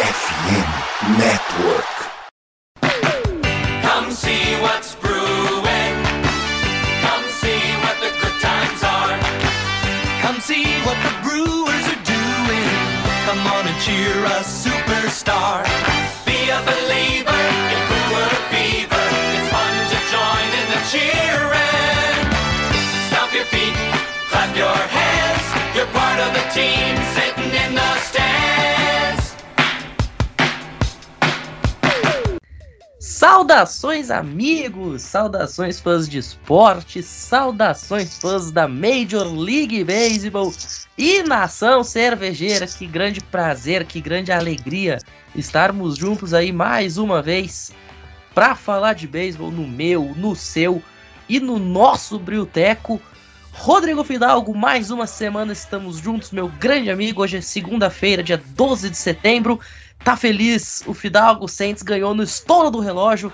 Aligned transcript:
FM 0.00 0.64
Network. 1.20 1.92
Come 3.84 4.10
see 4.10 4.56
what's 4.64 4.94
brewing. 4.96 5.94
Come 7.04 7.24
see 7.42 7.60
what 7.84 7.96
the 8.00 8.08
good 8.20 8.36
times 8.40 8.80
are. 8.80 9.16
Come 10.24 10.40
see 10.40 10.64
what 10.88 10.96
the 11.04 11.12
brewers 11.20 11.84
are 11.92 12.04
doing. 12.16 12.72
Come 13.28 13.44
on 13.44 13.68
and 13.68 13.78
cheer 13.84 14.16
a 14.24 14.40
superstar. 14.40 15.68
Be 16.24 16.48
a 16.48 16.60
believer 16.64 17.44
in 17.72 17.80
brewer 17.90 18.32
fever. 18.48 19.04
It's 19.36 19.48
fun 19.52 19.74
to 19.92 19.98
join 20.14 20.48
in 20.60 20.66
the 20.72 20.80
cheering. 20.88 22.24
Stomp 23.12 23.34
your 23.36 23.48
feet, 23.52 23.76
clap 24.32 24.56
your 24.56 24.80
hands. 24.96 25.46
You're 25.76 25.92
part 25.92 26.18
of 26.24 26.32
the 26.32 26.44
team 26.56 26.96
sitting 27.12 27.52
in 27.52 27.74
the 27.74 27.90
stands. 28.00 28.29
Saudações, 33.20 34.10
amigos! 34.10 35.02
Saudações, 35.02 35.78
fãs 35.78 36.08
de 36.08 36.16
esporte! 36.16 37.02
Saudações, 37.02 38.16
fãs 38.16 38.50
da 38.50 38.66
Major 38.66 39.26
League 39.26 39.84
Baseball 39.84 40.50
e 40.96 41.22
nação 41.24 41.84
cervejeira! 41.84 42.66
Que 42.66 42.86
grande 42.86 43.20
prazer, 43.20 43.84
que 43.84 44.00
grande 44.00 44.32
alegria 44.32 45.00
estarmos 45.34 45.98
juntos 45.98 46.32
aí 46.32 46.50
mais 46.50 46.96
uma 46.96 47.20
vez 47.20 47.72
para 48.34 48.54
falar 48.54 48.94
de 48.94 49.06
beisebol 49.06 49.50
no 49.50 49.68
meu, 49.68 50.14
no 50.16 50.34
seu 50.34 50.82
e 51.28 51.38
no 51.38 51.58
nosso 51.58 52.18
Brilteco. 52.18 52.98
Rodrigo 53.52 54.02
Fidalgo, 54.02 54.56
mais 54.56 54.90
uma 54.90 55.06
semana 55.06 55.52
estamos 55.52 55.98
juntos, 55.98 56.30
meu 56.30 56.48
grande 56.48 56.90
amigo. 56.90 57.20
Hoje 57.20 57.36
é 57.36 57.40
segunda-feira, 57.42 58.22
dia 58.22 58.42
12 58.56 58.88
de 58.88 58.96
setembro. 58.96 59.60
Tá 60.04 60.16
feliz? 60.16 60.82
O 60.86 60.94
Fidalgo 60.94 61.46
Saints 61.46 61.82
ganhou 61.82 62.14
no 62.14 62.22
estouro 62.22 62.70
do 62.70 62.80
relógio, 62.80 63.32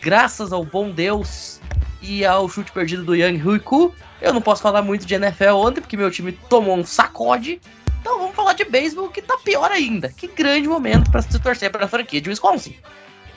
graças 0.00 0.52
ao 0.52 0.64
bom 0.64 0.90
Deus 0.90 1.60
e 2.00 2.24
ao 2.24 2.48
chute 2.48 2.70
perdido 2.70 3.02
do 3.02 3.16
Yang 3.16 3.46
Huiku. 3.46 3.94
Eu 4.20 4.32
não 4.32 4.40
posso 4.40 4.62
falar 4.62 4.80
muito 4.80 5.04
de 5.04 5.14
NFL 5.14 5.54
ontem, 5.54 5.80
porque 5.80 5.96
meu 5.96 6.10
time 6.10 6.32
tomou 6.32 6.76
um 6.76 6.84
sacode. 6.84 7.60
Então 8.00 8.18
vamos 8.18 8.36
falar 8.36 8.52
de 8.52 8.64
beisebol, 8.64 9.08
que 9.08 9.22
tá 9.22 9.36
pior 9.42 9.70
ainda. 9.70 10.08
Que 10.08 10.28
grande 10.28 10.68
momento 10.68 11.10
para 11.10 11.22
se 11.22 11.38
torcer 11.38 11.70
para 11.70 11.88
franquia 11.88 12.20
de 12.20 12.28
Wisconsin. 12.28 12.76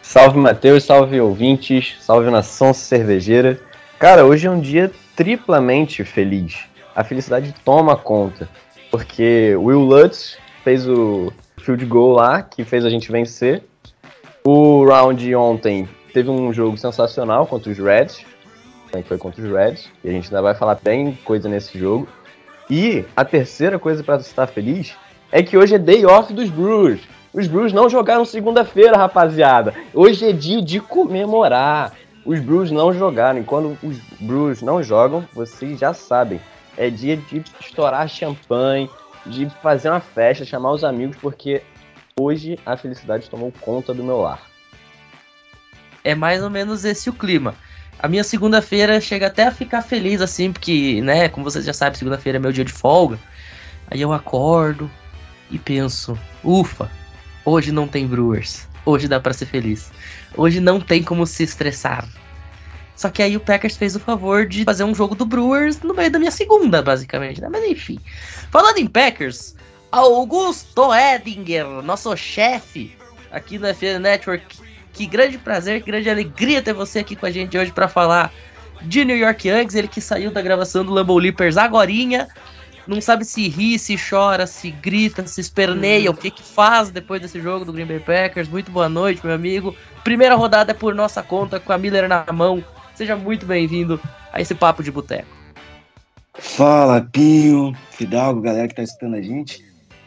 Salve 0.02 0.38
Matheus, 0.38 0.84
salve 0.84 1.20
ouvintes, 1.20 1.96
salve 2.00 2.30
nação 2.30 2.74
cervejeira. 2.74 3.60
Cara, 3.98 4.26
hoje 4.26 4.46
é 4.46 4.52
um 4.52 4.60
dia 4.60 4.92
triplamente 5.16 6.04
feliz. 6.04 6.60
A 6.96 7.04
felicidade 7.04 7.54
toma 7.66 7.96
conta, 7.96 8.48
porque 8.92 9.56
Will 9.56 9.82
Lutz 9.82 10.38
fez 10.64 10.88
o 10.88 11.34
field 11.68 11.86
goal 11.86 12.14
lá, 12.14 12.42
que 12.42 12.64
fez 12.64 12.86
a 12.86 12.90
gente 12.90 13.12
vencer. 13.12 13.62
O 14.46 14.86
round 14.86 15.36
ontem 15.36 15.88
teve 16.14 16.30
um 16.30 16.54
jogo 16.54 16.78
sensacional 16.78 17.46
contra 17.46 17.70
os 17.70 17.78
Reds, 17.78 18.26
que 18.90 19.04
foi 19.04 19.18
contra 19.18 19.44
os 19.44 19.52
Reds, 19.52 19.90
e 20.02 20.08
a 20.08 20.12
gente 20.14 20.28
ainda 20.30 20.42
vai 20.42 20.56
falar 20.56 20.80
bem 20.82 21.20
coisa 21.26 21.50
nesse 21.50 21.78
jogo. 21.78 22.08
E 22.70 23.04
a 23.14 23.26
terceira 23.26 23.78
coisa 23.78 24.02
para 24.02 24.16
estar 24.16 24.48
feliz 24.48 24.96
é 25.30 25.44
que 25.44 25.58
hoje 25.58 25.76
é 25.76 25.78
day 25.78 26.06
off 26.06 26.32
dos 26.32 26.50
Brewers. 26.50 27.02
Os 27.34 27.48
Brewers 27.48 27.74
não 27.74 27.90
jogaram 27.90 28.24
segunda-feira, 28.24 28.96
rapaziada. 28.96 29.74
Hoje 29.94 30.26
é 30.26 30.32
dia 30.32 30.62
de 30.62 30.80
comemorar. 30.80 31.92
Os 32.26 32.40
Brewers 32.40 32.72
não 32.72 32.94
jogaram. 32.94 33.40
E 33.40 33.44
quando 33.44 33.78
os 33.84 33.98
Brewers 34.22 34.62
não 34.62 34.82
jogam, 34.82 35.26
vocês 35.34 35.78
já 35.78 35.94
sabem. 35.94 36.40
É 36.78 36.90
dia 36.90 37.18
de 37.18 37.44
estourar 37.60 38.08
champanhe, 38.08 38.90
de 39.26 39.50
fazer 39.62 39.90
uma 39.90 40.00
festa, 40.00 40.46
chamar 40.46 40.72
os 40.72 40.84
amigos, 40.84 41.18
porque 41.18 41.62
hoje 42.20 42.58
a 42.66 42.76
felicidade 42.78 43.30
tomou 43.30 43.52
conta 43.60 43.94
do 43.94 44.04
meu 44.04 44.18
lar. 44.18 44.42
É 46.04 46.16
mais 46.16 46.42
ou 46.42 46.50
menos 46.50 46.86
esse 46.86 47.10
o 47.10 47.14
clima. 47.14 47.56
A 48.00 48.08
minha 48.08 48.24
segunda-feira 48.24 49.02
chega 49.02 49.28
até 49.28 49.48
a 49.48 49.52
ficar 49.52 49.82
feliz, 49.82 50.22
assim, 50.22 50.54
porque, 50.54 51.02
né, 51.02 51.28
como 51.30 51.44
vocês 51.44 51.66
já 51.66 51.74
sabem, 51.74 51.98
segunda-feira 51.98 52.38
é 52.38 52.40
meu 52.40 52.52
dia 52.52 52.64
de 52.64 52.72
folga. 52.72 53.18
Aí 53.90 54.02
eu 54.02 54.14
acordo 54.14 54.90
e 55.50 55.58
penso, 55.58 56.18
ufa, 56.44 56.90
hoje 57.44 57.72
não 57.72 57.88
tem 57.88 58.06
Brewers. 58.06 58.68
Hoje 58.86 59.08
dá 59.08 59.20
pra 59.20 59.34
ser 59.34 59.48
feliz. 59.48 59.92
Hoje 60.36 60.60
não 60.60 60.80
tem 60.80 61.04
como 61.04 61.26
se 61.26 61.44
estressar. 61.44 62.08
Só 62.98 63.12
que 63.12 63.22
aí 63.22 63.38
o 63.38 63.40
Packers 63.40 63.78
fez 63.78 63.96
o 63.96 64.00
favor 64.00 64.48
de 64.48 64.64
fazer 64.64 64.84
um 64.84 64.94
jogo 64.94 65.14
do 65.14 65.24
Brewers 65.24 65.80
no 65.82 65.94
meio 65.94 66.10
da 66.10 66.18
minha 66.18 66.32
segunda, 66.32 66.82
basicamente, 66.82 67.40
né? 67.40 67.48
Mas 67.50 67.64
enfim. 67.64 68.00
Falando 68.52 68.80
em 68.80 68.88
Packers, 68.88 69.56
Augusto 69.92 70.94
Edinger, 70.94 71.68
nosso 71.84 72.18
chefe 72.18 72.98
aqui 73.32 73.60
no 73.60 73.68
FN 73.68 74.00
Network. 74.02 74.58
Que 74.94 75.06
grande 75.06 75.38
prazer, 75.38 75.82
que 75.82 75.92
grande 75.92 76.10
alegria 76.10 76.60
ter 76.60 76.74
você 76.74 77.00
aqui 77.00 77.16
com 77.16 77.28
a 77.28 77.32
gente 77.32 77.56
hoje 77.56 77.72
para 77.72 77.88
falar 77.88 78.34
de 78.82 79.06
New 79.06 79.16
York 79.16 79.48
Yankees. 79.48 79.76
Ele 79.76 79.88
que 79.88 80.02
saiu 80.02 80.32
da 80.32 80.42
gravação 80.42 80.84
do 80.84 80.92
Lambeau 80.92 81.20
Leapers 81.20 81.56
agorinha. 81.56 82.28
Não 82.88 83.00
sabe 83.00 83.26
se 83.26 83.48
ri, 83.48 83.78
se 83.78 83.96
chora, 83.96 84.48
se 84.48 84.72
grita, 84.72 85.28
se 85.28 85.40
esperneia, 85.40 86.10
o 86.10 86.16
que 86.16 86.32
que 86.32 86.42
faz 86.42 86.90
depois 86.90 87.22
desse 87.22 87.40
jogo 87.40 87.64
do 87.64 87.74
Green 87.74 87.86
Bay 87.86 88.00
Packers. 88.00 88.48
Muito 88.48 88.72
boa 88.72 88.90
noite, 88.90 89.24
meu 89.24 89.36
amigo. 89.36 89.76
Primeira 90.04 90.34
rodada 90.34 90.72
é 90.72 90.74
por 90.74 90.96
nossa 90.96 91.22
conta, 91.22 91.60
com 91.60 91.72
a 91.72 91.78
Miller 91.78 92.08
na 92.08 92.26
mão. 92.34 92.64
Seja 92.98 93.16
muito 93.16 93.46
bem-vindo 93.46 94.02
a 94.34 94.42
esse 94.42 94.56
papo 94.56 94.82
de 94.82 94.92
boteco. 94.92 95.28
Fala, 96.34 97.00
Pinho, 97.00 97.72
Fidalgo, 97.92 98.42
galera 98.42 98.68
que 98.68 98.74
tá 98.74 98.82
escutando 98.82 99.14
a 99.14 99.22
gente. 99.22 99.64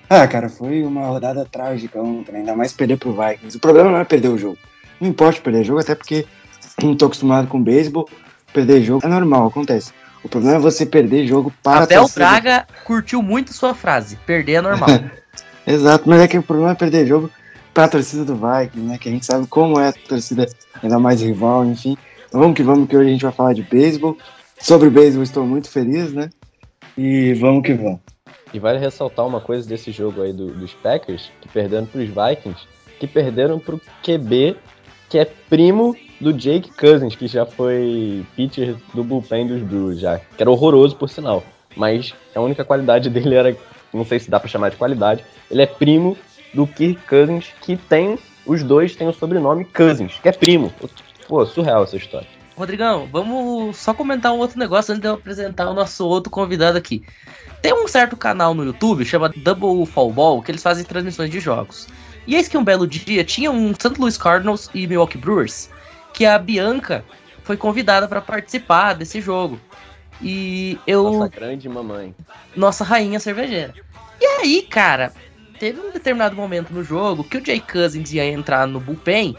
Ah, 0.09 0.27
cara, 0.27 0.49
foi 0.49 0.83
uma 0.83 1.06
rodada 1.06 1.45
trágica 1.45 2.01
ontem, 2.01 2.39
ainda 2.39 2.56
mais 2.56 2.73
perder 2.73 2.97
pro 2.97 3.12
Vikings. 3.12 3.56
O 3.56 3.61
problema 3.61 3.93
não 3.93 3.99
é 4.01 4.05
perder 4.05 4.27
o 4.27 4.37
jogo. 4.37 4.59
Não 5.01 5.09
importa 5.09 5.41
perder 5.41 5.62
jogo, 5.62 5.78
até 5.78 5.95
porque 5.95 6.27
não 6.83 6.97
tô 6.97 7.06
acostumado 7.06 7.47
com 7.47 7.62
beisebol. 7.62 8.09
Perder 8.53 8.83
jogo 8.83 9.07
é 9.07 9.09
normal, 9.09 9.47
acontece. 9.47 9.93
O 10.25 10.28
problema 10.28 10.57
é 10.57 10.59
você 10.59 10.84
perder 10.84 11.28
jogo 11.28 11.53
para 11.62 11.84
Abel 11.84 12.01
torcida. 12.01 12.27
Braga 12.27 12.67
curtiu 12.84 13.22
muito 13.22 13.53
sua 13.53 13.72
frase. 13.72 14.17
Perder 14.27 14.55
é 14.55 14.61
normal. 14.62 14.89
Exato, 15.65 16.09
mas 16.09 16.21
é 16.22 16.27
que 16.27 16.39
o 16.39 16.43
problema 16.43 16.72
é 16.72 16.75
perder 16.75 17.07
jogo 17.07 17.31
para 17.72 17.84
a 17.84 17.89
torcida 17.89 18.25
do 18.25 18.34
Vikings, 18.34 18.81
né? 18.81 18.99
Que 18.99 19.09
a 19.09 19.12
gente 19.12 19.25
sabe 19.25 19.47
como 19.47 19.78
é 19.78 19.91
a 19.91 19.93
torcida 19.93 20.49
ainda 20.83 20.99
mais 20.99 21.22
rival, 21.22 21.65
enfim. 21.65 21.97
Vamos 22.33 22.55
que 22.57 22.63
vamos, 22.63 22.89
que 22.89 22.97
hoje 22.97 23.09
a 23.09 23.13
gente 23.13 23.23
vai 23.23 23.33
falar 23.33 23.53
de 23.55 23.63
beisebol. 23.63 24.17
Sobre 24.59 24.91
beisebol 24.91 25.23
estou 25.23 25.45
muito 25.45 25.69
feliz, 25.71 26.13
né? 26.13 26.31
E 26.97 27.35
vamos 27.35 27.65
que 27.65 27.75
vamos. 27.75 28.01
E 28.53 28.59
vale 28.59 28.79
ressaltar 28.79 29.27
uma 29.27 29.41
coisa 29.41 29.69
desse 29.69 29.91
jogo 29.93 30.23
aí 30.23 30.33
do- 30.33 30.53
dos 30.53 30.73
Packers, 30.75 31.31
que 31.41 31.49
perderam 31.49 31.87
pros 31.87 32.09
Vikings, 32.09 32.61
que 32.99 33.07
perderam 33.07 33.59
pro 33.59 33.81
QB, 34.03 34.57
que 35.09 35.19
é 35.19 35.25
primo 35.25 35.97
do 36.21 36.33
Jake 36.33 36.71
Cousins, 36.73 37.15
que 37.17 37.27
já 37.27 37.47
foi 37.47 38.25
pitcher 38.37 38.77
do 38.93 39.03
bullpen 39.03 39.47
dos 39.47 39.63
Brewers 39.63 39.99
já, 40.01 40.19
que 40.19 40.43
era 40.43 40.51
horroroso 40.51 40.97
por 40.97 41.09
sinal, 41.09 41.43
mas 41.77 42.15
a 42.35 42.41
única 42.41 42.65
qualidade 42.65 43.09
dele 43.11 43.35
era, 43.35 43.57
não 43.95 44.05
sei 44.05 44.19
se 44.19 44.31
dá 44.31 44.39
pra 44.39 44.49
chamar 44.49 44.71
de 44.71 44.77
qualidade, 44.77 45.25
ele 45.51 45.63
é 45.63 45.67
primo 45.67 46.17
do 46.53 46.67
Kirk 46.67 47.01
Cousins, 47.09 47.47
que 47.63 47.77
tem, 47.77 48.19
os 48.45 48.63
dois 48.63 48.95
têm 48.97 49.09
o 49.09 49.13
sobrenome 49.15 49.65
Cousins, 49.65 50.19
que 50.21 50.29
é 50.29 50.33
primo. 50.33 50.73
Pô, 51.31 51.47
surreal 51.47 51.85
essa 51.85 51.97
história. 51.97 52.27
Rodrigão, 52.57 53.09
vamos 53.13 53.77
só 53.77 53.95
comentar 53.95 54.33
um 54.33 54.39
outro 54.39 54.59
negócio 54.59 54.91
antes 54.91 55.01
de 55.01 55.07
eu 55.07 55.15
apresentar 55.15 55.71
o 55.71 55.75
nosso 55.75 56.05
outro 56.05 56.29
convidado 56.29 56.77
aqui. 56.77 57.05
Tem 57.63 57.73
um 57.73 57.87
certo 57.87 58.17
canal 58.17 58.53
no 58.53 58.65
YouTube, 58.65 59.05
chama 59.05 59.29
Double 59.29 59.87
Fall 59.87 60.11
Ball, 60.11 60.43
que 60.43 60.51
eles 60.51 60.61
fazem 60.61 60.85
transmissões 60.85 61.31
de 61.31 61.39
jogos. 61.39 61.87
E 62.27 62.35
eis 62.35 62.49
que 62.49 62.59
um 62.59 62.65
belo 62.65 62.85
dia 62.85 63.23
tinha 63.23 63.49
um 63.49 63.73
St. 63.73 63.95
Louis 63.97 64.19
Cardinals 64.19 64.69
e 64.75 64.89
Milwaukee 64.89 65.19
Brewers, 65.19 65.71
que 66.13 66.27
a 66.27 66.37
Bianca 66.37 67.05
foi 67.45 67.57
convidada 67.57 68.09
para 68.09 68.21
participar 68.21 68.95
desse 68.95 69.21
jogo. 69.21 69.61
E 70.21 70.81
eu 70.85 71.05
Nossa 71.05 71.29
grande 71.29 71.69
mamãe. 71.69 72.13
nossa 72.57 72.83
rainha 72.83 73.21
cervejeira. 73.21 73.73
E 74.21 74.25
aí, 74.27 74.63
cara, 74.63 75.13
teve 75.61 75.81
um 75.81 75.93
determinado 75.93 76.35
momento 76.35 76.73
no 76.73 76.83
jogo 76.83 77.23
que 77.23 77.39
o 77.39 77.47
Jay 77.47 77.61
Cousins 77.61 78.13
ia 78.13 78.27
entrar 78.27 78.66
no 78.66 78.81
bullpen. 78.81 79.37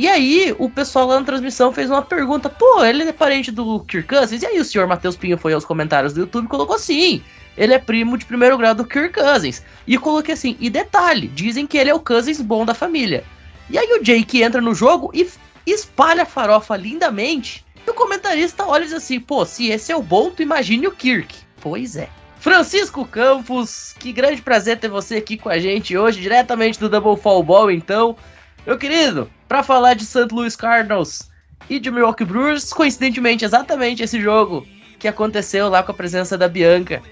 E 0.00 0.08
aí, 0.08 0.56
o 0.58 0.70
pessoal 0.70 1.06
lá 1.06 1.20
na 1.20 1.26
transmissão 1.26 1.74
fez 1.74 1.90
uma 1.90 2.00
pergunta: 2.00 2.48
pô, 2.48 2.82
ele 2.82 3.02
é 3.02 3.12
parente 3.12 3.50
do 3.50 3.80
Kirk 3.80 4.08
Cousins? 4.08 4.40
E 4.40 4.46
aí, 4.46 4.58
o 4.58 4.64
senhor 4.64 4.86
Matheus 4.86 5.14
Pinho 5.14 5.36
foi 5.36 5.52
aos 5.52 5.62
comentários 5.62 6.14
do 6.14 6.20
YouTube 6.20 6.46
e 6.46 6.48
colocou 6.48 6.74
assim: 6.74 7.22
ele 7.54 7.74
é 7.74 7.78
primo 7.78 8.16
de 8.16 8.24
primeiro 8.24 8.56
grau 8.56 8.74
do 8.74 8.86
Kirk 8.86 9.12
Cousins. 9.12 9.62
E 9.86 9.98
coloquei 9.98 10.32
assim: 10.32 10.56
e 10.58 10.70
detalhe, 10.70 11.28
dizem 11.28 11.66
que 11.66 11.76
ele 11.76 11.90
é 11.90 11.94
o 11.94 12.00
Cousins 12.00 12.40
bom 12.40 12.64
da 12.64 12.72
família. 12.72 13.24
E 13.68 13.76
aí, 13.76 13.92
o 13.92 14.02
Jake 14.02 14.42
entra 14.42 14.62
no 14.62 14.74
jogo 14.74 15.10
e 15.12 15.28
espalha 15.66 16.22
a 16.22 16.26
farofa 16.26 16.78
lindamente. 16.78 17.62
E 17.86 17.90
o 17.90 17.92
comentarista 17.92 18.64
olha 18.64 18.84
e 18.84 18.86
diz 18.86 18.94
assim: 18.94 19.20
pô, 19.20 19.44
se 19.44 19.68
esse 19.68 19.92
é 19.92 19.96
o 19.96 20.02
bom, 20.02 20.30
tu 20.30 20.40
imagine 20.40 20.86
o 20.86 20.92
Kirk. 20.92 21.36
Pois 21.60 21.96
é. 21.96 22.08
Francisco 22.38 23.04
Campos, 23.04 23.94
que 23.98 24.12
grande 24.12 24.40
prazer 24.40 24.80
ter 24.80 24.88
você 24.88 25.16
aqui 25.16 25.36
com 25.36 25.50
a 25.50 25.58
gente 25.58 25.94
hoje, 25.94 26.22
diretamente 26.22 26.80
do 26.80 26.88
Double 26.88 27.22
Fall 27.22 27.42
Ball, 27.42 27.70
então. 27.70 28.16
Meu 28.66 28.76
querido, 28.76 29.30
para 29.48 29.62
falar 29.62 29.94
de 29.94 30.04
St. 30.04 30.28
Louis 30.30 30.54
Cardinals 30.54 31.30
e 31.68 31.80
de 31.80 31.90
Milwaukee 31.90 32.24
Brewers, 32.24 32.72
coincidentemente, 32.72 33.44
exatamente 33.44 34.02
esse 34.02 34.20
jogo 34.20 34.66
que 34.98 35.08
aconteceu 35.08 35.68
lá 35.68 35.82
com 35.82 35.92
a 35.92 35.94
presença 35.94 36.36
da 36.36 36.46
Bianca. 36.46 37.02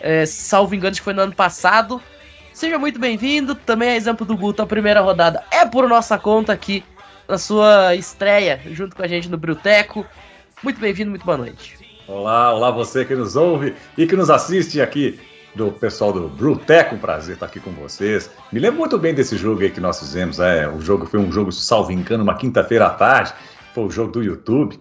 É, 0.00 0.26
salvo 0.26 0.74
engano, 0.74 0.96
que 0.96 1.02
foi 1.02 1.12
no 1.12 1.22
ano 1.22 1.34
passado. 1.34 2.02
Seja 2.52 2.78
muito 2.78 2.98
bem-vindo. 2.98 3.54
Também 3.54 3.90
é 3.90 3.96
exemplo 3.96 4.26
do 4.26 4.36
Guto, 4.36 4.60
a 4.60 4.66
primeira 4.66 5.00
rodada 5.00 5.44
é 5.52 5.64
por 5.64 5.88
nossa 5.88 6.18
conta 6.18 6.52
aqui, 6.52 6.84
na 7.28 7.38
sua 7.38 7.94
estreia, 7.94 8.60
junto 8.72 8.96
com 8.96 9.02
a 9.02 9.06
gente 9.06 9.28
no 9.28 9.38
Brilteco. 9.38 10.04
Muito 10.64 10.80
bem-vindo, 10.80 11.10
muito 11.10 11.24
boa 11.24 11.38
noite. 11.38 11.78
Olá, 12.08 12.52
olá 12.52 12.70
você 12.70 13.04
que 13.04 13.14
nos 13.14 13.36
ouve 13.36 13.74
e 13.96 14.06
que 14.06 14.16
nos 14.16 14.30
assiste 14.30 14.80
aqui 14.80 15.20
do 15.58 15.72
pessoal 15.72 16.12
do 16.12 16.28
Bruteco, 16.28 16.94
um 16.94 16.98
prazer 16.98 17.34
estar 17.34 17.46
aqui 17.46 17.58
com 17.58 17.72
vocês. 17.72 18.30
Me 18.52 18.60
lembro 18.60 18.78
muito 18.78 18.96
bem 18.96 19.12
desse 19.12 19.36
jogo 19.36 19.60
aí 19.60 19.70
que 19.70 19.80
nós 19.80 19.98
fizemos, 19.98 20.38
é, 20.38 20.68
o 20.68 20.80
jogo 20.80 21.04
foi 21.04 21.18
um 21.18 21.32
jogo, 21.32 21.50
salvo 21.50 21.90
engano, 21.90 22.22
uma 22.22 22.36
quinta-feira 22.36 22.86
à 22.86 22.90
tarde, 22.90 23.34
foi 23.74 23.84
o 23.84 23.90
jogo 23.90 24.12
do 24.12 24.22
YouTube. 24.22 24.78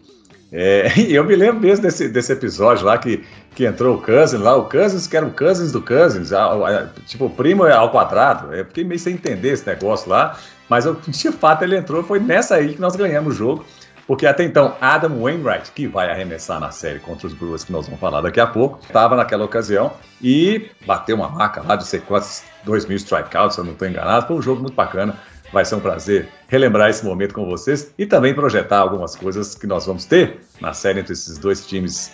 É, 0.52 0.88
e 1.02 1.16
eu 1.16 1.24
me 1.26 1.36
lembro 1.36 1.60
mesmo 1.60 1.82
desse, 1.82 2.08
desse 2.08 2.32
episódio 2.32 2.86
lá 2.86 2.98
que, 3.00 3.24
que 3.56 3.66
entrou 3.66 3.98
o 3.98 4.02
Cousins 4.02 4.40
lá, 4.40 4.56
o 4.56 4.66
Cousins 4.70 5.08
que 5.08 5.18
era 5.18 5.26
o 5.26 5.32
Cousins 5.32 5.72
do 5.72 5.82
Cousins, 5.82 6.32
a, 6.32 6.46
a, 6.46 6.88
tipo, 7.08 7.26
o 7.26 7.30
primo 7.30 7.66
ao 7.66 7.90
quadrado. 7.90 8.54
Eu 8.54 8.64
fiquei 8.66 8.84
meio 8.84 9.00
sem 9.00 9.16
entender 9.16 9.50
esse 9.50 9.66
negócio 9.66 10.08
lá, 10.08 10.38
mas 10.70 10.86
eu, 10.86 10.96
de 11.08 11.32
fato 11.32 11.64
ele 11.64 11.76
entrou, 11.76 12.04
foi 12.04 12.20
nessa 12.20 12.56
aí 12.56 12.76
que 12.76 12.80
nós 12.80 12.96
ganhamos 12.96 13.34
o 13.34 13.38
jogo. 13.38 13.66
Porque 14.08 14.26
até 14.26 14.46
então, 14.46 14.74
Adam 14.80 15.22
Wainwright, 15.22 15.72
que 15.74 15.86
vai 15.86 16.10
arremessar 16.10 16.62
na 16.62 16.72
série 16.72 17.00
contra 17.00 17.28
os 17.28 17.34
Brewers, 17.34 17.66
que 17.66 17.74
nós 17.74 17.86
vamos 17.86 18.00
falar 18.00 18.22
daqui 18.22 18.40
a 18.40 18.48
pouco, 18.48 18.80
estava 18.82 19.18
naquela 19.18 19.44
ocasião 19.44 19.92
e 20.22 20.72
bateu 20.86 21.18
uma 21.18 21.28
marca 21.28 21.62
lá 21.62 21.76
de 21.76 21.86
ser 21.86 22.02
quase 22.04 22.44
2 22.64 22.86
mil 22.86 22.96
strikeouts, 22.96 23.56
se 23.56 23.60
eu 23.60 23.66
não 23.66 23.74
estou 23.74 23.86
enganado. 23.86 24.26
Foi 24.26 24.38
um 24.38 24.42
jogo 24.42 24.62
muito 24.62 24.76
bacana. 24.76 25.20
Vai 25.52 25.66
ser 25.66 25.76
um 25.76 25.80
prazer 25.80 26.30
relembrar 26.48 26.90
esse 26.90 27.06
momento 27.06 27.34
com 27.34 27.46
vocês 27.46 27.94
e 27.98 28.06
também 28.06 28.34
projetar 28.34 28.80
algumas 28.80 29.16
coisas 29.16 29.56
que 29.56 29.68
nós 29.68 29.86
vamos 29.86 30.06
ter 30.06 30.42
na 30.62 30.74
série 30.74 31.02
entre 31.02 31.14
esses 31.14 31.38
dois 31.38 31.66
times 31.66 32.12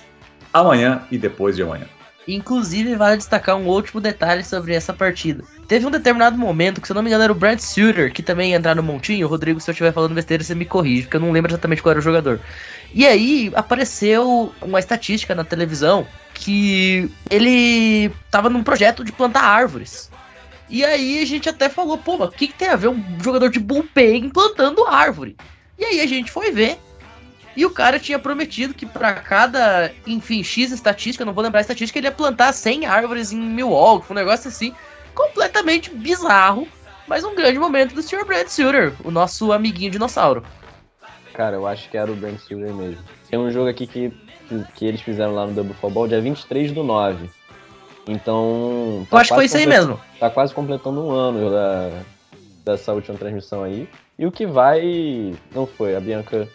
amanhã 0.51 1.03
e 1.11 1.17
depois 1.17 1.55
de 1.55 1.63
amanhã. 1.63 1.85
Inclusive, 2.27 2.95
vale 2.95 3.17
destacar 3.17 3.57
um 3.57 3.67
último 3.67 3.99
detalhe 3.99 4.43
sobre 4.43 4.73
essa 4.73 4.93
partida. 4.93 5.43
Teve 5.67 5.85
um 5.85 5.91
determinado 5.91 6.37
momento 6.37 6.79
que, 6.79 6.87
se 6.87 6.93
eu 6.93 6.95
não 6.95 7.01
me 7.01 7.09
engano, 7.09 7.23
era 7.23 7.33
o 7.33 7.35
Brad 7.35 7.59
Suter, 7.59 8.13
que 8.13 8.23
também 8.23 8.51
ia 8.51 8.57
entrar 8.57 8.75
no 8.75 8.83
montinho. 8.83 9.27
Rodrigo, 9.27 9.59
se 9.59 9.69
eu 9.69 9.73
estiver 9.73 9.91
falando 9.91 10.15
besteira, 10.15 10.43
você 10.43 10.55
me 10.55 10.65
corrige, 10.65 11.03
porque 11.03 11.17
eu 11.17 11.21
não 11.21 11.31
lembro 11.31 11.51
exatamente 11.51 11.81
qual 11.81 11.91
era 11.91 11.99
o 11.99 12.03
jogador. 12.03 12.39
E 12.93 13.05
aí 13.05 13.51
apareceu 13.55 14.53
uma 14.61 14.79
estatística 14.79 15.35
na 15.35 15.43
televisão 15.43 16.07
que 16.33 17.09
ele 17.29 18.11
tava 18.31 18.49
num 18.49 18.63
projeto 18.63 19.03
de 19.03 19.11
plantar 19.11 19.43
árvores. 19.43 20.09
E 20.69 20.83
aí 20.83 21.21
a 21.21 21.25
gente 21.25 21.49
até 21.49 21.69
falou, 21.69 21.97
pô, 21.97 22.17
mas 22.17 22.29
o 22.29 22.31
que, 22.31 22.47
que 22.47 22.53
tem 22.53 22.69
a 22.69 22.75
ver 22.75 22.87
um 22.87 23.03
jogador 23.21 23.49
de 23.49 23.59
bullpen 23.59 24.29
plantando 24.29 24.85
árvore? 24.85 25.35
E 25.77 25.83
aí 25.83 26.01
a 26.01 26.07
gente 26.07 26.31
foi 26.31 26.51
ver 26.51 26.77
e 27.55 27.65
o 27.65 27.69
cara 27.69 27.99
tinha 27.99 28.17
prometido 28.17 28.73
que 28.73 28.85
para 28.85 29.13
cada, 29.13 29.91
enfim, 30.07 30.43
X 30.43 30.71
estatística, 30.71 31.23
não 31.23 31.33
vou 31.33 31.43
lembrar 31.43 31.59
a 31.59 31.61
estatística, 31.61 31.99
ele 31.99 32.07
ia 32.07 32.11
plantar 32.11 32.51
100 32.51 32.85
árvores 32.85 33.31
em 33.31 33.39
Milwaukee, 33.39 34.11
um 34.11 34.15
negócio 34.15 34.47
assim, 34.47 34.73
completamente 35.13 35.91
bizarro, 35.91 36.67
mas 37.07 37.23
um 37.23 37.35
grande 37.35 37.59
momento 37.59 37.93
do 37.93 38.01
Sr. 38.01 38.25
Brad 38.25 38.47
Suter, 38.47 38.93
o 39.03 39.11
nosso 39.11 39.51
amiguinho 39.51 39.91
dinossauro. 39.91 40.43
Cara, 41.33 41.55
eu 41.55 41.67
acho 41.67 41.89
que 41.89 41.97
era 41.97 42.11
o 42.11 42.15
Brad 42.15 42.37
Suter 42.37 42.73
mesmo. 42.73 43.03
Tem 43.29 43.39
um 43.39 43.51
jogo 43.51 43.69
aqui 43.69 43.85
que, 43.85 44.11
que 44.75 44.85
eles 44.85 45.01
fizeram 45.01 45.33
lá 45.33 45.45
no 45.45 45.53
Double 45.53 45.75
Football, 45.75 46.07
dia 46.07 46.21
23 46.21 46.71
do 46.71 46.83
9. 46.83 47.29
Então. 48.07 49.07
Tá 49.09 49.17
eu 49.17 49.21
acho 49.21 49.29
que 49.29 49.35
foi 49.35 49.45
isso 49.45 49.57
aí 49.57 49.65
mesmo. 49.65 49.99
Tá 50.19 50.29
quase 50.29 50.53
completando 50.53 51.01
um 51.01 51.11
ano 51.11 51.49
da, 51.49 51.89
dessa 52.65 52.93
última 52.93 53.17
transmissão 53.17 53.63
aí. 53.63 53.87
E 54.17 54.25
o 54.25 54.31
que 54.31 54.45
vai. 54.45 55.33
Não 55.53 55.65
foi, 55.65 55.95
a 55.95 55.99
Bianca 55.99 56.47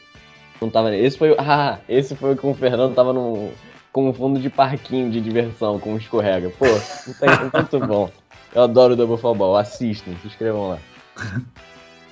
não 0.60 0.70
tava 0.70 0.94
Esse 0.94 1.16
foi, 1.18 1.34
ah, 1.38 1.78
esse 1.88 2.14
foi 2.14 2.36
com 2.36 2.50
o 2.50 2.54
Fernando 2.54 2.94
tava 2.94 3.12
num, 3.12 3.52
com 3.92 4.08
um 4.08 4.14
fundo 4.14 4.40
de 4.40 4.50
parquinho 4.50 5.10
de 5.10 5.20
diversão, 5.20 5.78
com 5.78 5.94
um 5.94 5.96
escorrega. 5.96 6.50
Pô, 6.50 6.66
muito 6.66 7.80
bom. 7.86 8.10
Eu 8.54 8.62
adoro 8.62 8.94
o 8.94 8.96
Double 8.96 9.18
Football. 9.18 9.56
Assistam, 9.56 10.12
se 10.22 10.28
inscrevam 10.28 10.68
lá. 10.70 10.78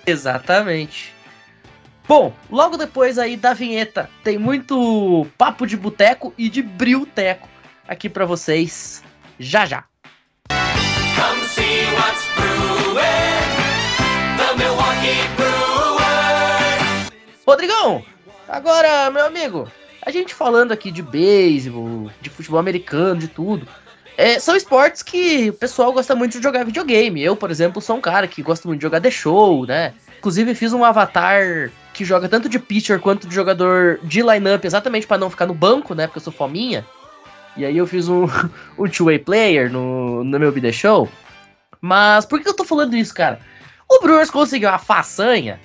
Exatamente. 0.07 1.15
Bom, 2.09 2.33
logo 2.51 2.77
depois 2.77 3.19
aí 3.19 3.37
da 3.37 3.53
vinheta, 3.53 4.09
tem 4.23 4.39
muito 4.39 5.27
papo 5.37 5.67
de 5.67 5.77
boteco 5.77 6.33
e 6.39 6.49
de 6.49 6.63
brilteco 6.63 7.49
aqui 7.87 8.09
para 8.09 8.25
vocês. 8.25 9.03
Já 9.41 9.67
já. 9.67 9.85
Come 10.49 11.45
see 11.49 11.85
what's 11.95 12.25
brewing, 12.37 13.03
the 14.37 14.55
Milwaukee 14.57 15.27
Brewers. 15.37 17.11
Rodrigão, 17.45 18.05
Agora, 18.49 19.11
meu 19.11 19.27
amigo, 19.27 19.69
a 20.03 20.11
gente 20.11 20.35
falando 20.35 20.73
aqui 20.73 20.91
de 20.91 21.03
beisebol, 21.03 22.11
de 22.21 22.31
futebol 22.31 22.61
americano, 22.61 23.21
de 23.21 23.29
tudo. 23.29 23.67
É, 24.17 24.39
são 24.39 24.57
esportes 24.57 25.03
que 25.03 25.51
o 25.51 25.53
pessoal 25.53 25.93
gosta 25.93 26.15
muito 26.15 26.39
de 26.39 26.43
jogar 26.43 26.65
videogame. 26.65 27.23
Eu, 27.23 27.37
por 27.37 27.51
exemplo, 27.51 27.83
sou 27.83 27.97
um 27.97 28.01
cara 28.01 28.27
que 28.27 28.43
gosta 28.43 28.67
muito 28.67 28.81
de 28.81 28.85
jogar 28.85 29.01
The 29.01 29.11
Show, 29.11 29.67
né? 29.67 29.93
Inclusive, 30.19 30.55
fiz 30.55 30.73
um 30.73 30.85
avatar 30.85 31.71
que 31.93 32.05
joga 32.05 32.29
tanto 32.29 32.49
de 32.49 32.59
pitcher 32.59 33.01
quanto 33.01 33.27
de 33.27 33.35
jogador 33.35 33.99
de 34.03 34.23
lineup, 34.23 34.65
exatamente 34.65 35.07
para 35.07 35.19
não 35.19 35.29
ficar 35.29 35.47
no 35.47 35.55
banco, 35.55 35.95
né? 35.95 36.07
Porque 36.07 36.19
eu 36.19 36.23
sou 36.23 36.33
fominha. 36.33 36.87
E 37.57 37.65
aí 37.65 37.77
eu 37.77 37.87
fiz 37.87 38.09
um, 38.09 38.27
um 38.79 38.89
two-way 38.89 39.19
player 39.19 39.71
no, 39.71 40.23
no 40.23 40.39
meu 40.39 40.53
The 40.53 40.73
Show. 40.73 41.09
Mas 41.81 42.25
por 42.25 42.41
que 42.41 42.49
eu 42.49 42.55
tô 42.55 42.65
falando 42.65 42.97
isso, 42.97 43.13
cara? 43.13 43.41
O 43.89 44.01
Brewers 44.01 44.31
conseguiu 44.31 44.69
a 44.69 44.79
façanha 44.79 45.61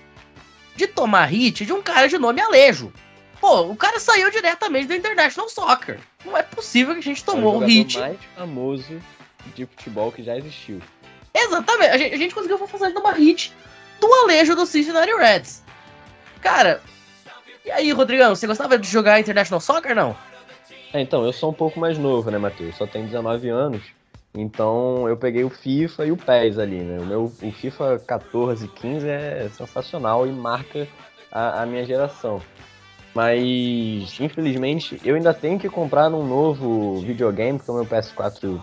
de 0.76 0.88
tomar 0.88 1.26
hit 1.26 1.66
de 1.66 1.74
um 1.74 1.82
cara 1.82 2.08
de 2.08 2.18
nome 2.18 2.42
Alejo. 2.42 2.92
Pô, 3.40 3.62
o 3.62 3.76
cara 3.76 4.00
saiu 4.00 4.30
diretamente 4.30 4.88
do 4.88 4.96
International 4.96 5.50
Soccer. 5.50 6.00
Não 6.24 6.38
é 6.38 6.44
possível 6.44 6.94
que 6.94 7.00
a 7.00 7.04
gente 7.04 7.24
tomou 7.24 7.56
é 7.56 7.58
o 7.58 7.62
um 7.62 7.66
hit. 7.66 7.98
mais 7.98 8.18
famoso 8.36 9.02
de 9.56 9.66
futebol 9.66 10.12
que 10.12 10.24
já 10.24 10.38
existiu. 10.38 10.80
Exatamente. 11.34 11.90
A 11.90 11.98
gente, 11.98 12.14
a 12.14 12.18
gente 12.18 12.36
conseguiu 12.36 12.58
fazer 12.68 12.96
uma 12.96 13.12
hit 13.14 13.54
do 14.00 14.14
Alejo 14.14 14.56
do 14.56 14.66
Cincinnati 14.66 15.12
Reds. 15.12 15.64
Cara, 16.42 16.82
e 17.66 17.72
aí, 17.72 17.92
Rodrigão, 17.92 18.36
você 18.36 18.48
gostava 18.48 18.78
de 18.78 18.88
jogar 18.88 19.20
International 19.20 19.60
Soccer, 19.60 19.96
não? 19.96 20.16
É, 20.94 21.00
então, 21.00 21.24
eu 21.24 21.32
sou 21.32 21.52
um 21.52 21.54
pouco 21.54 21.80
mais 21.80 21.98
novo, 21.98 22.30
né, 22.32 22.38
Matheus? 22.38 22.76
Só 22.76 22.88
tenho 22.88 23.06
19 23.06 23.50
anos. 23.50 23.82
Então 24.34 25.08
eu 25.10 25.18
peguei 25.18 25.44
o 25.44 25.50
FIFA 25.50 26.06
e 26.06 26.12
o 26.12 26.18
PES 26.18 26.58
ali, 26.58 26.80
né? 26.80 27.00
O 27.00 27.06
meu 27.06 27.24
o 27.26 27.52
FIFA 27.52 28.00
14 28.00 28.66
e 28.66 28.68
15 28.68 29.10
é 29.10 29.50
sensacional 29.54 30.26
e 30.26 30.32
marca 30.32 30.88
a, 31.32 31.64
a, 31.64 31.66
minha 31.66 31.86
geração. 31.86 32.42
Mas 33.14 34.18
infelizmente 34.20 35.02
eu 35.04 35.16
ainda 35.16 35.34
tenho 35.34 35.60
que 35.60 35.68
comprar 35.68 36.10
um 36.10 36.26
novo 36.26 37.02
videogame, 37.02 37.58
porque 37.58 37.72
o 37.72 37.76
meu 37.76 37.86
PS4, 37.86 38.62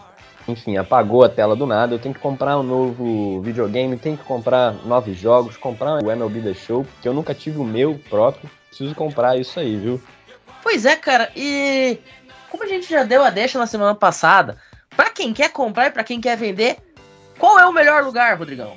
enfim, 0.49 0.79
apagou 0.79 1.23
a 1.23 1.29
tela 1.29 1.55
do 1.55 1.67
nada. 1.67 1.94
Eu 1.94 1.99
tenho 1.99 2.14
que 2.14 2.21
comprar 2.21 2.59
um 2.59 2.62
novo 2.62 3.43
videogame, 3.43 3.99
tenho 3.99 4.17
que 4.17 4.25
comprar 4.25 4.73
novos 4.87 5.19
jogos, 5.19 5.59
comprar 5.59 6.03
o 6.03 6.11
MLB 6.11 6.40
The 6.40 6.54
Show, 6.54 6.85
porque 6.85 7.07
eu 7.07 7.12
nunca 7.12 7.35
tive 7.35 7.59
o 7.59 7.64
meu 7.64 8.00
próprio. 8.09 8.50
Preciso 8.69 8.95
comprar 8.95 9.38
isso 9.38 9.61
aí, 9.61 9.76
viu? 9.76 10.00
Pois 10.62 10.87
é, 10.87 10.97
cara, 10.97 11.31
e 11.37 11.99
como 12.50 12.64
a 12.64 12.66
gente 12.66 12.88
já 12.88 13.04
deu 13.04 13.23
a 13.23 13.31
deixa 13.31 13.59
na 13.59 13.66
semana 13.66 13.95
passada, 13.95 14.57
para 14.97 15.11
quem 15.11 15.33
quer 15.33 15.50
comprar 15.52 15.87
e 15.87 15.90
para 15.90 16.04
quem 16.04 16.21
quer 16.21 16.37
vender, 16.37 16.76
qual 17.38 17.59
é 17.59 17.66
o 17.66 17.73
melhor 17.73 18.04
lugar, 18.04 18.37
Rodrigão? 18.37 18.76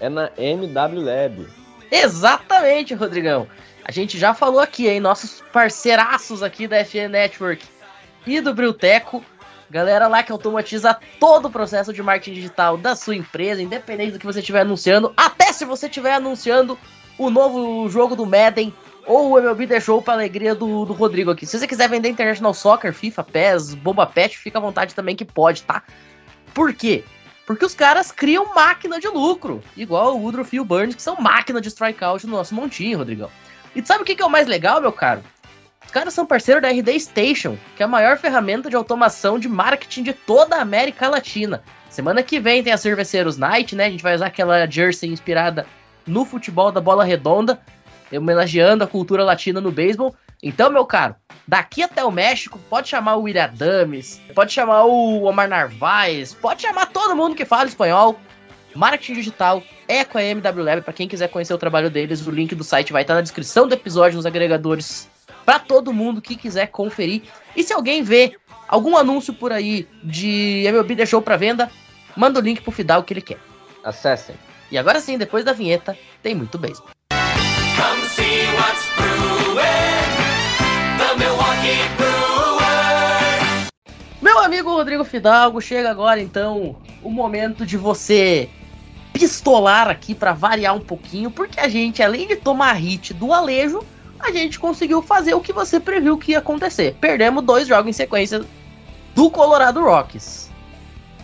É 0.00 0.08
na 0.08 0.30
MW 0.36 1.02
Lab. 1.02 1.48
Exatamente, 1.90 2.94
Rodrigão. 2.94 3.48
A 3.84 3.90
gente 3.90 4.18
já 4.18 4.34
falou 4.34 4.60
aqui, 4.60 4.86
hein? 4.86 5.00
Nossos 5.00 5.42
parceiraços 5.52 6.42
aqui 6.42 6.68
da 6.68 6.84
FN 6.84 7.08
Network 7.10 7.64
e 8.26 8.40
do 8.40 8.54
Brilteco. 8.54 9.24
Galera 9.70 10.06
lá 10.06 10.22
que 10.22 10.32
automatiza 10.32 10.98
todo 11.18 11.46
o 11.46 11.50
processo 11.50 11.92
de 11.92 12.02
marketing 12.02 12.34
digital 12.34 12.76
da 12.76 12.94
sua 12.94 13.16
empresa, 13.16 13.62
independente 13.62 14.12
do 14.12 14.18
que 14.18 14.26
você 14.26 14.40
estiver 14.40 14.60
anunciando, 14.60 15.12
até 15.16 15.52
se 15.52 15.64
você 15.64 15.86
estiver 15.86 16.14
anunciando 16.14 16.78
o 17.18 17.30
novo 17.30 17.88
jogo 17.88 18.14
do 18.14 18.24
Madden 18.24 18.72
ou 19.08 19.30
o 19.30 19.38
MLB 19.38 19.66
deixou 19.66 20.02
para 20.02 20.12
alegria 20.12 20.54
do, 20.54 20.84
do 20.84 20.92
Rodrigo 20.92 21.30
aqui. 21.30 21.46
Se 21.46 21.58
você 21.58 21.66
quiser 21.66 21.88
vender 21.88 22.10
International 22.10 22.52
Soccer, 22.52 22.92
FIFA, 22.92 23.24
PES, 23.24 23.74
Bomba 23.74 24.06
Pet, 24.06 24.36
fica 24.36 24.58
à 24.58 24.60
vontade 24.60 24.94
também 24.94 25.16
que 25.16 25.24
pode, 25.24 25.62
tá? 25.62 25.82
Por 26.52 26.74
quê? 26.74 27.02
Porque 27.46 27.64
os 27.64 27.74
caras 27.74 28.12
criam 28.12 28.54
máquina 28.54 29.00
de 29.00 29.08
lucro, 29.08 29.62
igual 29.74 30.14
o 30.14 30.22
Woodruff 30.22 30.54
e 30.54 30.60
o 30.60 30.64
Burns, 30.64 30.94
que 30.94 31.02
são 31.02 31.16
máquina 31.18 31.58
de 31.58 31.68
strikeout 31.68 32.26
no 32.26 32.36
nosso 32.36 32.54
montinho, 32.54 32.98
Rodrigão. 32.98 33.30
E 33.74 33.84
sabe 33.84 34.02
o 34.02 34.04
que, 34.04 34.20
é 34.20 34.24
o 34.24 34.30
mais 34.30 34.46
legal, 34.46 34.78
meu 34.80 34.92
caro? 34.92 35.22
Os 35.82 35.90
caras 35.90 36.12
são 36.12 36.26
parceiro 36.26 36.60
da 36.60 36.68
RD 36.68 37.00
Station, 37.00 37.56
que 37.74 37.82
é 37.82 37.86
a 37.86 37.88
maior 37.88 38.18
ferramenta 38.18 38.68
de 38.68 38.76
automação 38.76 39.38
de 39.38 39.48
marketing 39.48 40.02
de 40.02 40.12
toda 40.12 40.56
a 40.56 40.60
América 40.60 41.08
Latina. 41.08 41.62
Semana 41.88 42.22
que 42.22 42.38
vem 42.38 42.62
tem 42.62 42.74
a 42.74 42.76
Cerveceiros 42.76 43.38
Night, 43.38 43.74
né? 43.74 43.86
A 43.86 43.90
gente 43.90 44.02
vai 44.02 44.14
usar 44.14 44.26
aquela 44.26 44.66
jersey 44.66 45.08
inspirada 45.10 45.66
no 46.06 46.26
futebol 46.26 46.70
da 46.70 46.82
bola 46.82 47.04
redonda 47.04 47.58
homenageando 48.12 48.84
a 48.84 48.86
cultura 48.86 49.24
latina 49.24 49.60
no 49.60 49.70
beisebol. 49.70 50.14
Então, 50.42 50.70
meu 50.70 50.84
caro, 50.84 51.16
daqui 51.46 51.82
até 51.82 52.04
o 52.04 52.10
México, 52.10 52.58
pode 52.70 52.88
chamar 52.88 53.16
o 53.16 53.22
William 53.22 53.50
Dames, 53.52 54.20
pode 54.34 54.52
chamar 54.52 54.84
o 54.84 55.24
Omar 55.24 55.48
Narvaez, 55.48 56.34
pode 56.34 56.62
chamar 56.62 56.86
todo 56.86 57.16
mundo 57.16 57.34
que 57.34 57.44
fala 57.44 57.68
espanhol. 57.68 58.18
Marketing 58.74 59.14
digital 59.14 59.62
é 59.88 60.04
com 60.04 60.18
a 60.18 60.22
MW 60.22 60.62
Lab. 60.62 60.82
Para 60.82 60.92
quem 60.92 61.08
quiser 61.08 61.28
conhecer 61.28 61.54
o 61.54 61.58
trabalho 61.58 61.90
deles, 61.90 62.26
o 62.26 62.30
link 62.30 62.54
do 62.54 62.62
site 62.62 62.92
vai 62.92 63.02
estar 63.02 63.14
na 63.14 63.22
descrição 63.22 63.66
do 63.66 63.74
episódio, 63.74 64.16
nos 64.16 64.26
agregadores, 64.26 65.08
para 65.44 65.58
todo 65.58 65.92
mundo 65.92 66.22
que 66.22 66.36
quiser 66.36 66.68
conferir. 66.68 67.22
E 67.56 67.62
se 67.62 67.72
alguém 67.72 68.02
vê 68.02 68.36
algum 68.68 68.96
anúncio 68.96 69.34
por 69.34 69.52
aí 69.52 69.88
de 70.04 70.62
MLB 70.66 70.94
deixou 70.94 71.20
para 71.20 71.36
venda, 71.36 71.68
Manda 72.18 72.40
o 72.40 72.42
link 72.42 72.60
pro 72.62 72.72
Fidalgo 72.72 73.06
que 73.06 73.12
ele 73.12 73.20
quer. 73.20 73.38
Acessem. 73.84 74.34
E 74.72 74.76
agora 74.76 75.00
sim, 75.00 75.16
depois 75.16 75.44
da 75.44 75.52
vinheta, 75.52 75.96
tem 76.20 76.34
muito 76.34 76.58
beisebol. 76.58 76.90
Meu 84.28 84.40
amigo 84.40 84.68
Rodrigo 84.68 85.04
Fidalgo, 85.04 85.58
chega 85.58 85.90
agora 85.90 86.20
então 86.20 86.76
o 87.02 87.08
momento 87.08 87.64
de 87.64 87.78
você 87.78 88.50
pistolar 89.10 89.88
aqui 89.88 90.14
pra 90.14 90.34
variar 90.34 90.76
um 90.76 90.80
pouquinho, 90.80 91.30
porque 91.30 91.58
a 91.58 91.66
gente, 91.66 92.02
além 92.02 92.28
de 92.28 92.36
tomar 92.36 92.74
hit 92.74 93.14
do 93.14 93.32
Alejo, 93.32 93.82
a 94.20 94.30
gente 94.30 94.60
conseguiu 94.60 95.00
fazer 95.00 95.32
o 95.32 95.40
que 95.40 95.50
você 95.50 95.80
previu 95.80 96.18
que 96.18 96.32
ia 96.32 96.40
acontecer. 96.40 96.94
Perdemos 97.00 97.42
dois 97.42 97.66
jogos 97.66 97.88
em 97.88 97.92
sequência 97.94 98.42
do 99.14 99.30
Colorado 99.30 99.80
Rockies. 99.80 100.50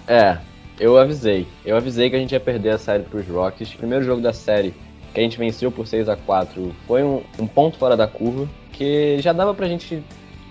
É, 0.09 0.39
eu 0.81 0.97
avisei. 0.97 1.47
Eu 1.63 1.77
avisei 1.77 2.09
que 2.09 2.17
a 2.17 2.19
gente 2.19 2.33
ia 2.33 2.41
perder 2.41 2.71
a 2.71 2.79
série 2.79 3.03
pros 3.03 3.29
Rockies. 3.29 3.75
Primeiro 3.75 4.03
jogo 4.03 4.23
da 4.23 4.33
série, 4.33 4.75
que 5.13 5.21
a 5.21 5.23
gente 5.23 5.37
venceu 5.37 5.71
por 5.71 5.87
6 5.87 6.09
a 6.09 6.17
4 6.17 6.75
foi 6.87 7.03
um, 7.03 7.23
um 7.39 7.47
ponto 7.47 7.77
fora 7.77 7.99
da 7.99 8.09
curva, 8.09 8.49
que 8.73 9.19
já 9.21 9.35
dava 9.35 9.53
pra 9.53 9.69
gente 9.69 10.03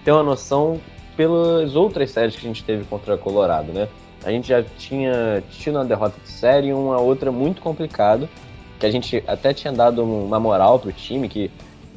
ter 0.05 0.11
uma 0.11 0.21
noção 0.21 0.79
pelas 1.15 1.75
outras 1.75 2.11
séries 2.11 2.35
que 2.35 2.45
a 2.45 2.47
gente 2.47 2.63
teve 2.63 2.83
contra 2.85 3.17
Colorado, 3.17 3.71
né? 3.71 3.87
A 4.23 4.31
gente 4.31 4.47
já 4.47 4.63
tinha 4.63 5.43
tido 5.51 5.75
uma 5.75 5.85
derrota 5.85 6.15
de 6.21 6.29
série 6.29 6.67
e 6.67 6.73
uma 6.73 6.99
outra 6.99 7.31
muito 7.31 7.61
complicada, 7.61 8.29
que 8.79 8.85
a 8.85 8.91
gente 8.91 9.23
até 9.27 9.53
tinha 9.53 9.73
dado 9.73 10.03
uma 10.03 10.39
moral 10.39 10.79
pro 10.79 10.91
time, 10.91 11.27
que 11.27 11.51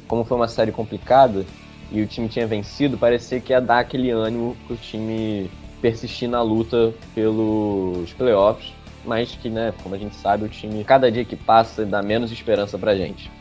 como 0.07 0.23
foi 0.23 0.37
uma 0.37 0.47
série 0.47 0.71
complicada 0.71 1.45
e 1.91 2.01
o 2.01 2.07
time 2.07 2.27
tinha 2.27 2.45
vencido, 2.45 2.97
parecia 2.97 3.39
que 3.39 3.53
ia 3.53 3.61
dar 3.61 3.79
aquele 3.79 4.09
ânimo 4.11 4.57
pro 4.67 4.75
time 4.75 5.49
persistir 5.81 6.29
na 6.29 6.41
luta 6.41 6.93
pelos 7.15 8.11
playoffs, 8.13 8.73
mas 9.05 9.31
que, 9.35 9.49
né, 9.49 9.73
como 9.81 9.95
a 9.95 9.97
gente 9.97 10.15
sabe, 10.15 10.43
o 10.43 10.49
time, 10.49 10.83
cada 10.83 11.09
dia 11.09 11.23
que 11.23 11.35
passa, 11.35 11.85
dá 11.85 12.01
menos 12.01 12.31
esperança 12.31 12.77
pra 12.77 12.95
gente. 12.95 13.31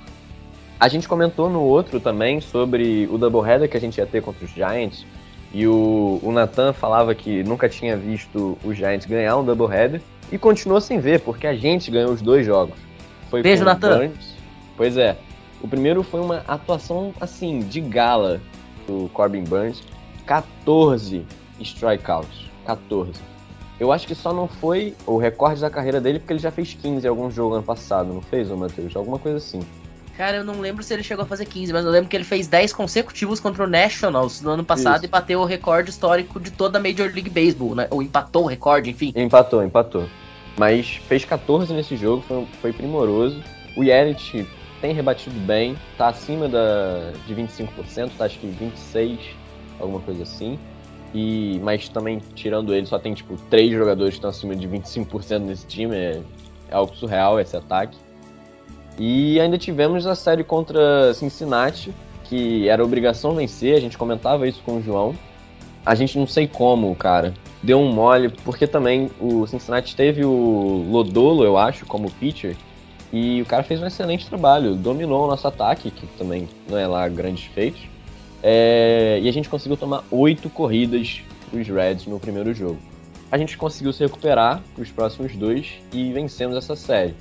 A 0.79 0.89
gente 0.89 1.09
comentou 1.09 1.49
no 1.51 1.61
outro 1.63 1.99
também 1.99 2.41
sobre 2.41 3.09
o 3.11 3.19
doubleheader 3.19 3.69
que 3.69 3.77
a 3.77 3.81
gente 3.81 3.99
ia 3.99 4.07
ter 4.07 4.23
contra 4.23 4.45
os 4.45 4.51
Giants, 4.53 5.05
e 5.53 5.67
o, 5.67 6.21
o 6.23 6.33
Nathan 6.33 6.73
falava 6.73 7.15
que 7.15 7.43
nunca 7.43 7.69
tinha 7.69 7.97
visto 7.97 8.59
os 8.65 8.77
Giants 8.77 9.07
ganhar 9.07 9.37
um 9.37 9.45
doubleheader, 9.45 10.01
e 10.31 10.39
continuou 10.39 10.81
sem 10.81 10.99
ver, 10.99 11.21
porque 11.21 11.47
a 11.47 11.55
gente 11.55 11.91
ganhou 11.91 12.11
os 12.13 12.21
dois 12.21 12.45
jogos. 12.45 12.77
Foi 13.31 13.43
Beijo, 13.43 13.63
o 13.63 13.65
Nathan. 13.65 13.99
Burns. 13.99 14.35
Pois 14.77 14.97
é. 14.97 15.17
O 15.61 15.69
primeiro 15.69 16.03
foi 16.03 16.21
uma 16.21 16.45
atuação, 16.47 17.15
assim, 17.21 17.61
de 17.61 17.81
gala 17.81 18.41
do 18.87 19.09
Corbin 19.13 19.45
Burns. 19.45 19.83
14 20.27 21.25
strikeouts. 21.61 22.51
14. 22.67 23.13
Eu 23.79 23.93
acho 23.93 24.07
que 24.07 24.15
só 24.15 24.33
não 24.33 24.49
foi 24.49 24.95
o 25.07 25.17
recorde 25.19 25.61
da 25.61 25.71
carreira 25.71 26.01
dele 26.01 26.19
porque 26.19 26.33
ele 26.33 26.41
já 26.41 26.51
fez 26.51 26.75
15 26.75 27.07
em 27.07 27.09
algum 27.09 27.31
jogo 27.31 27.55
ano 27.55 27.63
passado, 27.63 28.13
não 28.13 28.23
fez, 28.23 28.51
ô 28.51 28.57
Matheus? 28.57 28.97
Alguma 28.97 29.19
coisa 29.19 29.39
assim. 29.39 29.61
Cara, 30.17 30.39
eu 30.39 30.45
não 30.45 30.61
lembro 30.61 30.83
se 30.83 30.95
ele 30.95 31.03
chegou 31.03 31.25
a 31.25 31.27
fazer 31.27 31.45
15, 31.45 31.73
mas 31.75 31.85
eu 31.85 31.91
lembro 31.91 32.09
que 32.09 32.17
ele 32.17 32.25
fez 32.25 32.47
10 32.47 32.73
consecutivos 32.73 33.39
contra 33.39 33.65
o 33.65 33.67
Nationals 33.67 34.41
no 34.41 34.51
ano 34.51 34.65
passado 34.65 34.97
Isso. 34.97 35.05
e 35.05 35.09
bateu 35.09 35.41
o 35.41 35.45
recorde 35.45 35.91
histórico 35.91 36.41
de 36.41 36.51
toda 36.51 36.79
a 36.79 36.81
Major 36.81 37.13
League 37.13 37.29
Baseball, 37.29 37.75
né? 37.75 37.87
Ou 37.91 38.03
empatou 38.03 38.45
o 38.45 38.47
recorde, 38.47 38.91
enfim. 38.91 39.13
Empatou, 39.15 39.63
empatou. 39.63 40.09
Mas 40.59 40.97
fez 41.07 41.25
14 41.27 41.73
nesse 41.75 41.97
jogo, 41.97 42.23
foi, 42.27 42.47
foi 42.63 42.73
primoroso. 42.73 43.43
O 43.77 43.85
Yelich 43.85 44.49
tem 44.81 44.95
rebatido 44.95 45.39
bem, 45.41 45.77
tá 45.99 46.09
acima 46.09 46.49
da, 46.49 47.13
de 47.27 47.35
25%, 47.35 48.11
tá 48.17 48.25
acho 48.25 48.39
que 48.39 48.47
26%, 48.47 49.19
alguma 49.79 50.01
coisa 50.01 50.23
assim. 50.23 50.59
E, 51.15 51.61
mas 51.63 51.91
também, 51.91 52.23
tirando 52.35 52.75
ele, 52.75 52.87
só 52.87 52.99
tem 52.99 53.13
tipo 53.13 53.37
três 53.51 53.71
jogadores 53.71 54.15
que 54.15 54.19
estão 54.19 54.31
acima 54.31 54.57
de 54.57 54.67
25% 54.67 55.41
nesse 55.41 55.67
time. 55.67 55.95
É, 55.95 56.23
é 56.69 56.75
algo 56.75 56.95
surreal 56.97 57.39
esse 57.39 57.57
ataque. 57.57 58.06
E 58.99 59.39
ainda 59.41 59.59
tivemos 59.59 60.07
a 60.07 60.15
série 60.15 60.43
contra 60.43 61.13
Cincinnati, 61.15 61.93
que 62.25 62.69
era 62.69 62.85
obrigação 62.85 63.35
vencer, 63.35 63.77
a 63.77 63.81
gente 63.81 63.99
comentava 63.99 64.49
isso 64.49 64.63
com 64.65 64.79
o 64.79 64.83
João. 64.83 65.15
A 65.85 65.95
gente 65.95 66.19
não 66.19 66.27
sei 66.27 66.49
como, 66.49 66.95
cara. 66.97 67.33
Deu 67.63 67.79
um 67.79 67.93
mole, 67.93 68.29
porque 68.45 68.67
também 68.67 69.11
o 69.21 69.47
Cincinnati 69.47 69.95
teve 69.95 70.25
o 70.25 70.87
Lodolo, 70.91 71.45
eu 71.45 71.57
acho, 71.57 71.87
como 71.87 72.11
pitcher. 72.11 72.57
E 73.13 73.41
o 73.41 73.47
cara 73.47 73.63
fez 73.63 73.81
um 73.81 73.87
excelente 73.87 74.27
trabalho, 74.27 74.75
dominou 74.75 75.25
o 75.25 75.29
nosso 75.29 75.47
ataque, 75.47 75.91
que 75.91 76.07
também 76.19 76.49
não 76.69 76.77
é 76.77 76.87
lá 76.87 77.09
grandes 77.09 77.45
feitos. 77.45 77.83
É, 78.43 79.19
e 79.23 79.29
a 79.29 79.33
gente 79.33 79.49
conseguiu 79.49 79.77
tomar 79.77 80.05
oito 80.11 80.51
corridas 80.51 81.23
os 81.53 81.69
Reds 81.69 82.07
no 82.07 82.19
primeiro 82.19 82.53
jogo. 82.53 82.79
A 83.31 83.39
gente 83.39 83.57
conseguiu 83.57 83.93
se 83.93 84.03
recuperar 84.03 84.63
para 84.75 84.83
os 84.83 84.91
próximos 84.91 85.35
dois 85.37 85.75
e 85.93 86.13
vencemos 86.13 86.57
essa 86.57 86.77
série. 86.77 87.15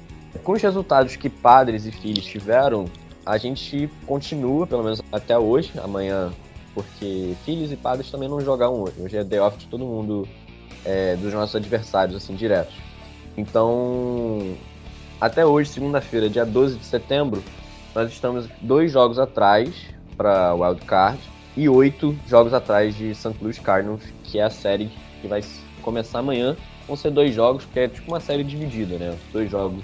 Com 0.44 0.54
os 0.54 0.62
resultados 0.62 1.15
que 1.15 1.30
Padres 1.30 1.86
e 1.86 1.92
Phillies 1.92 2.25
tiveram, 2.25 2.86
a 3.25 3.38
gente 3.38 3.89
continua, 4.06 4.68
pelo 4.68 4.84
menos 4.84 5.01
até 5.12 5.38
hoje, 5.38 5.72
amanhã, 5.84 6.32
porque 6.74 7.34
Phillies 7.44 7.72
e 7.72 7.75
Padres 7.75 8.12
também 8.12 8.30
não 8.30 8.39
jogaram 8.42 8.82
hoje. 8.82 8.96
Hoje 9.00 9.18
é 9.18 9.24
day 9.24 9.39
off 9.39 9.58
de 9.58 9.65
todo 9.68 9.84
mundo, 9.84 10.27
é, 10.84 11.15
dos 11.15 11.34
nossos 11.34 11.56
adversários, 11.56 12.15
assim, 12.15 12.36
diretos. 12.36 12.75
Então, 13.36 14.56
até 15.20 15.46
hoje, 15.46 15.70
segunda-feira, 15.70 16.30
dia 16.30 16.46
12 16.46 16.77
de 16.77 16.86
setembro, 16.86 17.44
nós 17.96 18.12
estamos 18.12 18.48
dois 18.62 18.92
jogos 18.92 19.18
atrás 19.18 19.74
para 20.15 20.54
Wild 20.54 20.86
Card 20.86 21.20
e 21.58 21.68
oito 21.68 22.15
jogos 22.27 22.54
atrás 22.54 22.96
de 22.96 23.15
St. 23.15 23.36
Louis 23.42 23.58
Cardinals, 23.58 24.04
que 24.24 24.39
é 24.39 24.44
a 24.44 24.50
série 24.50 24.92
que 25.22 25.27
vai 25.27 25.42
começar 25.82 26.20
amanhã. 26.20 26.56
Vão 26.86 26.96
ser 26.96 27.10
dois 27.10 27.34
jogos, 27.34 27.65
porque 27.65 27.80
é 27.80 27.88
tipo 27.88 28.12
uma 28.12 28.20
série 28.20 28.44
dividida, 28.44 28.98
né? 28.98 29.18
Dois 29.32 29.50
jogos 29.50 29.84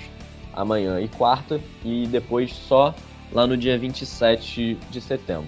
amanhã 0.53 0.99
e 0.99 1.07
quarta, 1.07 1.59
e 1.83 2.07
depois 2.07 2.53
só 2.53 2.93
lá 3.31 3.47
no 3.47 3.55
dia 3.55 3.77
27 3.77 4.77
de 4.89 5.01
setembro. 5.01 5.47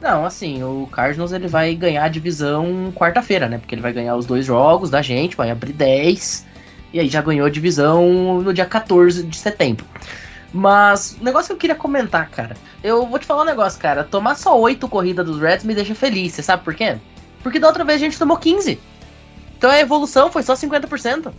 Não, 0.00 0.24
assim, 0.24 0.62
o 0.62 0.88
Cardinals 0.90 1.32
ele 1.32 1.46
vai 1.46 1.74
ganhar 1.74 2.04
a 2.04 2.08
divisão 2.08 2.90
quarta-feira, 2.96 3.48
né? 3.48 3.58
Porque 3.58 3.74
ele 3.74 3.82
vai 3.82 3.92
ganhar 3.92 4.16
os 4.16 4.24
dois 4.24 4.46
jogos 4.46 4.88
da 4.88 5.02
gente, 5.02 5.36
vai 5.36 5.50
abrir 5.50 5.74
10, 5.74 6.46
e 6.92 7.00
aí 7.00 7.08
já 7.08 7.20
ganhou 7.20 7.46
a 7.46 7.50
divisão 7.50 8.40
no 8.40 8.54
dia 8.54 8.64
14 8.64 9.22
de 9.22 9.36
setembro. 9.36 9.84
Mas, 10.52 11.16
o 11.20 11.24
negócio 11.24 11.48
que 11.48 11.52
eu 11.52 11.58
queria 11.58 11.76
comentar, 11.76 12.28
cara, 12.30 12.56
eu 12.82 13.06
vou 13.06 13.18
te 13.18 13.26
falar 13.26 13.42
um 13.42 13.46
negócio, 13.46 13.78
cara. 13.78 14.02
Tomar 14.02 14.34
só 14.36 14.58
8 14.58 14.88
corridas 14.88 15.24
dos 15.24 15.38
Reds 15.38 15.64
me 15.64 15.74
deixa 15.74 15.94
feliz, 15.94 16.32
você 16.32 16.42
sabe 16.42 16.64
por 16.64 16.74
quê? 16.74 16.96
Porque 17.42 17.58
da 17.58 17.68
outra 17.68 17.84
vez 17.84 18.00
a 18.00 18.04
gente 18.04 18.18
tomou 18.18 18.36
15. 18.36 18.78
Então 19.56 19.70
a 19.70 19.78
evolução 19.78 20.32
foi 20.32 20.42
só 20.42 20.54
50%. 20.54 21.32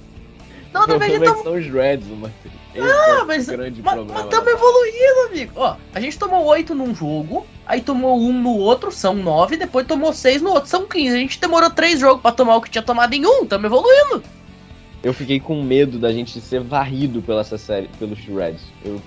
Da 0.72 0.80
outra 0.80 0.98
vez 0.98 1.12
a 1.12 1.18
gente 1.18 1.28
tomou. 1.28 1.44
são 1.44 1.54
os 1.56 1.66
Reds, 1.66 2.08
Matheus. 2.08 2.61
Esse 2.74 2.88
Ah, 2.88 3.20
é 3.22 3.26
mas, 3.26 3.50
grande 3.50 3.82
mas, 3.82 3.94
problema. 3.96 4.22
mas 4.22 4.30
tamo 4.30 4.50
evoluindo, 4.50 5.28
amigo. 5.30 5.52
Ó, 5.56 5.76
a 5.94 6.00
gente 6.00 6.18
tomou 6.18 6.46
8 6.46 6.74
num 6.74 6.96
jogo, 6.96 7.46
aí 7.66 7.82
tomou 7.82 8.20
um 8.20 8.32
no 8.34 8.56
outro, 8.58 8.92
são 8.92 9.14
9, 9.16 9.58
depois 9.58 9.86
tomou 9.86 10.14
6 10.14 10.42
no 10.42 10.52
outro, 10.52 10.70
são 10.70 10.86
15. 10.88 11.16
A 11.16 11.20
gente 11.20 11.40
demorou 11.40 11.70
3 11.70 12.00
jogos 12.00 12.22
pra 12.22 12.32
tomar 12.32 12.56
o 12.56 12.62
que 12.62 12.70
tinha 12.70 12.82
tomado 12.82 13.14
em 13.14 13.26
um, 13.26 13.46
tamo 13.46 13.66
evoluindo. 13.66 14.24
Eu 15.04 15.14
fiquei 15.14 15.40
com 15.40 15.62
medo 15.64 15.98
da 15.98 16.14
gente 16.14 16.40
ser 16.40 16.62
varrido 16.62 17.22
pela 17.22 17.42
essa 17.42 17.58
série, 17.58 17.90
pelos 18.00 18.20
Reds. 18.20 18.62
Eu 18.86 19.02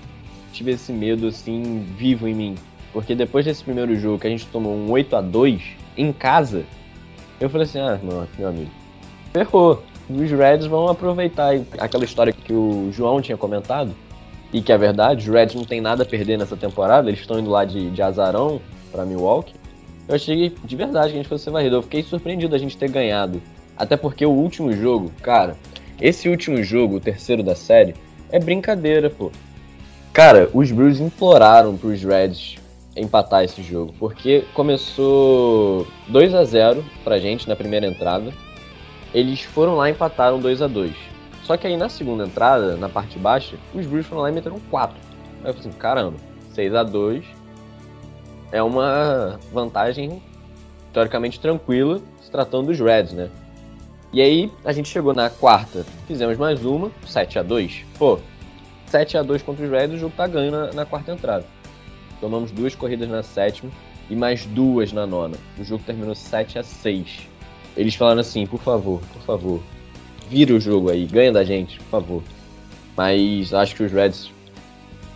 tive 0.51 0.71
esse 0.71 0.91
medo, 0.91 1.27
assim, 1.27 1.85
vivo 1.97 2.27
em 2.27 2.33
mim. 2.33 2.55
Porque 2.93 3.15
depois 3.15 3.45
desse 3.45 3.63
primeiro 3.63 3.95
jogo 3.95 4.19
que 4.19 4.27
a 4.27 4.29
gente 4.29 4.45
tomou 4.47 4.75
um 4.75 4.91
8 4.91 5.15
a 5.15 5.21
2 5.21 5.61
em 5.97 6.13
casa, 6.13 6.65
eu 7.39 7.49
falei 7.49 7.65
assim, 7.65 7.79
ah, 7.79 7.99
meu, 8.03 8.27
meu 8.37 8.47
amigo, 8.49 8.71
ferrou. 9.33 9.83
Os 10.09 10.31
Reds 10.31 10.67
vão 10.67 10.87
aproveitar 10.87 11.55
aquela 11.79 12.05
história 12.05 12.31
que 12.31 12.53
o 12.53 12.89
João 12.91 13.21
tinha 13.21 13.37
comentado, 13.37 13.95
e 14.53 14.61
que 14.61 14.71
é 14.71 14.77
verdade, 14.77 15.29
os 15.29 15.35
Reds 15.35 15.55
não 15.55 15.65
tem 15.65 15.81
nada 15.81 16.03
a 16.03 16.05
perder 16.05 16.37
nessa 16.37 16.55
temporada, 16.55 17.09
eles 17.09 17.19
estão 17.19 17.39
indo 17.39 17.49
lá 17.49 17.65
de, 17.65 17.89
de 17.89 18.01
azarão 18.01 18.61
pra 18.91 19.05
Milwaukee. 19.05 19.53
Eu 20.07 20.15
achei 20.15 20.53
de 20.63 20.75
verdade 20.75 21.09
que 21.09 21.13
a 21.15 21.17
gente 21.17 21.27
fosse 21.27 21.45
ser 21.45 21.49
varrido. 21.49 21.75
Eu 21.75 21.81
fiquei 21.81 22.03
surpreendido 22.03 22.51
da 22.51 22.57
gente 22.57 22.77
ter 22.77 22.89
ganhado. 22.89 23.41
Até 23.75 23.97
porque 23.97 24.25
o 24.25 24.31
último 24.31 24.71
jogo, 24.71 25.11
cara, 25.21 25.57
esse 25.99 26.29
último 26.29 26.63
jogo, 26.63 26.97
o 26.97 26.99
terceiro 26.99 27.41
da 27.41 27.55
série, 27.55 27.95
é 28.31 28.39
brincadeira, 28.39 29.09
pô. 29.09 29.31
Cara, 30.13 30.49
os 30.53 30.71
Brewers 30.71 30.99
imploraram 30.99 31.75
pros 31.75 32.01
Reds 32.03 32.57
empatar 32.95 33.43
esse 33.43 33.61
jogo, 33.61 33.93
porque 33.99 34.45
começou 34.53 35.85
2 36.07 36.33
a 36.33 36.45
0 36.45 36.85
pra 37.03 37.19
gente 37.19 37.49
na 37.49 37.55
primeira 37.55 37.85
entrada. 37.85 38.31
Eles 39.15 39.41
foram 39.43 39.75
lá 39.75 39.87
e 39.87 39.93
empataram 39.93 40.41
2 40.41 40.61
a 40.61 40.67
2 40.67 40.93
Só 41.43 41.55
que 41.55 41.65
aí 41.65 41.77
na 41.77 41.87
segunda 41.87 42.25
entrada, 42.25 42.75
na 42.75 42.89
parte 42.89 43.17
baixa, 43.17 43.55
os 43.73 43.85
Brewers 43.85 44.05
foram 44.05 44.23
lá 44.23 44.29
e 44.29 44.33
meteram 44.33 44.59
4. 44.69 44.93
Aí 45.41 45.49
eu 45.49 45.53
falei 45.53 45.69
assim, 45.69 45.79
caramba, 45.79 46.17
6 46.53 46.75
a 46.75 46.83
2 46.83 47.23
é 48.51 48.61
uma 48.61 49.39
vantagem 49.53 50.21
teoricamente 50.91 51.39
tranquila, 51.39 52.01
se 52.21 52.29
tratando 52.29 52.67
dos 52.67 52.79
Reds, 52.79 53.13
né? 53.13 53.29
E 54.11 54.21
aí 54.21 54.51
a 54.65 54.73
gente 54.73 54.89
chegou 54.89 55.13
na 55.13 55.29
quarta, 55.29 55.85
fizemos 56.07 56.37
mais 56.37 56.65
uma, 56.65 56.91
7 57.07 57.39
a 57.39 57.43
2 57.43 57.85
Pô, 57.97 58.19
7 58.87 59.17
a 59.17 59.23
2 59.23 59.41
contra 59.43 59.63
os 59.65 59.71
Reds, 59.71 59.95
o 59.95 59.97
jogo 59.97 60.13
tá 60.15 60.27
ganho 60.27 60.51
na, 60.51 60.73
na 60.73 60.85
quarta 60.85 61.13
entrada. 61.13 61.45
Tomamos 62.19 62.51
duas 62.51 62.75
corridas 62.75 63.07
na 63.07 63.23
sétima 63.23 63.71
e 64.09 64.15
mais 64.15 64.45
duas 64.45 64.91
na 64.91 65.07
nona. 65.07 65.37
O 65.57 65.63
jogo 65.63 65.83
terminou 65.85 66.15
7 66.15 66.59
a 66.59 66.63
6 66.63 67.34
Eles 67.75 67.95
falaram 67.95 68.21
assim, 68.21 68.45
por 68.45 68.59
favor, 68.59 69.01
por 69.13 69.21
favor, 69.23 69.63
vira 70.29 70.53
o 70.53 70.59
jogo 70.59 70.89
aí, 70.89 71.05
ganha 71.05 71.31
da 71.31 71.43
gente, 71.43 71.77
por 71.79 71.89
favor. 71.89 72.23
Mas 72.95 73.53
acho 73.53 73.75
que 73.75 73.83
os 73.83 73.91
Reds, 73.91 74.31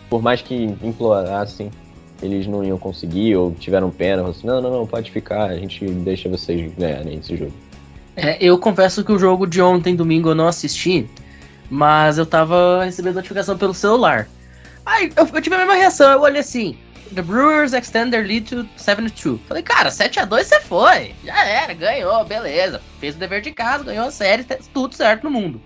por 0.08 0.22
mais 0.22 0.42
que 0.42 0.54
implorassem, 0.82 1.70
eles 2.22 2.46
não 2.46 2.62
iam 2.62 2.78
conseguir, 2.78 3.36
ou 3.36 3.52
tiveram 3.52 3.90
pena, 3.90 4.16
falaram 4.16 4.30
assim, 4.30 4.46
não, 4.46 4.60
não, 4.60 4.70
não, 4.70 4.86
pode 4.86 5.10
ficar, 5.10 5.44
a 5.44 5.56
gente 5.56 5.84
deixa 5.86 6.28
vocês 6.28 6.72
ganharem 6.76 7.18
esse 7.18 7.36
jogo. 7.36 7.52
É, 8.14 8.36
eu 8.44 8.58
confesso 8.58 9.02
que 9.02 9.12
o 9.12 9.18
jogo 9.18 9.46
de 9.46 9.62
ontem, 9.62 9.96
domingo, 9.96 10.28
eu 10.28 10.34
não 10.34 10.46
assisti, 10.46 11.08
mas 11.70 12.18
eu 12.18 12.26
tava 12.26 12.84
recebendo 12.84 13.14
notificação 13.14 13.56
pelo 13.56 13.72
celular. 13.72 14.28
Aí 14.84 15.10
eu, 15.16 15.26
eu 15.32 15.40
tive 15.40 15.54
a 15.54 15.58
mesma 15.58 15.74
reação, 15.74 16.12
eu 16.12 16.20
olhei 16.20 16.40
assim, 16.40 16.76
The 17.14 17.22
Brewers 17.22 17.72
extend 17.72 18.12
their 18.12 18.24
lead 18.24 18.46
to 18.48 18.68
7-2. 18.78 19.40
Falei, 19.48 19.62
cara, 19.62 19.90
7x2 19.90 20.44
você 20.44 20.60
foi. 20.60 21.14
Já 21.24 21.44
era, 21.44 21.74
ganhou, 21.74 22.24
beleza. 22.24 22.80
Fez 23.00 23.16
o 23.16 23.18
dever 23.18 23.40
de 23.40 23.50
casa, 23.50 23.84
ganhou 23.84 24.06
a 24.06 24.10
série, 24.10 24.44
tá 24.44 24.56
tudo 24.72 24.94
certo 24.94 25.24
no 25.24 25.30
mundo. 25.30 25.60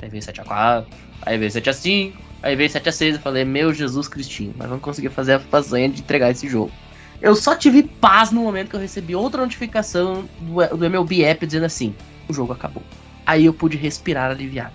Aí 0.00 0.08
veio 0.08 0.22
7x4, 0.22 0.86
aí 1.22 1.38
veio 1.38 1.50
7x5, 1.50 2.14
aí 2.42 2.56
veio 2.56 2.70
7x6. 2.70 3.14
Eu 3.14 3.20
falei, 3.20 3.44
meu 3.44 3.74
Jesus 3.74 4.08
Cristinho, 4.08 4.54
nós 4.56 4.68
vamos 4.68 4.82
conseguir 4.82 5.10
fazer 5.10 5.34
a 5.34 5.40
façanha 5.40 5.88
de 5.88 6.00
entregar 6.00 6.30
esse 6.30 6.48
jogo. 6.48 6.72
Eu 7.20 7.34
só 7.34 7.54
tive 7.54 7.82
paz 7.82 8.30
no 8.30 8.42
momento 8.42 8.70
que 8.70 8.76
eu 8.76 8.80
recebi 8.80 9.14
outra 9.14 9.42
notificação 9.42 10.28
do, 10.40 10.76
do 10.76 10.84
MLB 10.84 11.24
App 11.24 11.46
dizendo 11.46 11.66
assim: 11.66 11.94
o 12.28 12.32
jogo 12.32 12.52
acabou. 12.52 12.82
Aí 13.24 13.46
eu 13.46 13.52
pude 13.52 13.76
respirar 13.76 14.30
aliviado. 14.30 14.74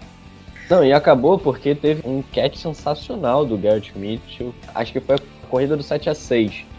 Não, 0.69 0.83
e 0.83 0.93
acabou 0.93 1.37
porque 1.37 1.75
teve 1.75 2.01
um 2.07 2.21
catch 2.21 2.55
sensacional 2.55 3.45
do 3.45 3.57
Garrett 3.57 3.97
Mitchell. 3.97 4.55
Acho 4.73 4.93
que 4.93 5.01
foi 5.01 5.15
a 5.15 5.19
corrida 5.51 5.77
do 5.77 5.83
7 5.83 6.09
a 6.09 6.15
6 6.15 6.71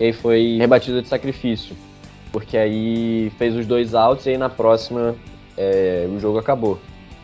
que 0.00 0.04
aí 0.04 0.12
foi 0.14 0.56
rebatida 0.58 1.02
de 1.02 1.08
sacrifício. 1.08 1.76
Porque 2.32 2.56
aí 2.56 3.30
fez 3.36 3.54
os 3.54 3.66
dois 3.66 3.92
outs 3.92 4.24
e 4.24 4.30
aí 4.30 4.38
na 4.38 4.48
próxima 4.48 5.14
é, 5.58 6.08
o 6.08 6.18
jogo 6.18 6.38
acabou. 6.38 6.78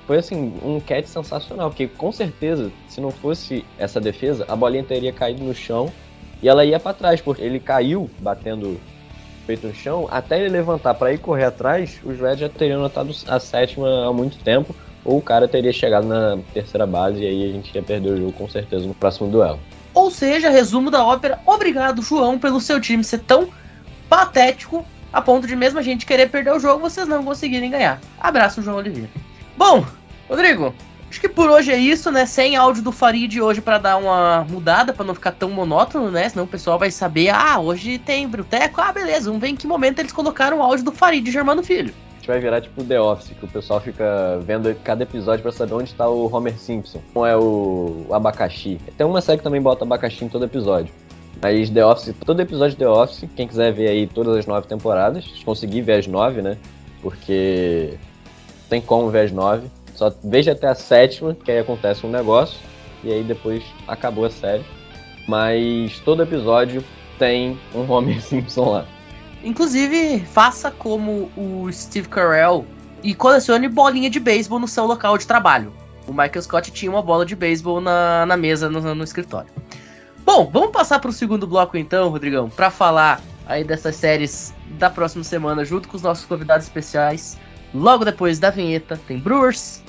Foi 0.07 0.19
assim, 0.19 0.53
um 0.63 0.79
catch 0.79 1.07
sensacional, 1.07 1.71
porque 1.71 1.87
com 1.87 2.13
certeza, 2.13 2.71
se 2.87 3.01
não 3.01 3.11
fosse 3.11 3.65
essa 3.79 3.99
defesa, 3.99 4.45
a 4.47 4.55
bolinha 4.55 4.85
teria 4.85 5.11
caído 5.11 5.43
no 5.43 5.55
chão 5.55 5.91
e 6.43 6.51
ela 6.51 6.67
ia 6.67 6.79
para 6.79 6.93
trás, 6.93 7.19
porque 7.19 7.41
ele 7.41 7.59
caiu 7.59 8.11
batendo 8.19 8.73
o 8.73 8.81
peito 9.47 9.67
no 9.67 9.75
chão, 9.75 10.07
até 10.11 10.39
ele 10.39 10.51
levantar 10.51 10.93
para 10.95 11.15
ir 11.15 11.19
correr 11.19 11.45
atrás, 11.45 11.99
os 12.05 12.21
Reds 12.21 12.41
já 12.41 12.49
teriam 12.51 12.83
notado 12.83 13.11
a 13.27 13.41
sétima 13.41 14.07
há 14.07 14.13
muito 14.13 14.37
tempo, 14.45 14.77
ou 15.03 15.17
o 15.17 15.23
cara 15.23 15.49
teria 15.49 15.73
chegado 15.73 16.07
na 16.07 16.39
terceira 16.53 16.87
base 16.87 17.23
e 17.23 17.27
aí 17.27 17.49
a 17.49 17.53
gente 17.53 17.75
ia 17.75 17.83
perder 17.83 18.11
o 18.11 18.17
jogo 18.19 18.33
com 18.33 18.49
certeza 18.51 18.87
no 18.87 18.95
próximo 18.95 19.31
duelo. 19.31 19.59
Ou 19.97 20.11
seja, 20.11 20.51
resumo 20.51 20.91
da 20.91 21.03
ópera, 21.03 21.41
obrigado, 21.47 22.03
João, 22.03 22.39
pelo 22.39 22.61
seu 22.61 22.79
time 22.79 23.03
ser 23.03 23.21
tão 23.21 23.49
patético 24.11 24.85
a 25.11 25.23
ponto 25.23 25.47
de 25.47 25.57
mesmo 25.57 25.79
a 25.79 25.83
gente 25.83 26.05
querer 26.05 26.29
perder 26.29 26.53
o 26.53 26.61
jogo, 26.61 26.81
vocês 26.81 27.09
não 27.09 27.25
conseguirem 27.25 27.71
ganhar. 27.71 27.99
Abraço, 28.21 28.61
João 28.61 28.77
Oliveira. 28.77 29.09
Bom, 29.57 29.87
Rodrigo, 30.29 30.75
acho 31.09 31.19
que 31.19 31.31
por 31.31 31.49
hoje 31.49 31.73
é 31.73 31.79
isso, 31.79 32.13
né? 32.13 32.27
Sem 32.27 32.57
áudio 32.57 32.83
do 32.83 32.93
Farid 32.93 33.41
hoje 33.41 33.63
para 33.63 33.79
dar 33.79 33.97
uma 33.97 34.45
mudada, 34.45 34.93
para 34.93 35.07
não 35.07 35.15
ficar 35.15 35.33
tão 35.33 35.49
monótono, 35.49 36.11
né? 36.11 36.29
Senão 36.29 36.45
o 36.45 36.49
pessoal 36.49 36.79
vai 36.79 36.91
saber, 36.91 37.31
ah, 37.31 37.59
hoje 37.59 37.97
tem 37.97 38.29
Bruteco, 38.29 38.83
ah, 38.83 38.93
beleza, 38.93 39.31
vamos 39.31 39.41
ver 39.41 39.49
em 39.49 39.57
que 39.57 39.67
momento 39.67 40.01
eles 40.01 40.13
colocaram 40.13 40.59
o 40.59 40.63
áudio 40.63 40.85
do 40.85 40.93
Farid 40.93 41.31
Germano 41.31 41.63
Filho. 41.63 41.95
Vai 42.27 42.41
virar 42.41 42.61
tipo 42.61 42.83
The 42.83 43.01
Office, 43.01 43.37
que 43.39 43.45
o 43.45 43.49
pessoal 43.49 43.81
fica 43.81 44.41
vendo 44.43 44.75
cada 44.83 45.05
episódio 45.05 45.43
pra 45.43 45.53
saber 45.53 45.75
onde 45.75 45.95
tá 45.95 46.09
o 46.09 46.35
Homer 46.35 46.59
Simpson. 46.59 47.01
Não 47.15 47.25
é 47.25 47.37
o, 47.37 48.07
abacaxi. 48.11 48.81
Tem 48.97 49.07
uma 49.07 49.21
série 49.21 49.39
que 49.39 49.45
também 49.45 49.63
bota 49.63 49.85
abacaxi 49.85 50.25
em 50.25 50.29
todo 50.29 50.45
episódio. 50.45 50.93
Mas 51.41 51.71
The 51.71 51.87
Office, 51.87 52.15
todo 52.25 52.41
episódio 52.41 52.73
de 52.73 52.79
The 52.79 52.89
Office, 52.89 53.29
quem 53.37 53.47
quiser 53.47 53.73
ver 53.73 53.89
aí 53.89 54.07
todas 54.07 54.37
as 54.37 54.47
nove 54.47 54.67
temporadas, 54.67 55.25
se 55.25 55.45
conseguir 55.45 55.83
ver 55.83 56.01
as 56.01 56.07
nove, 56.07 56.43
né? 56.43 56.57
Porque 57.01 57.97
tem 58.69 58.81
como 58.81 59.09
ver 59.09 59.27
as 59.27 59.33
nove. 59.33 59.69
Só 59.95 60.13
veja 60.25 60.53
até 60.53 60.67
a 60.67 60.75
sétima, 60.75 61.35
que 61.35 61.51
aí 61.51 61.59
acontece 61.59 62.05
um 62.05 62.11
negócio, 62.11 62.59
e 63.05 63.13
aí 63.13 63.23
depois 63.23 63.63
acabou 63.87 64.25
a 64.25 64.31
série. 64.31 64.65
Mas 65.29 66.01
todo 66.01 66.23
episódio 66.23 66.83
tem 67.19 67.59
um 67.75 67.91
Homer 67.91 68.21
Simpson 68.21 68.71
lá. 68.71 68.87
Inclusive, 69.47 70.19
faça 70.33 70.73
como 70.73 71.31
o 71.37 71.71
Steve 71.73 72.09
Carell 72.09 72.67
e 73.01 73.15
colecione 73.15 73.69
bolinha 73.69 74.11
de 74.11 74.19
beisebol 74.19 74.59
no 74.59 74.67
seu 74.67 74.85
local 74.85 75.17
de 75.17 75.25
trabalho. 75.25 75.73
O 76.05 76.11
Michael 76.11 76.43
Scott 76.43 76.73
tinha 76.73 76.91
uma 76.91 77.01
bola 77.01 77.25
de 77.25 77.37
beisebol 77.37 77.81
na, 77.81 78.27
na 78.27 78.37
mesa 78.37 78.69
no, 78.69 78.93
no 78.93 79.05
escritório. 79.05 79.49
Bom, 80.25 80.51
vamos 80.53 80.73
passar 80.73 80.99
para 80.99 81.11
o 81.11 81.13
segundo 81.13 81.47
bloco 81.47 81.77
então, 81.77 82.09
Rodrigão, 82.09 82.51
para 82.51 82.73
falar 82.73 83.21
aí 83.47 83.63
dessas 83.63 83.95
séries 83.95 84.53
da 84.71 84.91
próxima 84.91 85.23
semana 85.23 85.65
junto 85.65 85.89
com 85.89 85.97
os 85.97 86.03
nossos 86.03 86.25
convidados 86.25 86.67
especiais. 86.67 87.39
Logo 87.73 88.05
depois 88.05 88.41
da 88.41 88.51
vinheta 88.51 88.99
tem 89.07 89.21
Brewers 89.21 89.81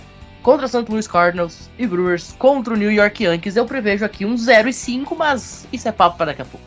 contra 0.43 0.67
St. 0.67 0.86
Louis 0.88 1.08
Cardinals 1.08 1.67
e 1.80 1.88
Brewers 1.88 2.36
contra 2.38 2.76
o 2.76 2.78
New 2.78 2.91
York 2.91 3.24
Yankees. 3.24 3.56
Eu 3.56 3.65
prevejo 3.65 4.06
aqui 4.06 4.24
um 4.24 4.38
0 4.38 4.70
e 4.70 4.74
5, 4.74 5.15
mas 5.15 5.67
isso 5.74 5.88
é 5.88 5.91
papo 5.91 6.15
para 6.15 6.28
daqui 6.28 6.43
a 6.43 6.46
pouco. 6.46 6.66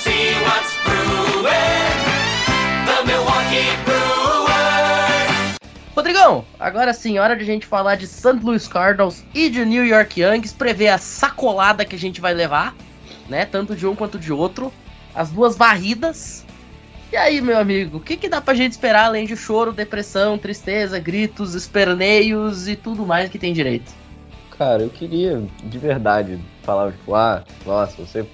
See 0.00 0.32
what's 0.44 0.72
brewing. 0.82 1.98
The 2.86 3.04
Milwaukee 3.04 3.76
Brewers. 3.84 5.56
Rodrigão, 5.94 6.44
agora 6.58 6.94
sim, 6.94 7.18
hora 7.18 7.36
de 7.36 7.42
a 7.42 7.46
gente 7.46 7.66
falar 7.66 7.96
de 7.96 8.06
St. 8.06 8.38
Louis 8.42 8.66
Cardinals 8.66 9.22
e 9.34 9.50
de 9.50 9.62
New 9.66 9.84
York 9.84 10.18
Yankees, 10.18 10.54
prever 10.54 10.88
a 10.88 10.96
sacolada 10.96 11.84
que 11.84 11.94
a 11.94 11.98
gente 11.98 12.18
vai 12.18 12.32
levar, 12.32 12.74
né? 13.28 13.44
Tanto 13.44 13.76
de 13.76 13.86
um 13.86 13.94
quanto 13.94 14.18
de 14.18 14.32
outro. 14.32 14.72
As 15.14 15.30
duas 15.30 15.54
varridas. 15.54 16.46
E 17.12 17.16
aí, 17.16 17.42
meu 17.42 17.58
amigo, 17.58 17.98
o 17.98 18.00
que, 18.00 18.16
que 18.16 18.28
dá 18.28 18.40
pra 18.40 18.54
gente 18.54 18.72
esperar 18.72 19.04
além 19.04 19.26
de 19.26 19.36
choro, 19.36 19.70
depressão, 19.70 20.38
tristeza, 20.38 20.98
gritos, 20.98 21.54
esperneios 21.54 22.68
e 22.68 22.74
tudo 22.74 23.04
mais 23.04 23.28
que 23.28 23.38
tem 23.38 23.52
direito? 23.52 23.92
Cara, 24.56 24.82
eu 24.82 24.88
queria 24.88 25.42
de 25.62 25.78
verdade 25.78 26.38
falar, 26.62 26.92
tipo, 26.92 27.14
ah, 27.14 27.44
nossa, 27.66 27.96
você. 28.00 28.24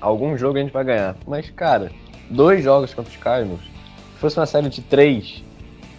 Algum 0.00 0.36
jogo 0.36 0.58
a 0.58 0.60
gente 0.62 0.72
vai 0.72 0.84
ganhar. 0.84 1.16
Mas, 1.26 1.50
cara, 1.50 1.90
dois 2.30 2.62
jogos 2.62 2.94
contra 2.94 3.10
os 3.10 3.16
Cardinals. 3.16 3.60
Se 4.14 4.20
fosse 4.20 4.38
uma 4.38 4.46
série 4.46 4.68
de 4.68 4.80
três, 4.82 5.42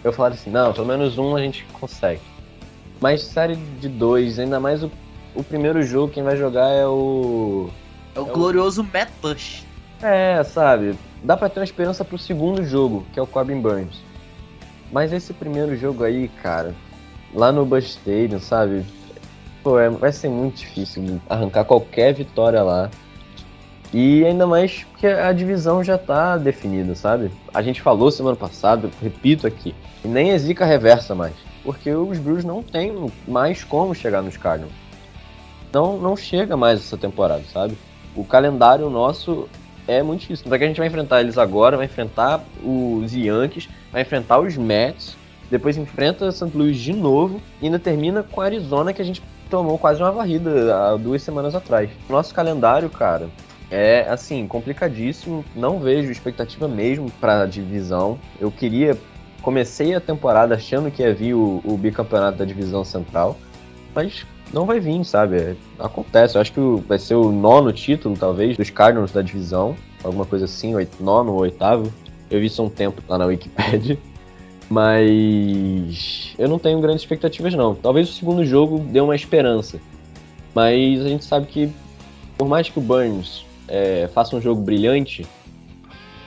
eu 0.02 0.12
falaria 0.12 0.36
assim, 0.38 0.50
não, 0.50 0.72
pelo 0.72 0.86
menos 0.86 1.18
um 1.18 1.36
a 1.36 1.40
gente 1.40 1.64
consegue. 1.78 2.20
Mas 3.00 3.22
série 3.22 3.56
de 3.56 3.88
dois, 3.88 4.38
ainda 4.38 4.60
mais 4.60 4.82
o, 4.82 4.90
o 5.34 5.42
primeiro 5.42 5.82
jogo, 5.82 6.12
quem 6.12 6.22
vai 6.22 6.36
jogar 6.36 6.68
é 6.68 6.86
o. 6.86 7.70
É 8.14 8.20
o 8.20 8.26
É 8.26 8.30
o- 8.30 8.32
glorioso 8.34 8.82
Matt 8.84 9.08
Bush. 9.22 9.64
É, 10.02 10.42
sabe? 10.44 10.96
Dá 11.22 11.36
pra 11.36 11.48
ter 11.50 11.60
uma 11.60 11.64
esperança 11.64 12.04
pro 12.04 12.18
segundo 12.18 12.64
jogo, 12.64 13.04
que 13.12 13.18
é 13.18 13.22
o 13.22 13.26
Corbin 13.26 13.60
Burns. 13.60 14.00
Mas 14.90 15.12
esse 15.12 15.32
primeiro 15.32 15.76
jogo 15.76 16.04
aí, 16.04 16.28
cara, 16.42 16.74
lá 17.34 17.52
no 17.52 17.64
Busch 17.64 17.86
Stadium, 17.90 18.40
sabe? 18.40 18.84
Pô, 19.62 19.78
é- 19.78 19.90
vai 19.90 20.10
ser 20.12 20.28
muito 20.30 20.56
difícil 20.56 21.20
arrancar 21.28 21.64
qualquer 21.64 22.14
vitória 22.14 22.62
lá. 22.62 22.90
E 23.92 24.24
ainda 24.24 24.46
mais 24.46 24.84
porque 24.84 25.06
a 25.06 25.32
divisão 25.32 25.82
já 25.82 25.98
tá 25.98 26.36
definida, 26.36 26.94
sabe? 26.94 27.30
A 27.52 27.60
gente 27.60 27.82
falou 27.82 28.10
semana 28.10 28.36
passada, 28.36 28.88
repito 29.02 29.46
aqui, 29.46 29.74
nem 30.04 30.30
é 30.30 30.38
zica 30.38 30.64
reversa 30.64 31.14
mais. 31.14 31.34
Porque 31.64 31.90
os 31.90 32.18
Brewers 32.18 32.44
não 32.44 32.62
tem 32.62 33.10
mais 33.26 33.64
como 33.64 33.94
chegar 33.94 34.22
nos 34.22 34.36
Cardinals. 34.36 34.72
Não, 35.72 35.98
não 35.98 36.16
chega 36.16 36.56
mais 36.56 36.80
essa 36.80 36.96
temporada, 36.96 37.42
sabe? 37.52 37.76
O 38.14 38.24
calendário 38.24 38.88
nosso 38.88 39.48
é 39.86 40.02
muito 40.02 40.20
difícil. 40.20 40.52
É 40.52 40.58
que 40.58 40.64
a 40.64 40.66
gente 40.68 40.78
vai 40.78 40.86
enfrentar 40.86 41.20
eles 41.20 41.36
agora, 41.36 41.76
vai 41.76 41.86
enfrentar 41.86 42.42
os 42.62 43.12
Yankees, 43.12 43.68
vai 43.92 44.02
enfrentar 44.02 44.38
os 44.38 44.56
Mets, 44.56 45.16
depois 45.50 45.76
enfrenta 45.76 46.30
St. 46.30 46.50
Louis 46.54 46.76
de 46.76 46.92
novo 46.92 47.40
e 47.60 47.66
ainda 47.66 47.78
termina 47.78 48.22
com 48.22 48.40
a 48.40 48.44
Arizona 48.44 48.92
que 48.92 49.02
a 49.02 49.04
gente 49.04 49.22
tomou 49.50 49.76
quase 49.76 50.00
uma 50.00 50.12
varrida 50.12 50.74
há 50.76 50.96
duas 50.96 51.22
semanas 51.22 51.54
atrás. 51.54 51.90
Nosso 52.08 52.32
calendário, 52.32 52.88
cara, 52.88 53.28
é 53.70 54.06
assim, 54.08 54.46
complicadíssimo. 54.46 55.44
Não 55.54 55.78
vejo 55.78 56.10
expectativa 56.10 56.66
mesmo 56.68 57.10
pra 57.20 57.46
divisão. 57.46 58.18
Eu 58.40 58.50
queria. 58.50 58.96
Comecei 59.42 59.94
a 59.94 60.00
temporada 60.00 60.54
achando 60.54 60.90
que 60.90 61.02
ia 61.02 61.14
vir 61.14 61.34
o, 61.34 61.62
o 61.64 61.76
bicampeonato 61.76 62.36
da 62.38 62.44
divisão 62.44 62.84
central, 62.84 63.38
mas 63.94 64.26
não 64.52 64.66
vai 64.66 64.78
vir, 64.80 65.02
sabe? 65.04 65.36
É, 65.36 65.56
acontece. 65.78 66.36
Eu 66.36 66.42
acho 66.42 66.52
que 66.52 66.60
vai 66.86 66.98
ser 66.98 67.14
o 67.14 67.32
nono 67.32 67.72
título, 67.72 68.16
talvez, 68.18 68.56
dos 68.56 68.68
Cardinals 68.68 69.12
da 69.12 69.22
divisão. 69.22 69.74
Alguma 70.04 70.26
coisa 70.26 70.44
assim, 70.44 70.74
oit- 70.74 70.90
nono 71.00 71.32
ou 71.32 71.40
oitavo. 71.40 71.90
Eu 72.30 72.38
vi 72.40 72.46
isso 72.46 72.60
há 72.60 72.64
um 72.66 72.68
tempo 72.70 73.02
lá 73.08 73.16
na 73.16 73.24
Wikipedia. 73.26 73.98
Mas 74.68 76.34
eu 76.38 76.48
não 76.48 76.58
tenho 76.58 76.80
grandes 76.80 77.02
expectativas, 77.02 77.54
não. 77.54 77.74
Talvez 77.74 78.08
o 78.08 78.12
segundo 78.12 78.44
jogo 78.44 78.78
dê 78.78 79.00
uma 79.00 79.16
esperança. 79.16 79.80
Mas 80.54 81.00
a 81.04 81.08
gente 81.08 81.24
sabe 81.24 81.46
que, 81.46 81.70
por 82.38 82.46
mais 82.48 82.68
que 82.68 82.78
o 82.78 82.82
Burns 82.82 83.44
é, 83.70 84.08
faça 84.12 84.36
um 84.36 84.40
jogo 84.40 84.60
brilhante, 84.60 85.26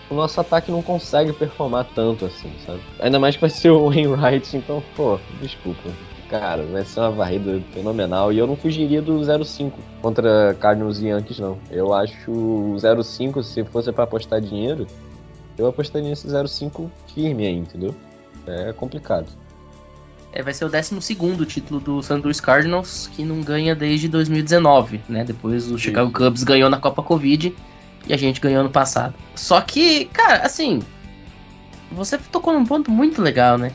o 0.09 0.15
nosso 0.15 0.39
ataque 0.39 0.71
não 0.71 0.81
consegue 0.81 1.33
performar 1.33 1.87
tanto 1.93 2.25
assim, 2.25 2.51
sabe? 2.65 2.79
Ainda 2.99 3.19
mais 3.19 3.35
que 3.35 3.41
vai 3.41 3.49
ser 3.49 3.71
o 3.71 3.89
Wainwright, 3.89 4.55
então, 4.55 4.81
pô, 4.95 5.19
desculpa. 5.41 5.89
Cara, 6.29 6.63
vai 6.63 6.83
ser 6.83 7.01
uma 7.01 7.11
varrida 7.11 7.61
fenomenal. 7.73 8.31
E 8.31 8.39
eu 8.39 8.47
não 8.47 8.55
fugiria 8.55 9.01
do 9.01 9.19
0-5 9.19 9.71
contra 10.01 10.55
Cardinals 10.59 10.99
e 10.99 11.07
Yankees, 11.07 11.39
não. 11.39 11.59
Eu 11.69 11.93
acho 11.93 12.31
o 12.31 12.75
0-5, 12.75 13.43
se 13.43 13.63
fosse 13.65 13.91
pra 13.91 14.05
apostar 14.05 14.41
dinheiro, 14.41 14.87
eu 15.57 15.67
apostaria 15.67 16.09
nesse 16.09 16.27
0-5 16.27 16.89
firme 17.13 17.45
aí, 17.45 17.55
entendeu? 17.55 17.93
É 18.47 18.73
complicado. 18.73 19.27
É, 20.33 20.41
vai 20.41 20.53
ser 20.53 20.65
o 20.65 20.69
12 20.69 21.45
título 21.45 21.79
do 21.79 22.01
St. 22.01 22.15
Louis 22.15 22.41
Cardinals, 22.41 23.07
que 23.13 23.23
não 23.23 23.41
ganha 23.41 23.75
desde 23.75 24.07
2019, 24.07 25.01
né? 25.07 25.23
Depois 25.23 25.71
o 25.71 25.77
Chicago 25.77 26.11
Cubs 26.11 26.43
ganhou 26.43 26.69
na 26.69 26.79
Copa 26.79 27.03
Covid 27.03 27.55
e 28.07 28.13
a 28.13 28.17
gente 28.17 28.41
ganhou 28.41 28.61
ano 28.61 28.69
passado. 28.69 29.13
Só 29.35 29.61
que, 29.61 30.05
cara, 30.05 30.37
assim, 30.41 30.81
você 31.91 32.17
tocou 32.17 32.51
num 32.51 32.65
ponto 32.65 32.89
muito 32.89 33.21
legal, 33.21 33.59
né? 33.59 33.71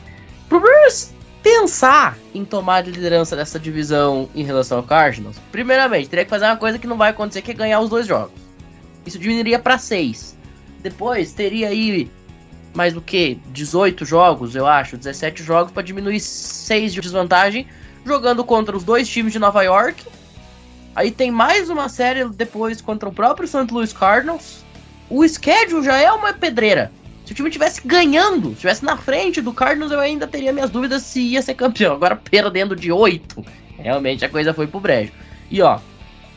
Pro 0.49 0.59
Brewers 0.59 1.14
pensar 1.42 2.18
em 2.35 2.44
tomar 2.44 2.77
a 2.77 2.81
liderança 2.81 3.37
dessa 3.37 3.59
divisão 3.59 4.29
em 4.35 4.42
relação 4.42 4.79
ao 4.79 4.85
Cardinals, 4.85 5.38
primeiramente, 5.53 6.09
teria 6.09 6.25
que 6.25 6.31
fazer 6.31 6.47
uma 6.47 6.57
coisa 6.57 6.79
que 6.79 6.88
não 6.88 6.97
vai 6.97 7.11
acontecer, 7.11 7.42
que 7.42 7.53
é 7.53 7.55
ganhar 7.55 7.81
os 7.81 7.88
dois 7.88 8.07
jogos. 8.07 8.33
Isso 9.07 9.18
diminuiria 9.18 9.61
para 9.61 9.79
seis. 9.79 10.37
Depois 10.83 11.33
teria 11.33 11.68
aí 11.68 12.11
mais 12.74 12.94
do 12.94 13.00
que 13.00 13.38
18 13.48 14.04
jogos, 14.04 14.54
eu 14.54 14.66
acho, 14.66 14.96
17 14.96 15.42
jogos 15.42 15.72
para 15.72 15.83
diminuir 15.83 16.20
6 16.20 16.92
de 16.92 17.00
desvantagem, 17.00 17.66
jogando 18.04 18.44
contra 18.44 18.76
os 18.76 18.85
dois 18.85 19.09
times 19.09 19.33
de 19.33 19.38
Nova 19.38 19.62
York. 19.62 20.04
Aí 20.94 21.11
tem 21.11 21.31
mais 21.31 21.70
uma 21.70 21.88
série 21.88 22.24
depois 22.28 22.81
contra 22.81 23.09
o 23.09 23.12
próprio 23.12 23.46
St. 23.46 23.66
Louis 23.70 23.92
Cardinals. 23.92 24.64
O 25.09 25.26
schedule 25.26 25.85
já 25.85 25.96
é 25.96 26.11
uma 26.11 26.33
pedreira. 26.33 26.90
Se 27.24 27.33
o 27.33 27.35
time 27.35 27.50
tivesse 27.50 27.87
ganhando, 27.87 28.52
estivesse 28.52 28.85
na 28.85 28.96
frente 28.96 29.42
do 29.42 29.52
Cardinals, 29.52 29.92
eu 29.92 30.00
ainda 30.00 30.26
teria 30.26 30.52
minhas 30.52 30.70
dúvidas 30.70 31.02
se 31.02 31.20
ia 31.20 31.42
ser 31.42 31.54
campeão. 31.54 31.94
Agora 31.94 32.16
perdendo 32.31 32.74
de 32.74 32.90
8, 32.90 33.44
realmente 33.76 34.24
a 34.24 34.28
coisa 34.28 34.54
foi 34.54 34.66
pro 34.66 34.81
brejo. 34.81 35.12
E 35.50 35.61
ó, 35.61 35.78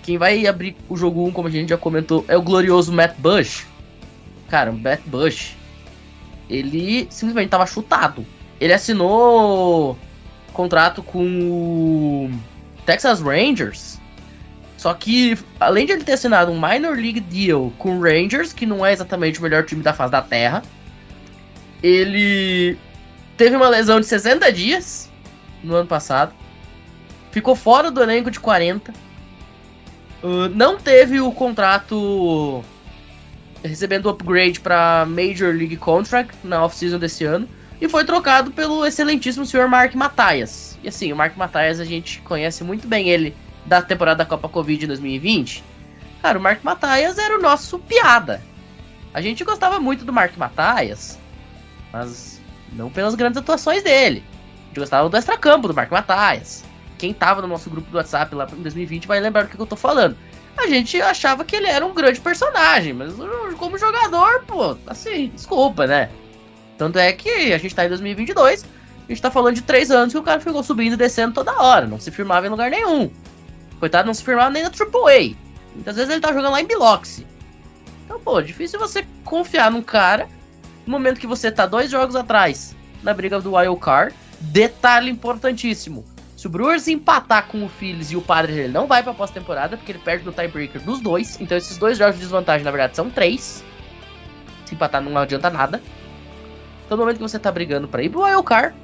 quem 0.04 0.17
vai 0.17 0.46
abrir 0.46 0.76
o 0.89 0.98
jogo 0.98 1.26
1, 1.28 1.32
como 1.32 1.48
a 1.48 1.52
gente 1.52 1.70
já 1.70 1.78
comentou, 1.78 2.26
é 2.28 2.36
o 2.36 2.41
glorioso 2.41 2.91
Matt 2.91 3.15
Bush. 3.17 3.65
Cara, 4.50 4.72
o 4.72 4.78
Matt 4.78 5.02
Bush, 5.06 5.56
ele 6.52 7.08
simplesmente 7.10 7.50
tava 7.50 7.66
chutado. 7.66 8.26
Ele 8.60 8.74
assinou 8.74 9.98
contrato 10.52 11.02
com 11.02 11.24
o 11.24 12.32
Texas 12.86 13.22
Rangers. 13.22 14.00
Só 14.78 14.94
que, 14.94 15.38
além 15.60 15.86
de 15.86 15.94
ele 15.94 16.04
ter 16.04 16.14
assinado 16.14 16.52
um 16.52 16.60
Minor 16.60 16.96
League 16.96 17.22
Deal 17.22 17.72
com 17.78 17.98
o 17.98 18.02
Rangers, 18.02 18.52
que 18.52 18.66
não 18.66 18.86
é 18.86 18.92
exatamente 18.92 19.40
o 19.40 19.44
melhor 19.44 19.64
time 19.64 19.82
da 19.82 19.94
face 19.94 20.12
da 20.12 20.22
Terra, 20.22 20.62
ele 21.82 22.78
teve 23.38 23.56
uma 23.56 23.70
lesão 23.70 24.00
de 24.00 24.06
60 24.08 24.52
dias 24.52 25.10
no 25.64 25.76
ano 25.76 25.88
passado. 25.88 26.34
Ficou 27.32 27.56
fora 27.56 27.90
do 27.90 28.02
elenco 28.02 28.30
de 28.30 28.40
40. 28.40 28.92
Uh, 30.22 30.50
não 30.54 30.78
teve 30.78 31.22
o 31.22 31.32
contrato 31.32 32.64
recebendo 33.63 34.10
upgrade 34.10 34.60
para 34.60 35.06
Major 35.08 35.54
League 35.54 35.78
Contract 35.78 36.36
na 36.43 36.63
off-season 36.63 37.00
desse 37.00 37.24
ano. 37.26 37.47
E 37.80 37.89
foi 37.89 38.06
trocado 38.06 38.52
pelo 38.52 38.86
excelentíssimo 38.86 39.45
senhor 39.45 39.67
Mark 39.67 39.95
Mathias. 39.95 40.78
E 40.84 40.88
assim, 40.88 41.12
o 41.12 41.15
Mark 41.15 41.36
Mathias 41.36 41.80
a 41.80 41.86
gente 41.86 42.21
conhece 42.21 42.63
muito 42.63 42.88
bem 42.88 43.10
ele 43.10 43.36
da 43.65 43.82
temporada 43.82 44.19
da 44.19 44.26
Copa 44.26 44.47
Covid 44.47 44.80
de 44.80 44.88
2020. 44.88 45.63
Cara, 46.21 46.38
o 46.38 46.41
Mark 46.41 46.63
Mathias 46.63 47.17
era 47.17 47.38
o 47.38 47.41
nosso 47.41 47.80
piada. 47.80 48.41
A 49.13 49.21
gente 49.21 49.43
gostava 49.43 49.80
muito 49.80 50.06
do 50.06 50.13
Mark 50.13 50.34
Mathias, 50.38 51.19
mas 51.91 52.39
não 52.74 52.89
pelas 52.89 53.15
grandes 53.15 53.38
atuações 53.38 53.84
dele. 53.84 54.24
A 54.65 54.67
gente 54.67 54.80
gostava 54.80 55.10
do 55.10 55.17
extracampo 55.17 55.67
do 55.67 55.74
Mark 55.74 55.91
Mathias. 55.91 56.63
Quem 56.97 57.13
tava 57.13 57.41
no 57.41 57.47
nosso 57.47 57.69
grupo 57.69 57.89
do 57.89 57.97
WhatsApp 57.97 58.34
lá 58.36 58.47
em 58.52 58.62
2020 58.62 59.08
vai 59.08 59.19
lembrar 59.19 59.43
do 59.43 59.50
que 59.50 59.60
eu 59.60 59.65
tô 59.65 59.76
falando. 59.76 60.15
A 60.58 60.68
gente 60.68 61.02
achava 61.02 61.44
que 61.44 61.56
ele 61.56 61.68
era 61.68 61.86
um 61.86 61.94
grande 61.94 62.20
personagem, 62.20 62.94
mas 62.94 63.14
como 63.58 63.78
jogador, 63.78 64.44
pô, 64.46 64.78
assim, 64.86 65.32
desculpa, 65.34 65.88
né? 65.88 66.10
Tanto 66.78 67.00
é 67.00 67.12
que 67.14 67.54
a 67.54 67.58
gente 67.58 67.74
tá 67.74 67.86
em 67.86 67.90
2022, 67.90 68.64
a 68.64 69.08
gente 69.08 69.22
tá 69.22 69.32
falando 69.32 69.56
de 69.56 69.62
três 69.62 69.92
anos 69.92 70.14
que 70.14 70.20
o 70.20 70.24
cara 70.24 70.40
ficou 70.40 70.64
subindo 70.64 70.94
e 70.94 70.98
descendo 70.98 71.34
toda 71.34 71.62
hora, 71.62 71.88
não 71.88 72.00
se 72.00 72.12
firmava 72.12 72.48
em 72.48 72.50
lugar 72.50 72.70
nenhum. 72.70 73.10
Coitado, 73.80 74.08
não 74.08 74.14
se 74.14 74.24
firmava 74.24 74.50
nem 74.50 74.64
na 74.64 74.70
AAA. 74.70 75.36
Muitas 75.74 75.96
vezes 75.96 76.12
ele 76.12 76.22
tá 76.22 76.34
jogando 76.34 76.52
lá 76.52 76.62
em 76.62 76.68
Biloxi. 76.68 77.26
Então, 78.06 78.20
pô, 78.20 78.42
difícil 78.42 78.80
você 78.80 79.06
confiar 79.24 79.72
num 79.72 79.82
cara 79.82 80.28
no 80.86 80.92
momento 80.92 81.20
que 81.20 81.28
você 81.28 81.52
tá 81.52 81.66
dois 81.66 81.90
jogos 81.90 82.16
atrás 82.16 82.76
na 83.02 83.14
briga 83.14 83.40
do 83.40 83.56
Wild 83.56 83.80
Card. 83.80 84.14
Detalhe 84.40 85.10
importantíssimo: 85.10 86.04
se 86.42 86.48
o 86.48 86.50
Brewers 86.50 86.88
empatar 86.88 87.46
com 87.46 87.64
o 87.64 87.70
Phillies 87.70 88.10
e 88.10 88.16
o 88.16 88.22
Padres, 88.22 88.58
ele 88.58 88.74
não 88.74 88.88
vai 88.88 89.04
pra 89.04 89.14
pós-temporada, 89.14 89.78
porque 89.78 89.92
ele 89.92 90.00
perde 90.00 90.26
no 90.26 90.32
tiebreaker 90.32 90.82
dos 90.82 91.00
dois. 91.00 91.40
Então 91.40 91.56
esses 91.56 91.78
dois 91.78 92.00
jogos 92.00 92.16
de 92.16 92.22
desvantagem, 92.22 92.66
na 92.66 92.72
verdade, 92.72 92.96
são 92.96 93.12
três. 93.12 93.64
Se 94.66 94.74
empatar 94.74 95.04
não 95.04 95.16
adianta 95.16 95.52
nada. 95.52 95.80
Então 96.84 96.98
no 96.98 97.04
momento 97.04 97.18
que 97.18 97.22
você 97.22 97.38
tá 97.38 97.52
brigando 97.52 97.88
pra 97.88 98.02
ir 98.02 98.10
pro 98.10 98.24
Wild 98.24 98.42
Card, 98.42 98.76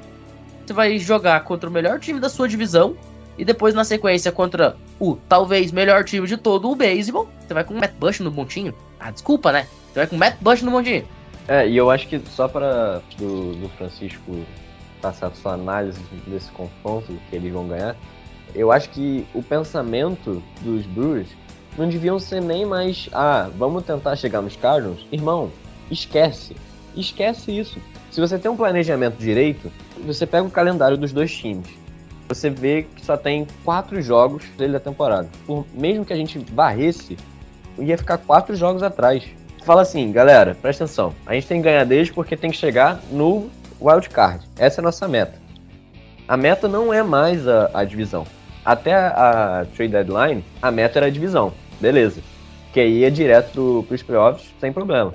você 0.63 0.72
vai 0.72 1.00
jogar 1.00 1.43
contra 1.46 1.67
o 1.67 1.74
melhor 1.74 2.00
time 2.00 2.20
da 2.20 2.30
sua 2.30 2.48
divisão. 2.48 2.96
E 3.39 3.43
depois, 3.43 3.74
na 3.74 3.84
sequência, 3.84 4.32
contra 4.32 4.78
o 5.00 5.15
talvez 5.28 5.72
melhor 5.72 6.04
time 6.04 6.28
de 6.28 6.38
todo 6.38 6.70
o 6.70 6.76
beisebol. 6.76 7.28
Você 7.39 7.56
vai 7.56 7.63
com 7.63 7.74
o 7.74 7.80
Matt 7.80 7.93
Bush 7.93 8.20
no 8.20 8.30
montinho. 8.32 8.72
Ah, 9.00 9.10
desculpa, 9.10 9.52
né? 9.52 9.65
Você 9.88 10.00
vai 10.02 10.06
com 10.06 10.15
o 10.15 10.20
Matt 10.20 10.36
Bush 10.41 10.62
no 10.62 10.70
montinho. 10.70 11.08
É, 11.48 11.67
e 11.67 11.76
eu 11.76 11.89
acho 11.89 12.08
que 12.08 12.22
só 12.30 12.48
para 12.48 13.02
do, 13.17 13.54
do 13.54 13.70
Francisco 13.70 14.46
passar 15.01 15.31
sua 15.36 15.53
análise 15.53 15.99
desse 16.27 16.51
confronto 16.51 17.13
que 17.29 17.36
eles 17.36 17.51
vão 17.51 17.67
ganhar, 17.67 17.95
eu 18.55 18.71
acho 18.71 18.89
que 18.89 19.25
o 19.33 19.43
pensamento 19.43 20.41
dos 20.62 20.86
Brewers 20.86 21.27
não 21.77 21.88
deviam 21.88 22.17
ser 22.19 22.41
nem 22.41 22.65
mais, 22.65 23.07
ah, 23.13 23.49
vamos 23.57 23.83
tentar 23.83 24.15
chegar 24.15 24.41
nos 24.41 24.55
Cardinals. 24.55 25.05
Irmão, 25.12 25.51
esquece. 25.91 26.55
Esquece 26.95 27.57
isso. 27.57 27.79
Se 28.10 28.19
você 28.19 28.39
tem 28.39 28.49
um 28.49 28.57
planejamento 28.57 29.17
direito, 29.17 29.71
você 30.05 30.25
pega 30.25 30.47
o 30.47 30.49
calendário 30.49 30.97
dos 30.97 31.13
dois 31.13 31.31
times. 31.31 31.67
Você 32.27 32.49
vê 32.49 32.83
que 32.83 33.05
só 33.05 33.15
tem 33.15 33.47
quatro 33.63 34.01
jogos 34.01 34.43
dele 34.57 34.73
da 34.73 34.79
temporada. 34.79 35.29
Por, 35.45 35.65
mesmo 35.73 36.03
que 36.03 36.12
a 36.12 36.15
gente 36.15 36.39
varresse, 36.51 37.15
ia 37.77 37.97
ficar 37.97 38.17
quatro 38.17 38.55
jogos 38.55 38.81
atrás. 38.81 39.23
Fala 39.63 39.81
assim, 39.81 40.12
galera, 40.12 40.57
presta 40.60 40.86
atenção. 40.86 41.13
A 41.25 41.33
gente 41.33 41.47
tem 41.47 41.62
que 41.62 41.65
ganhar 41.65 41.83
deles 41.83 42.10
porque 42.10 42.36
tem 42.36 42.49
que 42.49 42.57
chegar 42.57 43.01
no 43.12 43.49
wild 43.79 44.09
card. 44.09 44.45
Essa 44.57 44.79
é 44.79 44.81
a 44.81 44.85
nossa 44.85 45.07
meta. 45.07 45.39
A 46.27 46.35
meta 46.35 46.67
não 46.67 46.93
é 46.93 47.01
mais 47.01 47.47
a, 47.47 47.69
a 47.73 47.83
divisão. 47.83 48.25
Até 48.65 48.93
a, 48.93 49.61
a, 49.61 49.65
trade 49.65 49.93
deadline, 49.93 50.43
a 50.61 50.69
meta 50.69 50.99
era 50.99 51.05
a 51.05 51.09
divisão. 51.09 51.53
Beleza. 51.79 52.21
Que 52.73 52.81
aí 52.81 52.99
ia 52.99 53.11
direto 53.11 53.85
para 53.87 53.95
os 53.95 54.03
playoffs 54.03 54.53
sem 54.59 54.73
problema. 54.73 55.13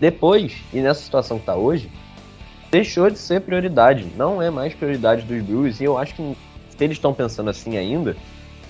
Depois, 0.00 0.56
e 0.72 0.80
nessa 0.80 1.02
situação 1.02 1.36
que 1.36 1.42
está 1.42 1.56
hoje, 1.56 1.90
deixou 2.70 3.10
de 3.10 3.18
ser 3.18 3.40
prioridade. 3.42 4.06
Não 4.16 4.40
é 4.40 4.48
mais 4.50 4.72
prioridade 4.72 5.22
dos 5.22 5.42
Brewers. 5.42 5.80
E 5.80 5.84
eu 5.84 5.98
acho 5.98 6.14
que 6.14 6.36
se 6.70 6.84
eles 6.84 6.96
estão 6.96 7.12
pensando 7.12 7.50
assim 7.50 7.76
ainda, 7.76 8.16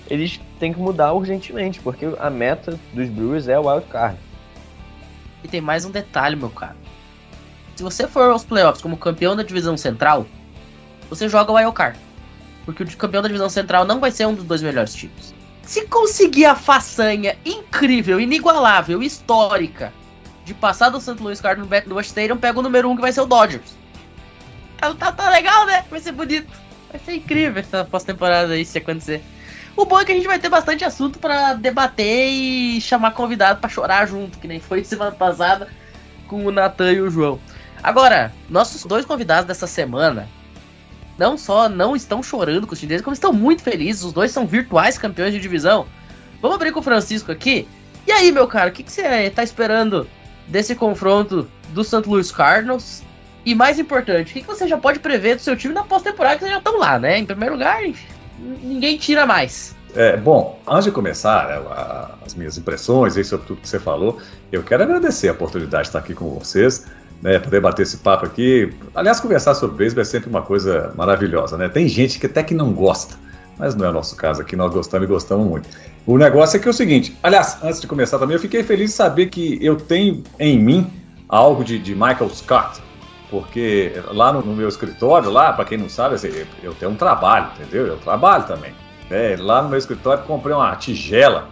eles 0.09 0.41
têm 0.59 0.73
que 0.73 0.79
mudar 0.79 1.13
urgentemente, 1.13 1.79
porque 1.79 2.05
a 2.19 2.29
meta 2.29 2.77
dos 2.93 3.07
Brewers 3.07 3.47
é 3.47 3.57
o 3.59 3.69
wild 3.69 3.85
card. 3.87 4.17
E 5.43 5.47
tem 5.47 5.61
mais 5.61 5.85
um 5.85 5.91
detalhe, 5.91 6.35
meu 6.35 6.49
cara. 6.49 6.75
Se 7.79 7.83
você 7.83 8.09
for 8.09 8.29
aos 8.29 8.43
playoffs 8.43 8.81
como 8.81 8.97
campeão 8.97 9.37
da 9.37 9.41
divisão 9.41 9.77
central, 9.77 10.27
você 11.09 11.29
joga 11.29 11.49
o 11.49 11.55
wild 11.55 11.71
card. 11.71 11.97
Porque 12.65 12.83
o 12.83 12.97
campeão 12.97 13.21
da 13.21 13.29
divisão 13.29 13.49
central 13.49 13.85
não 13.85 14.01
vai 14.01 14.11
ser 14.11 14.27
um 14.27 14.33
dos 14.33 14.43
dois 14.43 14.61
melhores 14.61 14.93
times. 14.93 15.33
Se 15.63 15.87
conseguir 15.87 16.43
a 16.43 16.55
façanha 16.55 17.37
incrível, 17.45 18.19
inigualável, 18.19 19.01
histórica 19.01 19.93
de 20.43 20.53
passar 20.53 20.89
do 20.89 20.99
St. 20.99 21.23
Louis 21.23 21.39
Cardinals 21.39 21.85
no 21.85 21.95
Busch 21.95 22.07
Stadium, 22.07 22.35
pega 22.35 22.59
o 22.59 22.61
número 22.61 22.89
1 22.89 22.91
um, 22.91 22.95
que 22.97 23.01
vai 23.01 23.13
ser 23.13 23.21
o 23.21 23.25
Dodgers. 23.25 23.77
Tá, 24.97 25.13
tá 25.13 25.29
legal, 25.29 25.65
né? 25.65 25.85
Vai 25.89 26.01
ser 26.01 26.11
bonito. 26.11 26.51
Vai 26.91 26.99
ser 26.99 27.13
incrível 27.13 27.61
essa 27.61 27.85
pós-temporada 27.85 28.55
aí 28.55 28.65
se 28.65 28.77
acontecer. 28.77 29.23
O 29.77 29.85
bom 29.85 30.01
é 30.01 30.03
que 30.03 30.11
a 30.11 30.15
gente 30.15 30.27
vai 30.27 30.37
ter 30.37 30.49
bastante 30.49 30.83
assunto 30.83 31.17
para 31.17 31.53
debater 31.53 32.27
e 32.27 32.81
chamar 32.81 33.11
convidado 33.11 33.61
para 33.61 33.69
chorar 33.69 34.05
junto, 34.05 34.37
que 34.37 34.49
nem 34.49 34.59
foi 34.59 34.83
semana 34.83 35.13
passada 35.13 35.69
com 36.27 36.45
o 36.45 36.51
Natan 36.51 36.91
e 36.91 36.99
o 36.99 37.09
João. 37.09 37.39
Agora, 37.81 38.33
nossos 38.49 38.83
dois 38.83 39.05
convidados 39.05 39.47
dessa 39.47 39.67
semana 39.67 40.27
não 41.17 41.37
só 41.37 41.67
não 41.67 41.95
estão 41.95 42.23
chorando 42.23 42.65
com 42.65 42.73
os 42.73 42.79
times 42.79 43.01
como 43.01 43.13
estão 43.13 43.33
muito 43.33 43.61
felizes. 43.61 44.03
Os 44.03 44.13
dois 44.13 44.31
são 44.31 44.47
virtuais 44.47 44.97
campeões 44.97 45.33
de 45.33 45.39
divisão. 45.39 45.85
Vamos 46.41 46.55
abrir 46.55 46.71
com 46.71 46.79
o 46.79 46.83
Francisco 46.83 47.31
aqui. 47.31 47.67
E 48.07 48.11
aí, 48.11 48.31
meu 48.31 48.47
cara, 48.47 48.69
o 48.69 48.73
que, 48.73 48.89
você 48.89 49.29
tá 49.29 49.43
esperando 49.43 50.07
desse 50.47 50.73
confronto 50.75 51.47
do 51.69 51.83
St. 51.83 52.07
Louis 52.07 52.31
Cardinals? 52.31 53.03
E 53.45 53.53
mais 53.53 53.79
importante, 53.79 54.31
o 54.31 54.33
que, 54.33 54.41
que 54.41 54.47
você 54.47 54.67
já 54.67 54.77
pode 54.77 54.99
prever 54.99 55.35
do 55.35 55.41
seu 55.41 55.55
time 55.55 55.73
na 55.73 55.83
pós-temporada 55.83 56.35
que 56.35 56.41
vocês 56.41 56.51
já 56.51 56.57
estão 56.57 56.77
lá, 56.77 56.99
né? 56.99 57.17
Em 57.17 57.25
primeiro 57.25 57.55
lugar, 57.55 57.81
ninguém 58.61 58.97
tira 58.97 59.25
mais. 59.25 59.75
É, 59.95 60.15
bom, 60.17 60.59
antes 60.67 60.85
de 60.85 60.91
começar 60.91 61.47
né, 61.47 62.15
as 62.25 62.35
minhas 62.35 62.57
impressões 62.57 63.17
aí 63.17 63.23
sobre 63.23 63.47
tudo 63.47 63.61
que 63.61 63.67
você 63.67 63.79
falou, 63.79 64.19
eu 64.51 64.61
quero 64.63 64.83
agradecer 64.83 65.29
a 65.29 65.31
oportunidade 65.31 65.83
de 65.83 65.89
estar 65.89 65.99
aqui 65.99 66.13
com 66.13 66.29
vocês, 66.29 66.85
né, 67.21 67.39
poder 67.39 67.59
bater 67.59 67.83
esse 67.83 67.97
papo 67.97 68.25
aqui. 68.25 68.73
Aliás, 68.95 69.19
conversar 69.19 69.53
sobre 69.55 69.77
beisebol 69.77 70.01
é 70.01 70.05
sempre 70.05 70.29
uma 70.29 70.41
coisa 70.41 70.93
maravilhosa, 70.95 71.57
né? 71.57 71.67
Tem 71.67 71.87
gente 71.87 72.19
que 72.19 72.25
até 72.25 72.43
que 72.43 72.53
não 72.53 72.71
gosta, 72.71 73.15
mas 73.57 73.75
não 73.75 73.85
é 73.85 73.89
o 73.89 73.93
nosso 73.93 74.15
caso 74.15 74.41
aqui, 74.41 74.55
nós 74.55 74.73
gostamos 74.73 75.07
e 75.07 75.11
gostamos 75.11 75.47
muito. 75.47 75.69
O 76.05 76.17
negócio 76.17 76.57
é 76.57 76.59
que 76.59 76.67
é 76.67 76.71
o 76.71 76.73
seguinte, 76.73 77.17
aliás, 77.21 77.57
antes 77.61 77.81
de 77.81 77.87
começar 77.87 78.17
também, 78.17 78.35
eu 78.35 78.41
fiquei 78.41 78.63
feliz 78.63 78.91
de 78.91 78.95
saber 78.95 79.27
que 79.27 79.59
eu 79.61 79.75
tenho 79.75 80.23
em 80.39 80.57
mim 80.57 80.91
algo 81.27 81.63
de, 81.63 81.77
de 81.77 81.93
Michael 81.93 82.29
Scott, 82.29 82.81
porque 83.29 83.93
lá 84.07 84.33
no, 84.33 84.41
no 84.41 84.55
meu 84.55 84.67
escritório, 84.67 85.29
lá, 85.29 85.53
para 85.53 85.65
quem 85.65 85.77
não 85.77 85.89
sabe, 85.89 86.15
assim, 86.15 86.29
eu 86.63 86.73
tenho 86.73 86.91
um 86.91 86.95
trabalho, 86.95 87.49
entendeu? 87.55 87.85
Eu 87.85 87.97
trabalho 87.97 88.45
também. 88.45 88.73
É, 89.11 89.35
lá 89.39 89.61
no 89.61 89.69
meu 89.69 89.77
escritório 89.77 90.23
comprei 90.23 90.55
uma 90.55 90.75
tigela 90.75 91.49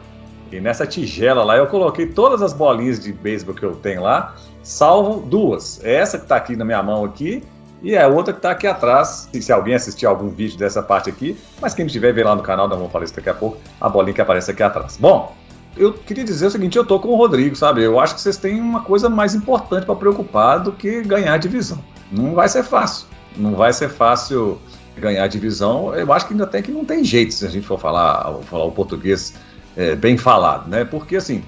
e 0.51 0.61
nessa 0.61 0.85
tigela 0.85 1.43
lá 1.43 1.57
eu 1.57 1.67
coloquei 1.67 2.07
todas 2.07 2.41
as 2.41 2.53
bolinhas 2.53 2.99
de 2.99 3.11
beisebol 3.11 3.53
que 3.53 3.63
eu 3.63 3.75
tenho 3.75 4.03
lá, 4.03 4.35
salvo 4.67 5.21
duas. 5.21 5.79
Essa 5.83 6.17
que 6.17 6.25
está 6.25 6.35
aqui 6.35 6.55
na 6.55 6.65
minha 6.65 6.83
mão 6.83 7.05
aqui 7.05 7.41
e 7.81 7.97
a 7.97 8.07
outra 8.07 8.33
que 8.33 8.39
está 8.39 8.51
aqui 8.51 8.67
atrás. 8.67 9.29
Se, 9.31 9.41
se 9.41 9.51
alguém 9.51 9.73
assistir 9.73 10.05
algum 10.05 10.27
vídeo 10.27 10.57
dessa 10.57 10.83
parte 10.83 11.09
aqui, 11.09 11.37
mas 11.61 11.73
quem 11.73 11.85
estiver 11.85 12.11
ver 12.13 12.25
lá 12.25 12.35
no 12.35 12.43
canal, 12.43 12.67
não 12.67 12.75
vamos 12.75 12.91
falar 12.91 13.05
isso 13.05 13.15
daqui 13.15 13.29
a 13.29 13.33
pouco, 13.33 13.57
a 13.79 13.87
bolinha 13.87 14.13
que 14.13 14.21
aparece 14.21 14.51
aqui 14.51 14.61
atrás. 14.61 14.97
Bom, 14.99 15.33
eu 15.77 15.93
queria 15.93 16.23
dizer 16.23 16.47
o 16.47 16.51
seguinte, 16.51 16.77
eu 16.77 16.85
tô 16.85 16.99
com 16.99 17.07
o 17.07 17.15
Rodrigo, 17.15 17.55
sabe? 17.55 17.81
Eu 17.81 17.97
acho 17.99 18.15
que 18.15 18.21
vocês 18.21 18.35
têm 18.35 18.59
uma 18.59 18.81
coisa 18.81 19.09
mais 19.09 19.33
importante 19.33 19.85
para 19.85 19.95
preocupar 19.95 20.59
do 20.59 20.73
que 20.73 21.01
ganhar 21.01 21.33
a 21.33 21.37
divisão. 21.37 21.79
Não 22.11 22.33
vai 22.33 22.49
ser 22.49 22.63
fácil. 22.63 23.07
Não 23.37 23.55
vai 23.55 23.71
ser 23.71 23.89
fácil 23.89 24.59
ganhar 24.97 25.23
a 25.23 25.27
divisão. 25.27 25.95
Eu 25.95 26.11
acho 26.11 26.27
que 26.27 26.33
ainda 26.33 26.47
tem 26.47 26.61
que 26.61 26.71
não 26.71 26.83
tem 26.83 27.03
jeito 27.05 27.33
se 27.33 27.45
a 27.45 27.49
gente 27.49 27.65
for 27.65 27.79
falar, 27.79 28.33
falar 28.43 28.65
o 28.65 28.71
português 28.71 29.33
é, 29.77 29.95
bem 29.95 30.17
falado, 30.17 30.67
né? 30.67 30.83
Porque 30.83 31.15
assim, 31.15 31.43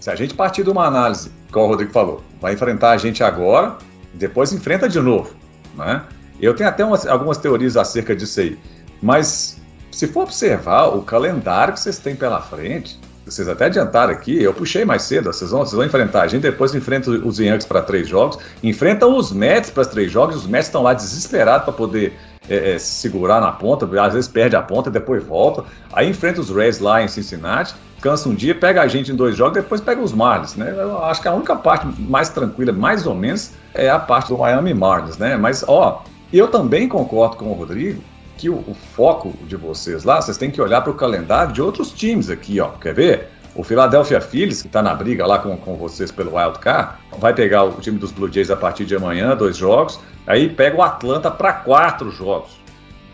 se 0.00 0.10
a 0.10 0.16
gente 0.16 0.34
partir 0.34 0.64
de 0.64 0.70
uma 0.70 0.86
análise, 0.86 1.30
como 1.56 1.68
o 1.68 1.70
Rodrigo 1.70 1.90
falou, 1.90 2.22
vai 2.38 2.52
enfrentar 2.52 2.90
a 2.90 2.98
gente 2.98 3.24
agora, 3.24 3.78
depois 4.12 4.52
enfrenta 4.52 4.86
de 4.86 5.00
novo, 5.00 5.30
né? 5.74 6.02
Eu 6.38 6.54
tenho 6.54 6.68
até 6.68 6.84
umas, 6.84 7.06
algumas 7.06 7.38
teorias 7.38 7.78
acerca 7.78 8.14
disso 8.14 8.40
aí, 8.40 8.58
mas 9.00 9.58
se 9.90 10.06
for 10.06 10.24
observar 10.24 10.88
o 10.88 11.00
calendário 11.00 11.72
que 11.72 11.80
vocês 11.80 11.98
têm 11.98 12.14
pela 12.14 12.42
frente, 12.42 13.00
vocês 13.24 13.48
até 13.48 13.64
adiantaram 13.64 14.12
aqui, 14.12 14.42
eu 14.42 14.52
puxei 14.52 14.84
mais 14.84 15.00
cedo, 15.04 15.32
vocês 15.32 15.50
vão, 15.50 15.60
vocês 15.60 15.72
vão 15.72 15.86
enfrentar 15.86 16.24
a 16.24 16.26
gente, 16.26 16.42
depois 16.42 16.74
enfrenta 16.74 17.10
os 17.10 17.38
Yankees 17.38 17.64
para 17.64 17.80
três 17.80 18.06
jogos, 18.06 18.38
enfrentam 18.62 19.16
os 19.16 19.32
Mets 19.32 19.70
para 19.70 19.86
três 19.86 20.12
jogos, 20.12 20.36
os 20.36 20.46
Mets 20.46 20.66
estão 20.66 20.82
lá 20.82 20.92
desesperados 20.92 21.64
para 21.64 21.72
poder 21.72 22.18
é, 22.50 22.74
é, 22.74 22.78
segurar 22.78 23.40
na 23.40 23.50
ponta, 23.50 23.88
às 24.02 24.12
vezes 24.12 24.28
perde 24.28 24.56
a 24.56 24.60
ponta, 24.60 24.90
depois 24.90 25.24
volta, 25.24 25.64
aí 25.90 26.10
enfrenta 26.10 26.38
os 26.38 26.50
Reds 26.50 26.80
lá 26.80 27.02
em 27.02 27.08
Cincinnati, 27.08 27.74
cansa 28.00 28.28
um 28.28 28.34
dia, 28.34 28.54
pega 28.54 28.82
a 28.82 28.86
gente 28.86 29.10
em 29.10 29.14
dois 29.14 29.36
jogos, 29.36 29.54
depois 29.54 29.80
pega 29.80 30.00
os 30.00 30.12
Marlins, 30.12 30.54
né? 30.54 30.72
Eu 30.76 31.02
acho 31.04 31.20
que 31.20 31.28
a 31.28 31.34
única 31.34 31.56
parte 31.56 31.86
mais 32.00 32.28
tranquila, 32.28 32.72
mais 32.72 33.06
ou 33.06 33.14
menos, 33.14 33.52
é 33.74 33.88
a 33.88 33.98
parte 33.98 34.28
do 34.28 34.38
Miami 34.38 34.74
Marlins, 34.74 35.18
né? 35.18 35.36
Mas, 35.36 35.64
ó, 35.66 36.04
eu 36.32 36.48
também 36.48 36.88
concordo 36.88 37.36
com 37.36 37.46
o 37.46 37.52
Rodrigo 37.52 38.02
que 38.36 38.50
o, 38.50 38.56
o 38.56 38.76
foco 38.94 39.32
de 39.46 39.56
vocês 39.56 40.04
lá, 40.04 40.20
vocês 40.20 40.36
têm 40.36 40.50
que 40.50 40.60
olhar 40.60 40.82
para 40.82 40.90
o 40.90 40.94
calendário 40.94 41.52
de 41.52 41.62
outros 41.62 41.90
times 41.90 42.28
aqui, 42.28 42.60
ó. 42.60 42.68
Quer 42.68 42.94
ver? 42.94 43.28
O 43.54 43.64
Philadelphia 43.64 44.20
Phillies, 44.20 44.60
que 44.60 44.68
está 44.68 44.82
na 44.82 44.94
briga 44.94 45.26
lá 45.26 45.38
com, 45.38 45.56
com 45.56 45.76
vocês 45.76 46.12
pelo 46.12 46.36
Wild 46.36 46.58
Card, 46.58 46.98
vai 47.18 47.32
pegar 47.32 47.64
o 47.64 47.72
time 47.80 47.98
dos 47.98 48.12
Blue 48.12 48.30
Jays 48.30 48.50
a 48.50 48.56
partir 48.56 48.84
de 48.84 48.94
amanhã, 48.94 49.34
dois 49.34 49.56
jogos. 49.56 49.98
Aí 50.26 50.50
pega 50.50 50.76
o 50.76 50.82
Atlanta 50.82 51.30
para 51.30 51.54
quatro 51.54 52.10
jogos. 52.10 52.50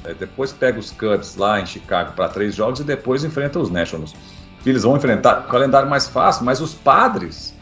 É, 0.05 0.13
depois 0.13 0.53
pega 0.53 0.81
os 0.81 0.91
Cubs 0.91 1.37
lá 1.37 1.61
em 1.61 1.67
Chicago 1.67 2.13
para 2.17 2.29
três 2.29 2.57
jogos 2.57 2.81
e 2.81 2.85
depois 2.85 3.23
enfrenta 3.23 3.61
os 3.61 3.71
Nationals. 3.71 4.17
Phillies 4.63 4.83
vão 4.83 4.97
enfrentar 4.97 5.41
o 5.41 5.49
calendário 5.49 5.89
mais 5.89 6.09
fácil, 6.09 6.45
mas 6.45 6.61
os 6.61 6.73
padres 6.75 7.55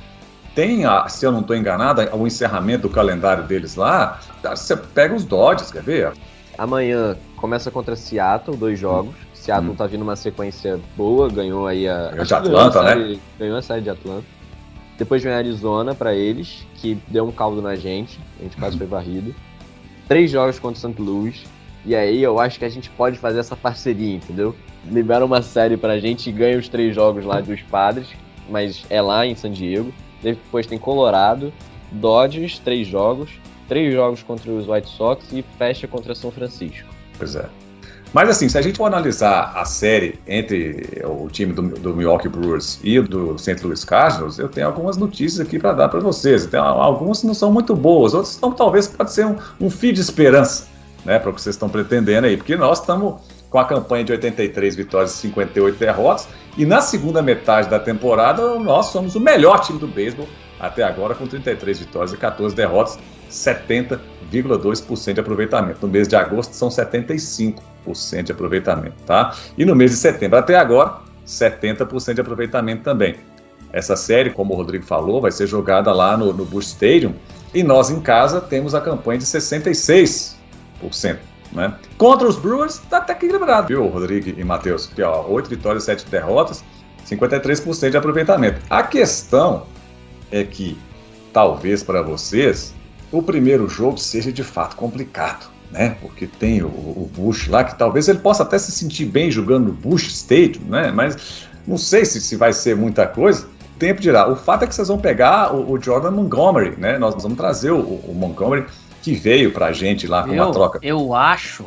têm, 0.54 0.84
a, 0.84 1.08
se 1.08 1.24
eu 1.24 1.32
não 1.32 1.40
estou 1.40 1.56
enganado, 1.56 2.02
o 2.16 2.26
encerramento 2.26 2.88
do 2.88 2.90
calendário 2.94 3.44
deles 3.44 3.74
lá. 3.76 4.20
Você 4.42 4.76
pega 4.76 5.14
os 5.14 5.24
Dodgers, 5.24 5.70
quer 5.70 5.82
ver? 5.82 6.12
Amanhã 6.58 7.16
começa 7.36 7.70
contra 7.70 7.96
Seattle, 7.96 8.56
dois 8.56 8.78
jogos. 8.78 9.14
Seattle 9.32 9.70
Hum. 9.72 9.74
tá 9.74 9.86
vindo 9.86 10.02
uma 10.02 10.16
sequência 10.16 10.78
boa, 10.96 11.30
ganhou 11.30 11.66
aí 11.66 11.88
a. 11.88 12.10
Ganhou 12.10 12.22
de 12.24 12.28
que 12.28 12.34
Atlanta, 12.34 12.50
ganhou 12.50 12.80
a 12.80 12.82
né? 12.82 13.02
série- 13.02 13.20
Ganhou 13.38 13.56
a 13.56 13.62
série 13.62 13.80
de 13.80 13.90
Atlanta. 13.90 14.24
Depois 14.98 15.22
vem 15.22 15.32
Arizona 15.32 15.94
pra 15.94 16.12
eles, 16.14 16.66
que 16.74 16.98
deu 17.08 17.26
um 17.26 17.32
caldo 17.32 17.62
na 17.62 17.74
gente. 17.74 18.20
A 18.38 18.42
gente 18.42 18.56
quase 18.58 18.76
foi 18.76 18.84
varrido. 18.86 19.34
Três 20.06 20.30
jogos 20.30 20.58
contra 20.58 20.76
o 20.86 20.90
St. 20.92 21.00
Louis. 21.00 21.44
E 21.84 21.94
aí 21.94 22.22
eu 22.22 22.38
acho 22.38 22.58
que 22.58 22.64
a 22.64 22.68
gente 22.68 22.90
pode 22.90 23.18
fazer 23.18 23.40
essa 23.40 23.56
parceria, 23.56 24.16
entendeu? 24.16 24.54
Libera 24.90 25.24
uma 25.24 25.42
série 25.42 25.76
pra 25.76 25.98
gente 25.98 26.28
e 26.28 26.32
ganha 26.32 26.58
os 26.58 26.68
três 26.68 26.94
jogos 26.94 27.24
lá 27.24 27.40
dos 27.40 27.60
padres, 27.62 28.08
mas 28.48 28.84
é 28.90 29.00
lá 29.00 29.26
em 29.26 29.34
San 29.34 29.50
Diego. 29.50 29.92
Depois 30.22 30.66
tem 30.66 30.78
Colorado, 30.78 31.52
Dodgers, 31.92 32.58
três 32.58 32.86
jogos. 32.86 33.30
Três 33.68 33.94
jogos 33.94 34.20
contra 34.24 34.50
os 34.50 34.66
White 34.66 34.88
Sox 34.88 35.24
e 35.32 35.44
fecha 35.56 35.86
contra 35.86 36.12
São 36.12 36.32
Francisco. 36.32 36.88
Pois 37.16 37.36
é. 37.36 37.46
Mas 38.12 38.28
assim, 38.28 38.48
se 38.48 38.58
a 38.58 38.62
gente 38.62 38.76
for 38.76 38.86
analisar 38.86 39.52
a 39.54 39.64
série 39.64 40.18
entre 40.26 41.00
o 41.04 41.28
time 41.28 41.52
do, 41.52 41.62
do 41.62 41.94
Milwaukee 41.94 42.28
Brewers 42.28 42.80
e 42.82 43.00
do 43.00 43.38
St. 43.38 43.62
Louis 43.62 43.84
Cardinals, 43.84 44.38
eu 44.38 44.48
tenho 44.48 44.66
algumas 44.66 44.96
notícias 44.96 45.46
aqui 45.46 45.58
para 45.58 45.72
dar 45.72 45.88
para 45.88 46.00
vocês. 46.00 46.44
Então, 46.44 46.64
algumas 46.64 47.22
não 47.22 47.32
são 47.32 47.52
muito 47.52 47.76
boas, 47.76 48.12
outras 48.12 48.34
são, 48.34 48.50
talvez 48.50 48.88
pode 48.88 49.12
ser 49.12 49.26
um, 49.26 49.36
um 49.60 49.70
fio 49.70 49.92
de 49.92 50.00
esperança, 50.00 50.66
né, 51.04 51.18
para 51.18 51.30
o 51.30 51.34
que 51.34 51.40
vocês 51.40 51.54
estão 51.54 51.68
pretendendo 51.68 52.26
aí, 52.26 52.36
porque 52.36 52.56
nós 52.56 52.80
estamos 52.80 53.20
com 53.48 53.58
a 53.58 53.64
campanha 53.64 54.04
de 54.04 54.12
83 54.12 54.76
vitórias 54.76 55.14
e 55.14 55.18
58 55.18 55.78
derrotas, 55.78 56.28
e 56.56 56.64
na 56.64 56.80
segunda 56.80 57.20
metade 57.22 57.68
da 57.68 57.78
temporada 57.78 58.58
nós 58.58 58.86
somos 58.86 59.14
o 59.14 59.20
melhor 59.20 59.60
time 59.60 59.78
do 59.78 59.88
beisebol 59.88 60.28
até 60.60 60.82
agora 60.82 61.14
com 61.14 61.26
33 61.26 61.78
vitórias 61.78 62.12
e 62.12 62.16
14 62.18 62.54
derrotas, 62.54 62.98
70,2% 63.30 65.14
de 65.14 65.20
aproveitamento. 65.20 65.78
No 65.80 65.88
mês 65.90 66.06
de 66.06 66.14
agosto 66.14 66.52
são 66.52 66.68
75% 66.68 68.22
de 68.24 68.32
aproveitamento, 68.32 68.96
tá? 69.06 69.34
E 69.56 69.64
no 69.64 69.74
mês 69.74 69.92
de 69.92 69.96
setembro 69.96 70.38
até 70.38 70.56
agora, 70.56 70.98
70% 71.26 72.14
de 72.14 72.20
aproveitamento 72.20 72.82
também. 72.82 73.16
Essa 73.72 73.96
série, 73.96 74.30
como 74.30 74.52
o 74.52 74.56
Rodrigo 74.56 74.84
falou, 74.84 75.20
vai 75.20 75.30
ser 75.30 75.46
jogada 75.46 75.92
lá 75.92 76.16
no, 76.16 76.32
no 76.32 76.44
Busch 76.44 76.66
Stadium 76.66 77.14
e 77.54 77.62
nós 77.62 77.88
em 77.88 78.00
casa 78.00 78.40
temos 78.40 78.74
a 78.74 78.80
campanha 78.80 79.18
de 79.18 79.24
66%. 79.24 80.39
Né? 81.52 81.74
Contra 81.98 82.28
os 82.28 82.36
Brewers, 82.36 82.78
tá 82.88 82.98
até 82.98 83.12
equilibrado, 83.12 83.68
viu, 83.68 83.86
Rodrigo 83.88 84.38
e 84.38 84.44
Matheus? 84.44 84.88
Aqui, 84.90 85.02
ó, 85.02 85.26
8 85.26 85.50
vitórias, 85.50 85.84
7 85.84 86.06
derrotas, 86.08 86.62
53% 87.08 87.90
de 87.90 87.96
aproveitamento. 87.96 88.60
A 88.70 88.82
questão 88.82 89.66
é 90.30 90.44
que, 90.44 90.78
talvez 91.32 91.82
para 91.82 92.02
vocês, 92.02 92.72
o 93.10 93.22
primeiro 93.22 93.68
jogo 93.68 93.98
seja 93.98 94.32
de 94.32 94.44
fato 94.44 94.76
complicado, 94.76 95.50
né? 95.72 95.96
Porque 96.00 96.26
tem 96.26 96.62
o, 96.62 96.68
o 96.68 97.10
Bush 97.12 97.48
lá, 97.48 97.64
que 97.64 97.76
talvez 97.76 98.08
ele 98.08 98.20
possa 98.20 98.44
até 98.44 98.58
se 98.58 98.70
sentir 98.70 99.06
bem 99.06 99.30
jogando 99.30 99.66
no 99.66 99.72
Bush 99.72 100.06
Stadium, 100.06 100.62
né? 100.68 100.92
Mas 100.92 101.48
não 101.66 101.76
sei 101.76 102.04
se, 102.04 102.20
se 102.20 102.36
vai 102.36 102.52
ser 102.52 102.76
muita 102.76 103.06
coisa. 103.06 103.46
O 103.74 103.78
tempo 103.80 104.00
dirá. 104.00 104.30
O 104.30 104.36
fato 104.36 104.62
é 104.62 104.66
que 104.66 104.74
vocês 104.74 104.88
vão 104.88 104.98
pegar 104.98 105.54
o, 105.54 105.72
o 105.72 105.80
Jordan 105.80 106.12
Montgomery, 106.12 106.76
né? 106.78 106.98
Nós 106.98 107.20
vamos 107.20 107.36
trazer 107.36 107.72
o, 107.72 107.80
o 107.80 108.14
Montgomery 108.14 108.66
que 109.02 109.14
veio 109.14 109.52
pra 109.52 109.72
gente 109.72 110.06
lá 110.06 110.22
com 110.22 110.30
uma 110.32 110.44
Eu, 110.44 110.50
troca. 110.50 110.78
eu 110.82 111.14
acho 111.14 111.64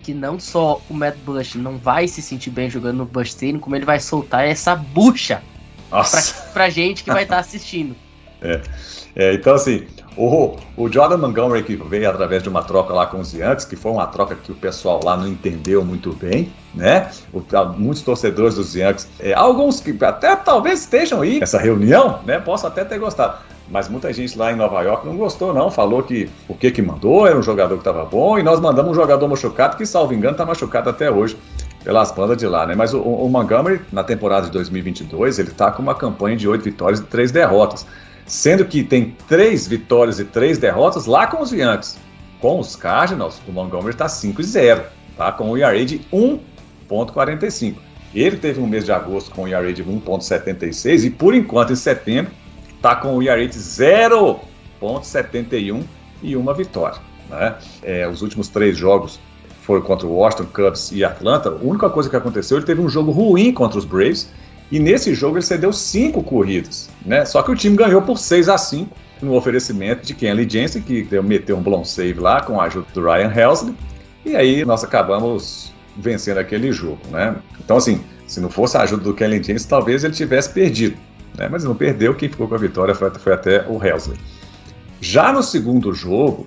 que 0.00 0.12
não 0.12 0.38
só 0.38 0.80
o 0.90 0.94
Matt 0.94 1.16
Bush 1.24 1.54
não 1.54 1.78
vai 1.78 2.06
se 2.06 2.20
sentir 2.20 2.50
bem 2.50 2.68
jogando 2.68 2.98
no 2.98 3.04
Bush 3.06 3.28
Stadium, 3.30 3.58
como 3.58 3.74
ele 3.74 3.84
vai 3.86 3.98
soltar 4.00 4.46
essa 4.46 4.74
bucha 4.76 5.42
pra, 5.88 5.98
Nossa. 5.98 6.50
pra 6.52 6.68
gente 6.68 7.02
que 7.04 7.10
vai 7.12 7.22
estar 7.24 7.38
assistindo. 7.38 7.94
É, 9.16 9.32
então, 9.32 9.54
assim, 9.54 9.86
o, 10.16 10.56
o 10.76 10.90
Jordan 10.92 11.18
Montgomery 11.18 11.62
que 11.62 11.76
veio 11.76 12.10
através 12.10 12.42
de 12.42 12.48
uma 12.48 12.64
troca 12.64 12.92
lá 12.92 13.06
com 13.06 13.20
os 13.20 13.32
Yankees, 13.32 13.64
que 13.64 13.76
foi 13.76 13.92
uma 13.92 14.08
troca 14.08 14.34
que 14.34 14.50
o 14.50 14.56
pessoal 14.56 14.98
lá 15.04 15.16
não 15.16 15.28
entendeu 15.28 15.84
muito 15.84 16.12
bem, 16.12 16.52
né? 16.74 17.08
O- 17.32 17.40
muitos 17.78 18.02
torcedores 18.02 18.56
dos 18.56 18.74
Yankees, 18.74 19.08
é, 19.20 19.32
alguns 19.32 19.78
que 19.80 19.96
até 20.04 20.34
talvez 20.34 20.80
estejam 20.80 21.20
aí 21.22 21.38
nessa 21.38 21.58
reunião, 21.60 22.18
né? 22.26 22.40
Posso 22.40 22.66
até 22.66 22.84
ter 22.84 22.98
gostado. 22.98 23.38
Mas 23.68 23.88
muita 23.88 24.12
gente 24.12 24.36
lá 24.36 24.52
em 24.52 24.56
Nova 24.56 24.82
York 24.82 25.06
não 25.06 25.16
gostou, 25.16 25.54
não. 25.54 25.70
Falou 25.70 26.02
que 26.02 26.28
o 26.48 26.54
que 26.54 26.70
que 26.70 26.82
mandou 26.82 27.26
era 27.26 27.38
um 27.38 27.42
jogador 27.42 27.74
que 27.74 27.80
estava 27.80 28.04
bom 28.04 28.38
e 28.38 28.42
nós 28.42 28.60
mandamos 28.60 28.92
um 28.92 28.94
jogador 28.94 29.26
machucado 29.26 29.76
que, 29.76 29.86
salvo 29.86 30.12
engano, 30.12 30.32
está 30.32 30.44
machucado 30.44 30.90
até 30.90 31.10
hoje 31.10 31.36
pelas 31.82 32.10
bandas 32.12 32.36
de 32.36 32.46
lá, 32.46 32.66
né? 32.66 32.74
Mas 32.74 32.92
o, 32.92 33.00
o 33.00 33.28
Montgomery, 33.28 33.80
na 33.90 34.04
temporada 34.04 34.46
de 34.46 34.52
2022, 34.52 35.38
ele 35.38 35.50
tá 35.50 35.70
com 35.70 35.82
uma 35.82 35.94
campanha 35.94 36.36
de 36.36 36.46
8 36.46 36.62
vitórias 36.62 37.00
e 37.00 37.04
3 37.04 37.32
derrotas. 37.32 37.86
Sendo 38.26 38.64
que 38.64 38.82
tem 38.82 39.16
3 39.28 39.66
vitórias 39.66 40.18
e 40.18 40.24
3 40.24 40.58
derrotas 40.58 41.06
lá 41.06 41.26
com 41.26 41.42
os 41.42 41.52
Yankees. 41.52 41.98
Com 42.40 42.58
os 42.58 42.76
Cardinals, 42.76 43.40
o 43.48 43.52
Montgomery 43.52 43.94
está 43.94 44.08
5 44.08 44.40
e 44.40 44.44
0, 44.44 44.82
tá? 45.16 45.32
Com 45.32 45.50
o 45.50 45.56
ERA 45.56 45.84
de 45.84 46.00
1.45. 46.12 47.76
Ele 48.14 48.36
teve 48.36 48.60
um 48.60 48.66
mês 48.66 48.84
de 48.84 48.92
agosto 48.92 49.30
com 49.30 49.42
o 49.44 49.48
ERA 49.48 49.72
de 49.72 49.82
1.76 49.82 51.04
e 51.04 51.10
por 51.10 51.34
enquanto 51.34 51.72
em 51.72 51.76
setembro 51.76 52.30
tá 52.84 52.94
com 52.94 53.16
o 53.16 53.22
de 53.22 53.30
0.71 53.30 55.82
e 56.22 56.36
uma 56.36 56.52
vitória, 56.52 56.98
né? 57.30 57.54
É, 57.82 58.06
os 58.06 58.20
últimos 58.20 58.48
três 58.48 58.76
jogos 58.76 59.18
foram 59.62 59.80
contra 59.80 60.06
o 60.06 60.12
Washington, 60.12 60.44
Cubs 60.52 60.92
e 60.92 61.02
Atlanta. 61.02 61.48
A 61.48 61.54
única 61.54 61.88
coisa 61.88 62.10
que 62.10 62.16
aconteceu, 62.16 62.58
ele 62.58 62.66
teve 62.66 62.82
um 62.82 62.88
jogo 62.90 63.10
ruim 63.10 63.54
contra 63.54 63.78
os 63.78 63.86
Braves 63.86 64.30
e 64.70 64.78
nesse 64.78 65.14
jogo 65.14 65.38
ele 65.38 65.46
cedeu 65.46 65.72
cinco 65.72 66.22
corridas, 66.22 66.90
né? 67.06 67.24
Só 67.24 67.42
que 67.42 67.50
o 67.50 67.56
time 67.56 67.74
ganhou 67.74 68.02
por 68.02 68.18
6 68.18 68.50
a 68.50 68.58
5 68.58 68.94
no 69.22 69.34
oferecimento 69.34 70.04
de 70.04 70.12
Kenley 70.12 70.46
Jensen, 70.46 70.82
que 70.82 71.08
meteu 71.22 71.56
um 71.56 71.62
blown 71.62 71.86
save 71.86 72.20
lá 72.20 72.42
com 72.42 72.60
a 72.60 72.64
ajuda 72.64 72.86
do 72.92 73.02
Ryan 73.02 73.32
Helsley. 73.34 73.74
E 74.26 74.36
aí 74.36 74.62
nós 74.62 74.84
acabamos 74.84 75.72
vencendo 75.96 76.36
aquele 76.36 76.70
jogo, 76.70 77.00
né? 77.10 77.34
Então, 77.64 77.78
assim, 77.78 78.02
se 78.26 78.40
não 78.40 78.50
fosse 78.50 78.76
a 78.76 78.82
ajuda 78.82 79.04
do 79.04 79.14
Kenley 79.14 79.42
Jensen, 79.42 79.70
talvez 79.70 80.04
ele 80.04 80.12
tivesse 80.12 80.50
perdido, 80.50 80.98
né? 81.36 81.48
Mas 81.50 81.64
não 81.64 81.74
perdeu, 81.74 82.14
quem 82.14 82.28
ficou 82.28 82.48
com 82.48 82.54
a 82.54 82.58
vitória 82.58 82.94
foi, 82.94 83.10
foi 83.10 83.32
até 83.32 83.66
o 83.68 83.82
Helsley. 83.82 84.18
Já 85.00 85.32
no 85.32 85.42
segundo 85.42 85.92
jogo, 85.92 86.46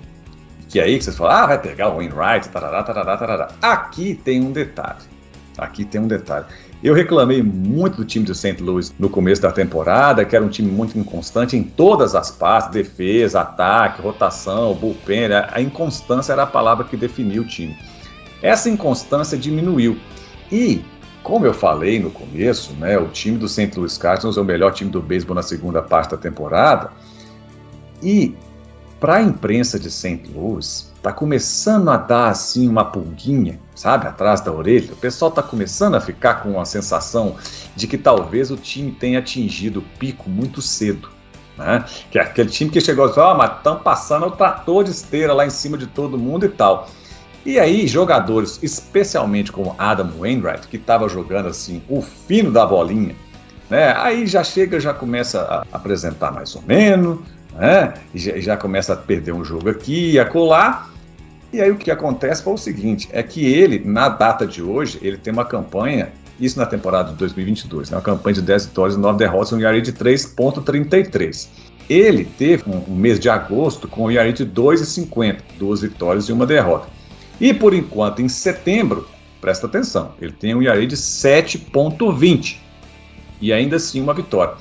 que 0.69 0.80
é 0.80 0.84
aí 0.84 0.97
que 0.97 1.04
vocês 1.04 1.15
falam, 1.15 1.34
ah, 1.36 1.47
vai 1.47 1.62
pegar 1.62 1.89
o 1.89 1.97
Wainwright, 1.97 2.50
tarará, 2.50 2.84
tarará, 2.84 3.17
tarará. 3.17 3.47
Aqui 3.62 4.15
tem 4.15 4.41
um 4.41 4.52
detalhe. 4.52 5.00
Aqui 5.58 5.86
tem 5.86 6.02
um 6.02 6.08
detalhe. 6.08 6.45
Eu 6.84 6.93
reclamei 6.93 7.41
muito 7.41 7.97
do 7.97 8.06
time 8.06 8.23
do 8.23 8.36
St. 8.36 8.62
Louis 8.62 8.93
no 9.00 9.10
começo 9.10 9.41
da 9.41 9.52
temporada, 9.52 10.23
que 10.23 10.36
era 10.36 10.45
um 10.45 10.50
time 10.50 10.69
muito 10.69 10.97
inconstante 10.97 11.58
em 11.58 11.63
todas 11.63 12.13
as 12.13 12.30
partes, 12.30 12.69
defesa, 12.69 13.41
ataque, 13.41 14.02
rotação, 14.02 14.76
bullpen, 14.76 15.30
a 15.52 15.60
inconstância 15.60 16.34
era 16.34 16.43
a 16.43 16.47
palavra 16.47 16.86
que 16.86 16.95
definiu 16.95 17.41
o 17.41 17.47
time. 17.47 17.76
Essa 18.43 18.69
inconstância 18.69 19.36
diminuiu. 19.36 19.97
E, 20.52 20.84
como 21.23 21.45
eu 21.45 21.53
falei 21.53 21.99
no 21.99 22.10
começo, 22.10 22.73
né, 22.73 22.97
o 22.97 23.08
time 23.08 23.38
do 23.38 23.47
St. 23.47 23.71
Louis 23.75 23.97
Cardinals 23.97 24.38
é 24.38 24.41
o 24.41 24.45
melhor 24.45 24.73
time 24.73 24.89
do 24.89 25.01
beisebol 25.01 25.36
na 25.36 25.43
segunda 25.43 25.82
parte 25.82 26.12
da 26.12 26.17
temporada. 26.17 26.91
E 28.01 28.36
para 28.99 29.17
a 29.17 29.21
imprensa 29.21 29.80
de 29.80 29.91
St. 29.91 30.23
Louis, 30.34 30.91
tá 31.03 31.13
começando 31.13 31.89
a 31.89 31.97
dar 31.97 32.30
assim 32.30 32.67
uma 32.67 32.84
pulguinha, 32.84 33.60
sabe, 33.75 34.08
atrás 34.08 34.41
da 34.41 34.51
orelha. 34.51 34.91
O 34.91 34.95
pessoal 34.95 35.30
tá 35.30 35.43
começando 35.43 35.95
a 35.95 36.01
ficar 36.01 36.41
com 36.41 36.60
a 36.60 36.65
sensação 36.65 37.36
de 37.75 37.88
que 37.88 37.97
talvez 37.97 38.49
o 38.49 38.58
time 38.58 38.91
tenha 38.91 39.19
atingido 39.19 39.80
o 39.80 39.99
pico 39.99 40.30
muito 40.30 40.62
cedo. 40.62 41.10
Né? 41.58 41.86
Que 42.12 42.19
é 42.19 42.21
aquele 42.21 42.49
time 42.49 42.69
que 42.69 42.82
chegou 42.82 43.08
e 43.08 43.19
ó, 43.19 43.34
oh, 43.34 43.38
mas 43.38 43.58
estão 43.58 43.80
passando 43.80 44.27
o 44.27 44.32
trator 44.32 44.84
de 44.84 44.91
esteira 44.91 45.34
lá 45.34 45.45
em 45.45 45.49
cima 45.49 45.77
de 45.77 45.88
todo 45.88 46.17
mundo 46.17 46.45
e 46.45 46.49
tal. 46.49 46.89
E 47.47 47.57
aí, 47.57 47.88
jogadores, 47.88 48.60
especialmente 48.62 49.53
como 49.53 49.73
Adam 49.77 50.12
Wainwright, 50.19 50.67
que 50.67 50.75
estava 50.75 51.07
jogando 51.07 51.47
assim 51.47 51.81
o 51.88 52.01
fino 52.01 52.51
da 52.51 52.65
bolinha, 52.65 53.15
né? 53.69 53.93
Aí 53.95 54.27
já 54.27 54.43
chega, 54.43 54.81
já 54.81 54.93
começa 54.93 55.43
a 55.43 55.65
apresentar 55.77 56.29
mais 56.29 56.53
ou 56.57 56.62
menos, 56.63 57.19
né? 57.55 57.93
E 58.13 58.19
já, 58.19 58.38
já 58.38 58.57
começa 58.57 58.91
a 58.91 58.97
perder 58.97 59.31
um 59.31 59.45
jogo 59.45 59.69
aqui 59.69 60.12
e 60.12 60.19
acolá. 60.19 60.89
E 61.53 61.62
aí 61.62 61.71
o 61.71 61.77
que 61.77 61.89
acontece 61.89 62.43
foi 62.43 62.51
o 62.51 62.57
seguinte, 62.57 63.07
é 63.13 63.23
que 63.23 63.45
ele, 63.45 63.81
na 63.86 64.10
data 64.10 64.45
de 64.45 64.62
hoje, 64.62 64.99
ele 65.01 65.15
tem 65.15 65.31
uma 65.31 65.45
campanha, 65.45 66.10
isso 66.38 66.60
na 66.60 66.65
temporada 66.65 67.12
de 67.12 67.15
2022, 67.15 67.91
né, 67.91 67.95
uma 67.95 68.03
campanha 68.03 68.33
de 68.33 68.41
10 68.41 68.65
vitórias 68.65 68.97
e 68.97 68.99
9 68.99 69.17
derrotas, 69.17 69.53
um 69.53 69.62
ERA 69.62 69.81
de 69.81 69.93
3.33. 69.93 71.47
Ele 71.89 72.25
teve 72.25 72.69
um, 72.69 72.93
mês 72.93 73.17
de 73.17 73.29
agosto 73.29 73.88
com 73.88 74.07
um 74.07 74.12
ERA 74.12 74.33
de 74.33 74.45
2,50, 74.45 75.38
duas 75.57 75.79
vitórias 75.79 76.25
e 76.25 76.33
uma 76.33 76.45
derrota. 76.45 76.96
E 77.39 77.54
por 77.54 77.73
enquanto, 77.73 78.21
em 78.21 78.28
setembro, 78.28 79.08
presta 79.39 79.67
atenção, 79.67 80.13
ele 80.19 80.32
tem 80.32 80.56
um 80.56 80.62
ERA 80.62 80.86
de 80.86 80.95
7,20 80.95 82.58
e 83.39 83.54
ainda 83.54 83.76
assim 83.76 84.02
uma 84.02 84.13
vitória. 84.13 84.56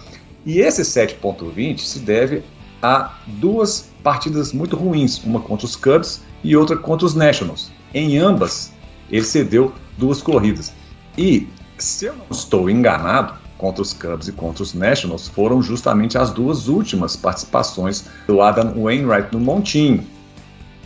E 0.45 0.61
esse 0.61 0.83
7,20 0.83 1.81
se 1.81 1.99
deve 2.01 2.43
a 2.83 3.15
duas 3.27 3.91
partidas 4.03 4.53
muito 4.53 4.77
ruins, 4.77 5.23
uma 5.25 5.41
contra 5.41 5.67
os 5.67 5.75
Cubs 5.75 6.23
e 6.45 6.57
outra 6.57 6.77
contra 6.77 7.07
os 7.07 7.15
Nationals. 7.15 7.73
Em 7.93 8.19
ambas, 8.19 8.73
ele 9.11 9.25
cedeu 9.25 9.73
duas 9.97 10.21
corridas. 10.21 10.73
E, 11.17 11.49
se 11.79 12.05
eu 12.05 12.15
não 12.15 12.27
estou 12.31 12.69
enganado, 12.69 13.35
contra 13.59 13.83
os 13.83 13.93
Cubs 13.93 14.29
e 14.29 14.33
contra 14.33 14.62
os 14.62 14.75
Nationals 14.75 15.29
foram 15.29 15.62
justamente 15.62 16.19
as 16.19 16.31
duas 16.31 16.69
últimas 16.69 17.17
participações 17.17 18.05
do 18.27 18.41
Adam 18.41 18.75
Wainwright 18.83 19.29
no 19.33 19.41
Montinho. 19.41 20.05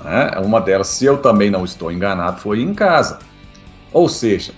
Né? 0.04 0.30
Uma 0.44 0.60
delas, 0.60 0.88
se 0.88 1.04
eu 1.04 1.18
também 1.18 1.50
não 1.50 1.64
estou 1.64 1.90
enganado, 1.90 2.40
foi 2.40 2.60
em 2.60 2.74
casa. 2.74 3.18
Ou 3.92 4.08
seja, 4.08 4.52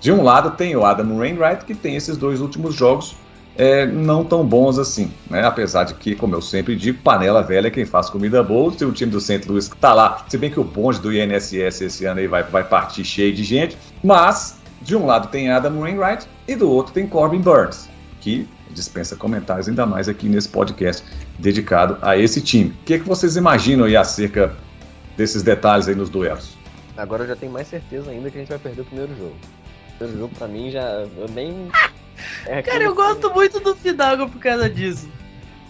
de 0.00 0.12
um 0.12 0.22
lado 0.22 0.52
tem 0.52 0.76
o 0.76 0.84
Adam 0.84 1.16
Wainwright, 1.16 1.64
que 1.64 1.74
tem 1.74 1.96
esses 1.96 2.16
dois 2.16 2.40
últimos 2.40 2.74
jogos 2.74 3.16
é, 3.56 3.86
não 3.86 4.24
tão 4.24 4.44
bons 4.44 4.78
assim, 4.78 5.12
né? 5.30 5.44
Apesar 5.44 5.84
de 5.84 5.94
que, 5.94 6.14
como 6.14 6.34
eu 6.34 6.42
sempre 6.42 6.74
digo, 6.74 6.98
panela 7.02 7.42
velha 7.42 7.68
é 7.68 7.70
quem 7.70 7.84
faz 7.84 8.10
comida 8.10 8.42
boa. 8.42 8.72
Se 8.76 8.84
o 8.84 8.92
time 8.92 9.10
do 9.10 9.20
St. 9.20 9.42
Louis 9.46 9.68
tá 9.80 9.94
lá, 9.94 10.24
se 10.28 10.36
bem 10.36 10.50
que 10.50 10.58
o 10.58 10.64
bonde 10.64 11.00
do 11.00 11.12
INSS 11.12 11.80
esse 11.80 12.04
ano 12.04 12.20
aí 12.20 12.26
vai, 12.26 12.42
vai 12.42 12.64
partir 12.64 13.04
cheio 13.04 13.32
de 13.32 13.44
gente, 13.44 13.78
mas 14.02 14.58
de 14.82 14.96
um 14.96 15.06
lado 15.06 15.28
tem 15.28 15.50
Adam 15.50 15.80
Wainwright 15.80 16.26
e 16.46 16.56
do 16.56 16.68
outro 16.68 16.92
tem 16.92 17.06
Corbin 17.06 17.40
Burns, 17.40 17.88
que 18.20 18.48
dispensa 18.70 19.14
comentários 19.14 19.68
ainda 19.68 19.86
mais 19.86 20.08
aqui 20.08 20.28
nesse 20.28 20.48
podcast 20.48 21.04
dedicado 21.38 21.96
a 22.02 22.16
esse 22.16 22.40
time. 22.40 22.70
O 22.70 22.84
que, 22.84 22.94
é 22.94 22.98
que 22.98 23.06
vocês 23.06 23.36
imaginam 23.36 23.84
aí 23.84 23.96
acerca 23.96 24.52
desses 25.16 25.42
detalhes 25.42 25.88
aí 25.88 25.94
nos 25.94 26.10
duelos? 26.10 26.56
Agora 26.96 27.24
eu 27.24 27.28
já 27.28 27.36
tenho 27.36 27.52
mais 27.52 27.68
certeza 27.68 28.10
ainda 28.10 28.30
que 28.30 28.36
a 28.36 28.40
gente 28.40 28.48
vai 28.48 28.58
perder 28.58 28.82
o 28.82 28.84
primeiro 28.84 29.16
jogo. 29.16 29.34
O 29.94 29.98
primeiro 29.98 30.20
jogo, 30.20 30.34
pra 30.36 30.48
mim, 30.48 30.70
já. 30.70 31.06
Eu 31.16 31.28
nem. 31.34 31.68
É 32.46 32.62
Cara, 32.62 32.84
eu 32.84 32.94
gosto 32.94 33.34
muito 33.34 33.58
do 33.58 33.74
Fidalgo 33.74 34.28
por 34.30 34.40
causa 34.40 34.70
disso. 34.70 35.08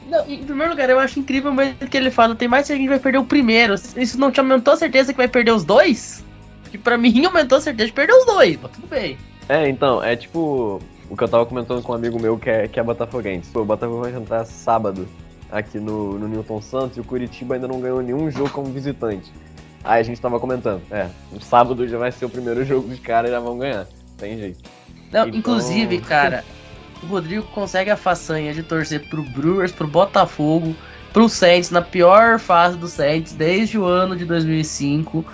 Não, 0.08 0.28
em 0.28 0.44
primeiro 0.44 0.72
lugar, 0.72 0.90
eu 0.90 0.98
acho 0.98 1.18
incrível 1.18 1.50
o 1.50 1.54
momento 1.54 1.88
que 1.88 1.96
ele 1.96 2.10
fala, 2.10 2.34
tem 2.34 2.46
mais 2.46 2.66
que 2.66 2.74
a 2.74 2.76
gente 2.76 2.88
vai 2.88 2.98
perder 2.98 3.18
o 3.18 3.24
primeiro. 3.24 3.74
Isso 3.74 4.18
não 4.18 4.30
te 4.30 4.40
aumentou 4.40 4.74
a 4.74 4.76
certeza 4.76 5.12
que 5.12 5.16
vai 5.16 5.26
perder 5.26 5.52
os 5.52 5.64
dois? 5.64 6.22
Que 6.70 6.76
pra 6.76 6.98
mim 6.98 7.24
aumentou 7.24 7.58
a 7.58 7.60
certeza 7.62 7.86
de 7.86 7.94
perder 7.94 8.12
os 8.12 8.26
dois, 8.26 8.58
mas 8.60 8.72
tudo 8.72 8.86
bem. 8.86 9.16
É, 9.48 9.68
então, 9.68 10.02
é 10.02 10.14
tipo 10.14 10.80
o 11.08 11.16
que 11.16 11.24
eu 11.24 11.28
tava 11.28 11.46
comentando 11.46 11.82
com 11.82 11.92
um 11.92 11.94
amigo 11.94 12.20
meu 12.20 12.38
que 12.38 12.50
é, 12.50 12.68
que 12.68 12.78
é 12.78 12.82
Botafoguense. 12.82 13.50
Pô, 13.50 13.62
o 13.62 13.64
Botafogo 13.64 14.02
vai 14.02 14.12
jantar 14.12 14.44
sábado 14.44 15.08
aqui 15.54 15.78
no, 15.78 16.18
no 16.18 16.26
Newton 16.26 16.60
Santos 16.60 16.96
e 16.96 17.00
o 17.00 17.04
Curitiba 17.04 17.54
ainda 17.54 17.68
não 17.68 17.80
ganhou 17.80 18.02
nenhum 18.02 18.28
jogo 18.28 18.50
como 18.50 18.66
visitante. 18.72 19.32
Aí 19.84 20.00
a 20.00 20.02
gente 20.02 20.20
tava 20.20 20.40
comentando, 20.40 20.82
é, 20.90 21.08
no 21.30 21.40
sábado 21.40 21.86
já 21.86 21.96
vai 21.96 22.10
ser 22.10 22.24
o 22.24 22.28
primeiro 22.28 22.64
jogo 22.66 22.88
dos 22.88 22.98
caras 22.98 23.30
já 23.30 23.38
vão 23.38 23.56
ganhar. 23.56 23.86
Tem 24.18 24.36
jeito. 24.36 24.68
Não, 25.12 25.28
então... 25.28 25.38
inclusive, 25.38 26.00
cara, 26.00 26.44
o 27.02 27.06
Rodrigo 27.06 27.44
consegue 27.54 27.88
a 27.90 27.96
façanha 27.96 28.52
de 28.52 28.64
torcer 28.64 29.08
pro 29.08 29.22
Brewers, 29.22 29.70
pro 29.70 29.86
Botafogo, 29.86 30.74
pro 31.12 31.28
Saints 31.28 31.70
na 31.70 31.80
pior 31.80 32.40
fase 32.40 32.76
do 32.76 32.88
Saints 32.88 33.32
desde 33.32 33.78
o 33.78 33.84
ano 33.84 34.16
de 34.16 34.24
2005, 34.24 35.24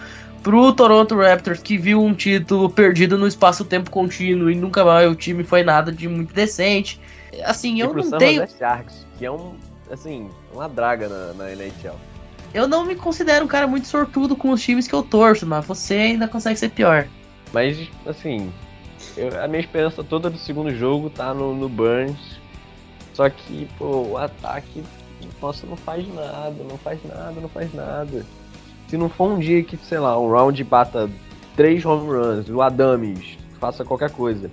pro 0.43 0.71
Toronto 0.75 1.17
Raptors 1.17 1.63
que 1.63 1.79
viu 1.79 2.03
um 2.03 2.13
título 2.13 2.69
perdido 2.69 3.17
no 3.17 3.27
espaço-tempo 3.27 3.91
contínuo 3.91 4.51
e 4.51 4.55
nunca 4.55 4.85
mais 4.85 5.11
o 5.11 5.15
time 5.15 5.45
foi 5.45 5.63
nada 5.63 5.91
de 5.91 6.07
muito 6.07 6.35
decente. 6.35 7.01
Assim, 7.45 7.77
e 7.77 7.81
eu 7.81 7.95
não 7.95 8.19
tenho. 8.19 8.47
Sharks, 8.59 9.07
que 9.17 9.25
é 9.25 9.31
um, 9.31 9.55
assim, 9.91 10.31
uma 10.53 10.69
draga 10.69 11.09
na, 11.09 11.33
na 11.35 11.53
NHL. 11.53 11.95
Eu 12.53 12.67
não 12.67 12.85
me 12.85 12.97
considero 12.97 13.45
um 13.45 13.49
cara 13.49 13.67
muito 13.67 13.87
sortudo 13.87 14.35
com 14.35 14.51
os 14.51 14.63
times 14.63 14.89
que 14.89 14.95
eu 14.95 15.03
torço, 15.03 15.47
mas 15.47 15.65
você 15.65 15.95
ainda 15.95 16.27
consegue 16.27 16.59
ser 16.59 16.71
pior. 16.71 17.07
Mas, 17.53 17.89
assim, 18.07 18.53
eu, 19.17 19.41
a 19.41 19.47
minha 19.47 19.61
esperança 19.61 20.03
toda 20.03 20.29
do 20.29 20.39
segundo 20.39 20.75
jogo 20.75 21.11
tá 21.11 21.33
no, 21.33 21.55
no 21.55 21.69
Burns. 21.69 22.41
Só 23.15 23.29
que, 23.29 23.69
pô, 23.79 24.03
o 24.03 24.17
ataque, 24.17 24.83
nossa, 25.41 25.67
não 25.67 25.77
faz 25.77 26.07
nada, 26.13 26.65
não 26.69 26.79
faz 26.79 26.99
nada, 27.05 27.41
não 27.41 27.49
faz 27.49 27.73
nada. 27.73 28.25
Se 28.89 28.97
não 28.97 29.09
for 29.09 29.31
um 29.31 29.39
dia 29.39 29.63
que, 29.63 29.77
sei 29.77 29.99
lá, 29.99 30.19
um 30.19 30.31
round 30.31 30.63
bata 30.65 31.09
três 31.55 31.85
home 31.85 32.09
runs, 32.09 32.49
o 32.49 32.63
Adames 32.63 33.39
faça 33.61 33.85
qualquer 33.85 34.11
coisa, 34.11 34.51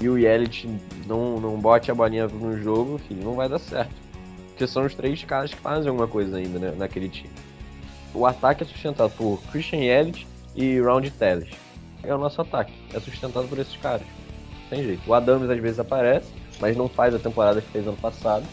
e 0.00 0.08
o 0.08 0.18
Yelich 0.18 0.68
não, 1.06 1.40
não 1.40 1.58
bote 1.58 1.90
a 1.90 1.94
bolinha 1.94 2.26
no 2.26 2.60
jogo, 2.60 2.98
filho, 2.98 3.22
não 3.22 3.34
vai 3.34 3.48
dar 3.48 3.58
certo. 3.58 4.07
Porque 4.58 4.66
são 4.66 4.84
os 4.84 4.92
três 4.92 5.22
caras 5.22 5.54
que 5.54 5.60
fazem 5.60 5.88
alguma 5.88 6.08
coisa 6.08 6.36
ainda 6.36 6.58
né, 6.58 6.74
naquele 6.76 7.08
time. 7.08 7.30
O 8.12 8.26
ataque 8.26 8.64
é 8.64 8.66
sustentado 8.66 9.12
por 9.12 9.40
Christian 9.52 9.78
Yelich 9.78 10.26
e 10.56 10.80
Round 10.80 11.08
Telles 11.12 11.48
é 12.02 12.12
o 12.12 12.18
nosso 12.18 12.40
ataque. 12.40 12.72
É 12.92 12.98
sustentado 12.98 13.46
por 13.46 13.56
esses 13.60 13.76
caras. 13.76 14.02
Tem 14.68 14.82
jeito. 14.82 15.08
O 15.08 15.14
Adams 15.14 15.48
às 15.48 15.60
vezes 15.60 15.78
aparece, 15.78 16.32
mas 16.60 16.76
não 16.76 16.88
faz 16.88 17.14
a 17.14 17.20
temporada 17.20 17.60
que 17.60 17.68
fez 17.68 17.86
ano 17.86 17.96
passado. 17.98 18.44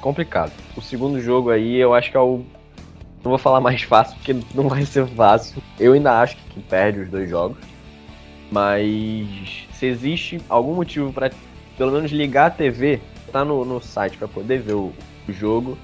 Complicado. 0.00 0.52
O 0.76 0.80
segundo 0.80 1.20
jogo 1.20 1.50
aí 1.50 1.76
eu 1.76 1.92
acho 1.94 2.12
que 2.12 2.16
é 2.16 2.20
o. 2.20 2.44
Não 3.24 3.30
vou 3.30 3.38
falar 3.38 3.60
mais 3.60 3.82
fácil, 3.82 4.16
porque 4.18 4.36
não 4.54 4.68
vai 4.68 4.84
ser 4.84 5.04
fácil. 5.08 5.60
Eu 5.80 5.94
ainda 5.94 6.20
acho 6.20 6.36
que 6.36 6.60
perde 6.60 7.00
os 7.00 7.10
dois 7.10 7.28
jogos. 7.28 7.58
Mas 8.52 9.66
se 9.72 9.86
existe 9.86 10.40
algum 10.48 10.74
motivo 10.76 11.12
para 11.12 11.32
pelo 11.76 11.90
menos 11.90 12.12
ligar 12.12 12.46
a 12.46 12.50
TV, 12.50 13.00
tá 13.30 13.44
no, 13.44 13.64
no 13.64 13.80
site 13.80 14.16
para 14.16 14.28
poder 14.28 14.60
ver 14.60 14.74
o, 14.74 14.92
o, 15.28 15.32
jogo, 15.32 15.78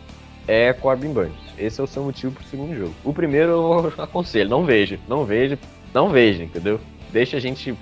é 0.47 0.73
Corbin 0.73 1.13
Burns. 1.13 1.35
Esse 1.59 1.81
é 1.81 1.85
o 1.85 1.87
seu 1.87 2.03
motivo 2.03 2.35
pro 2.35 2.45
segundo 2.45 2.77
jogo. 2.77 2.95
O 3.05 3.13
primeiro 3.13 3.53
eu 3.53 3.93
aconselho, 4.03 4.51
não 4.51 4.65
veja, 4.65 4.99
não 5.09 5.25
veja, 5.25 5.59
não 5.95 6.11
veja, 6.11 6.45
entendeu? 6.45 6.81
deixa 7.17 7.39
a 7.39 7.41
gente 7.41 7.75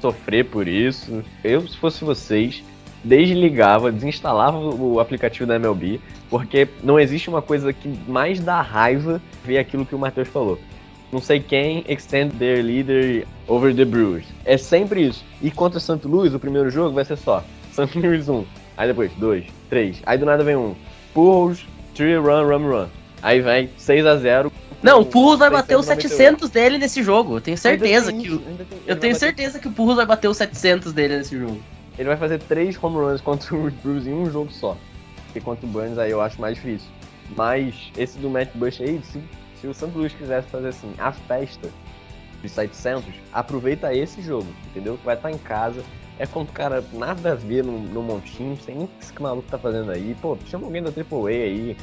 sofrer 0.00 0.44
por 0.44 0.68
isso. 0.68 1.24
Eu, 1.42 1.66
se 1.66 1.76
fosse 1.76 2.04
vocês, 2.04 2.62
desligava, 3.02 3.90
desinstalava 3.90 4.58
o 4.58 5.00
aplicativo 5.00 5.46
da 5.46 5.56
MLB, 5.56 6.00
porque 6.30 6.68
não 6.82 6.98
existe 6.98 7.28
uma 7.28 7.42
coisa 7.42 7.72
que 7.72 7.88
mais 8.08 8.40
dá 8.40 8.60
raiva 8.60 9.20
ver 9.44 9.58
aquilo 9.58 9.84
que 9.84 9.94
o 9.94 9.98
Matheus 9.98 10.28
falou. 10.28 10.58
Não 11.12 11.20
sei 11.20 11.40
quem 11.40 11.84
extend 11.88 12.36
their 12.36 12.62
leader 12.64 13.26
over 13.46 13.74
the 13.74 13.84
Brewers. 13.84 14.26
É 14.44 14.56
sempre 14.56 15.06
isso. 15.06 15.24
E 15.40 15.50
contra 15.50 15.78
Santo 15.80 16.08
Luiz, 16.08 16.34
o 16.34 16.38
primeiro 16.38 16.70
jogo 16.70 16.94
vai 16.94 17.04
ser 17.04 17.16
só 17.16 17.44
Santo 17.72 17.98
Luiz 17.98 18.28
1, 18.28 18.44
aí 18.76 18.88
depois 18.88 19.12
2, 19.12 19.44
3, 19.70 20.02
aí 20.04 20.18
do 20.18 20.26
nada 20.26 20.44
vem 20.44 20.56
um 20.56 20.74
Pujols, 21.14 21.66
3 21.94 22.18
run, 22.18 22.46
run, 22.46 22.68
run. 22.68 22.86
Aí 23.22 23.40
vem 23.40 23.70
6 23.76 24.06
a 24.06 24.16
0 24.16 24.52
não, 24.82 25.00
o 25.00 25.06
Purros 25.06 25.38
vai 25.38 25.50
bater 25.50 25.76
os 25.76 25.86
700 25.86 26.50
dele 26.50 26.78
nesse 26.78 27.02
jogo. 27.02 27.36
Eu 27.36 27.40
tenho 27.40 27.56
certeza 27.56 28.12
que 28.12 28.30
o... 28.30 28.42
Eu 28.86 28.94
tenho 28.94 29.16
certeza 29.16 29.58
que 29.58 29.66
o 29.66 29.72
Purros 29.72 29.96
vai 29.96 30.06
bater 30.06 30.28
os 30.28 30.36
700 30.36 30.92
dele 30.92 31.16
nesse 31.16 31.36
jogo. 31.36 31.60
Ele 31.98 32.08
vai 32.08 32.16
fazer 32.16 32.38
3 32.40 32.82
home 32.82 32.96
runs 32.96 33.20
contra 33.20 33.56
o 33.56 33.70
Bruce 33.70 34.08
em 34.08 34.12
um 34.12 34.30
jogo 34.30 34.52
só. 34.52 34.76
E 35.34 35.40
contra 35.40 35.66
o 35.66 35.68
Burns 35.68 35.98
aí 35.98 36.10
eu 36.10 36.20
acho 36.20 36.40
mais 36.40 36.54
difícil. 36.56 36.88
Mas 37.36 37.74
esse 37.96 38.18
do 38.18 38.30
Matt 38.30 38.50
Bush 38.54 38.80
aí, 38.80 39.00
se, 39.02 39.20
se 39.60 39.66
o 39.66 39.74
Santos 39.74 39.96
Luiz 39.96 40.12
quisesse 40.12 40.48
fazer 40.48 40.68
assim, 40.68 40.92
a 40.98 41.12
festa 41.12 41.68
dos 42.42 42.52
700, 42.52 43.04
aproveita 43.32 43.94
esse 43.94 44.22
jogo, 44.22 44.46
entendeu? 44.68 44.98
Vai 45.04 45.16
estar 45.16 45.30
em 45.30 45.38
casa. 45.38 45.82
É 46.18 46.26
contra 46.26 46.50
o 46.50 46.54
cara 46.54 46.84
nada 46.92 47.32
a 47.32 47.34
ver 47.34 47.64
no, 47.64 47.78
no 47.78 48.02
montinho, 48.02 48.58
nem 48.66 48.84
o 48.84 48.86
que 48.86 49.04
esse 49.04 49.12
maluco 49.20 49.48
tá 49.50 49.58
fazendo 49.58 49.90
aí. 49.90 50.16
Pô, 50.20 50.36
chama 50.46 50.66
alguém 50.66 50.82
da 50.82 50.90
AAA 50.90 51.28
aí. 51.28 51.76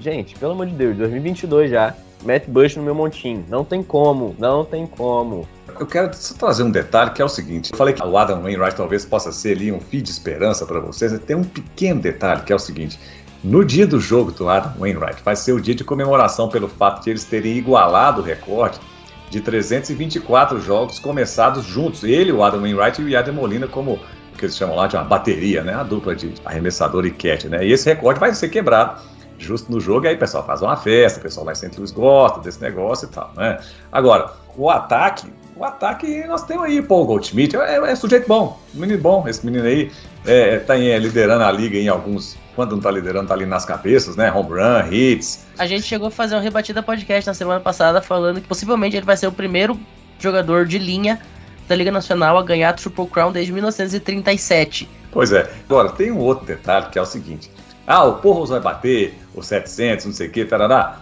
Gente, 0.00 0.38
pelo 0.38 0.52
amor 0.52 0.66
de 0.66 0.74
Deus, 0.74 0.96
2022 0.96 1.70
já. 1.70 1.94
Matt 2.24 2.46
Bush 2.48 2.76
no 2.76 2.82
meu 2.82 2.94
montinho. 2.94 3.44
Não 3.48 3.64
tem 3.64 3.82
como, 3.82 4.34
não 4.38 4.64
tem 4.64 4.86
como. 4.86 5.48
Eu 5.78 5.86
quero 5.86 6.12
só 6.14 6.34
trazer 6.34 6.62
um 6.62 6.70
detalhe 6.70 7.12
que 7.12 7.22
é 7.22 7.24
o 7.24 7.28
seguinte: 7.28 7.72
eu 7.72 7.78
falei 7.78 7.94
que 7.94 8.02
o 8.02 8.18
Adam 8.18 8.42
Wainwright 8.42 8.76
talvez 8.76 9.04
possa 9.04 9.32
ser 9.32 9.56
ali 9.56 9.72
um 9.72 9.80
fio 9.80 10.02
de 10.02 10.10
esperança 10.10 10.66
para 10.66 10.80
vocês. 10.80 11.18
Tem 11.20 11.36
um 11.36 11.44
pequeno 11.44 12.00
detalhe 12.00 12.42
que 12.42 12.52
é 12.52 12.56
o 12.56 12.58
seguinte: 12.58 12.98
no 13.42 13.64
dia 13.64 13.86
do 13.86 13.98
jogo 13.98 14.30
do 14.32 14.48
Adam 14.48 14.74
Wainwright, 14.78 15.22
vai 15.22 15.34
ser 15.34 15.52
o 15.52 15.60
dia 15.60 15.74
de 15.74 15.82
comemoração 15.82 16.48
pelo 16.48 16.68
fato 16.68 17.04
de 17.04 17.10
eles 17.10 17.24
terem 17.24 17.56
igualado 17.56 18.20
o 18.20 18.24
recorde 18.24 18.78
de 19.30 19.40
324 19.40 20.60
jogos 20.60 20.98
começados 20.98 21.64
juntos. 21.64 22.04
Ele, 22.04 22.32
o 22.32 22.42
Adam 22.42 22.60
Wainwright 22.60 23.00
e 23.00 23.04
o 23.04 23.08
Yadier 23.08 23.34
Molina 23.34 23.66
como 23.66 23.92
o 23.92 24.36
que 24.36 24.44
eles 24.44 24.56
chamam 24.56 24.76
lá 24.76 24.86
de 24.86 24.96
uma 24.96 25.04
bateria, 25.04 25.62
né? 25.62 25.74
A 25.74 25.82
dupla 25.82 26.14
de 26.14 26.34
arremessador 26.44 27.06
e 27.06 27.10
catch, 27.10 27.44
né? 27.44 27.64
E 27.64 27.72
esse 27.72 27.88
recorde 27.88 28.18
vai 28.18 28.34
ser 28.34 28.48
quebrado 28.48 29.00
justo 29.40 29.72
no 29.72 29.80
jogo, 29.80 30.04
e 30.04 30.08
aí 30.08 30.14
o 30.14 30.18
pessoal 30.18 30.44
faz 30.44 30.60
uma 30.60 30.76
festa, 30.76 31.18
o 31.18 31.22
pessoal 31.22 31.46
lá 31.46 31.52
em 31.52 31.54
St. 31.54 31.72
Louis 31.76 31.90
gosta 31.90 32.40
desse 32.40 32.60
negócio 32.60 33.08
e 33.08 33.10
tal, 33.10 33.32
né? 33.36 33.58
Agora, 33.90 34.30
o 34.56 34.68
ataque, 34.68 35.32
o 35.56 35.64
ataque 35.64 36.24
nós 36.26 36.42
temos 36.44 36.64
aí, 36.64 36.82
Paul 36.82 37.06
Goldschmidt, 37.06 37.56
é, 37.56 37.76
é 37.76 37.96
sujeito 37.96 38.28
bom, 38.28 38.60
menino 38.74 39.00
bom, 39.00 39.26
esse 39.26 39.44
menino 39.44 39.64
aí 39.64 39.90
é, 40.26 40.58
tá 40.58 40.76
em, 40.76 40.88
é, 40.88 40.98
liderando 40.98 41.42
a 41.42 41.50
liga 41.50 41.78
em 41.78 41.88
alguns, 41.88 42.36
quando 42.60 42.72
não 42.72 42.80
tá 42.80 42.90
liderando, 42.90 43.28
tá 43.28 43.32
ali 43.32 43.46
nas 43.46 43.64
cabeças, 43.64 44.16
né? 44.16 44.30
Home 44.30 44.50
run, 44.50 44.92
hits. 44.92 45.46
A 45.58 45.66
gente 45.66 45.84
chegou 45.84 46.08
a 46.08 46.10
fazer 46.10 46.36
um 46.36 46.40
rebatida 46.40 46.82
podcast 46.82 47.26
na 47.26 47.32
semana 47.32 47.58
passada 47.58 48.02
falando 48.02 48.38
que 48.38 48.46
possivelmente 48.46 48.94
ele 48.94 49.06
vai 49.06 49.16
ser 49.16 49.26
o 49.26 49.32
primeiro 49.32 49.80
jogador 50.18 50.66
de 50.66 50.78
linha 50.78 51.18
da 51.66 51.74
Liga 51.74 51.90
Nacional 51.90 52.36
a 52.36 52.42
ganhar 52.42 52.74
Triple 52.74 53.06
Crown 53.06 53.32
desde 53.32 53.50
1937. 53.50 54.86
Pois 55.10 55.32
é. 55.32 55.50
Agora, 55.66 55.88
tem 55.88 56.10
um 56.10 56.18
outro 56.18 56.44
detalhe 56.44 56.90
que 56.90 56.98
é 56.98 57.02
o 57.02 57.06
seguinte. 57.06 57.50
Ah, 57.86 58.04
o 58.04 58.16
Porros 58.16 58.50
vai 58.50 58.60
bater 58.60 59.14
os 59.34 59.46
700, 59.46 60.04
não 60.04 60.12
sei 60.12 60.28
o 60.28 60.30
que, 60.30 60.44
tarará. 60.44 61.00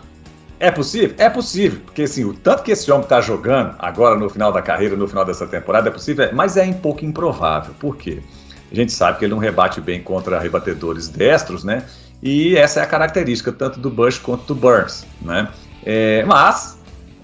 É 0.61 0.70
possível? 0.70 1.16
É 1.18 1.28
possível, 1.28 1.80
porque 1.84 2.02
assim, 2.02 2.24
o 2.24 2.34
tanto 2.34 2.62
que 2.62 2.70
esse 2.70 2.88
homem 2.88 3.02
está 3.02 3.20
jogando 3.20 3.74
agora 3.80 4.16
no 4.16 4.30
final 4.30 4.52
da 4.52 4.62
carreira, 4.62 4.94
no 4.94 5.09
final 5.09 5.24
dessa 5.24 5.46
temporada, 5.46 5.88
é 5.88 5.92
possível, 5.92 6.28
mas 6.32 6.56
é 6.56 6.62
um 6.62 6.74
pouco 6.74 7.04
improvável. 7.04 7.74
Por 7.80 7.96
quê? 7.96 8.22
A 8.71 8.75
gente 8.75 8.93
sabe 8.93 9.19
que 9.19 9.25
ele 9.25 9.33
não 9.33 9.41
rebate 9.41 9.81
bem 9.81 10.03
contra 10.03 10.39
rebatedores 10.39 11.09
destros, 11.09 11.64
né? 11.64 11.85
E 12.23 12.57
essa 12.57 12.81
é 12.81 12.83
a 12.83 12.87
característica 12.87 13.53
tanto 13.53 13.79
do 13.79 13.91
Bush 13.91 14.19
quanto 14.19 14.45
do 14.45 14.55
Burns, 14.55 15.07
né? 15.23 15.49
É, 15.85 16.25
mas, 16.25 16.79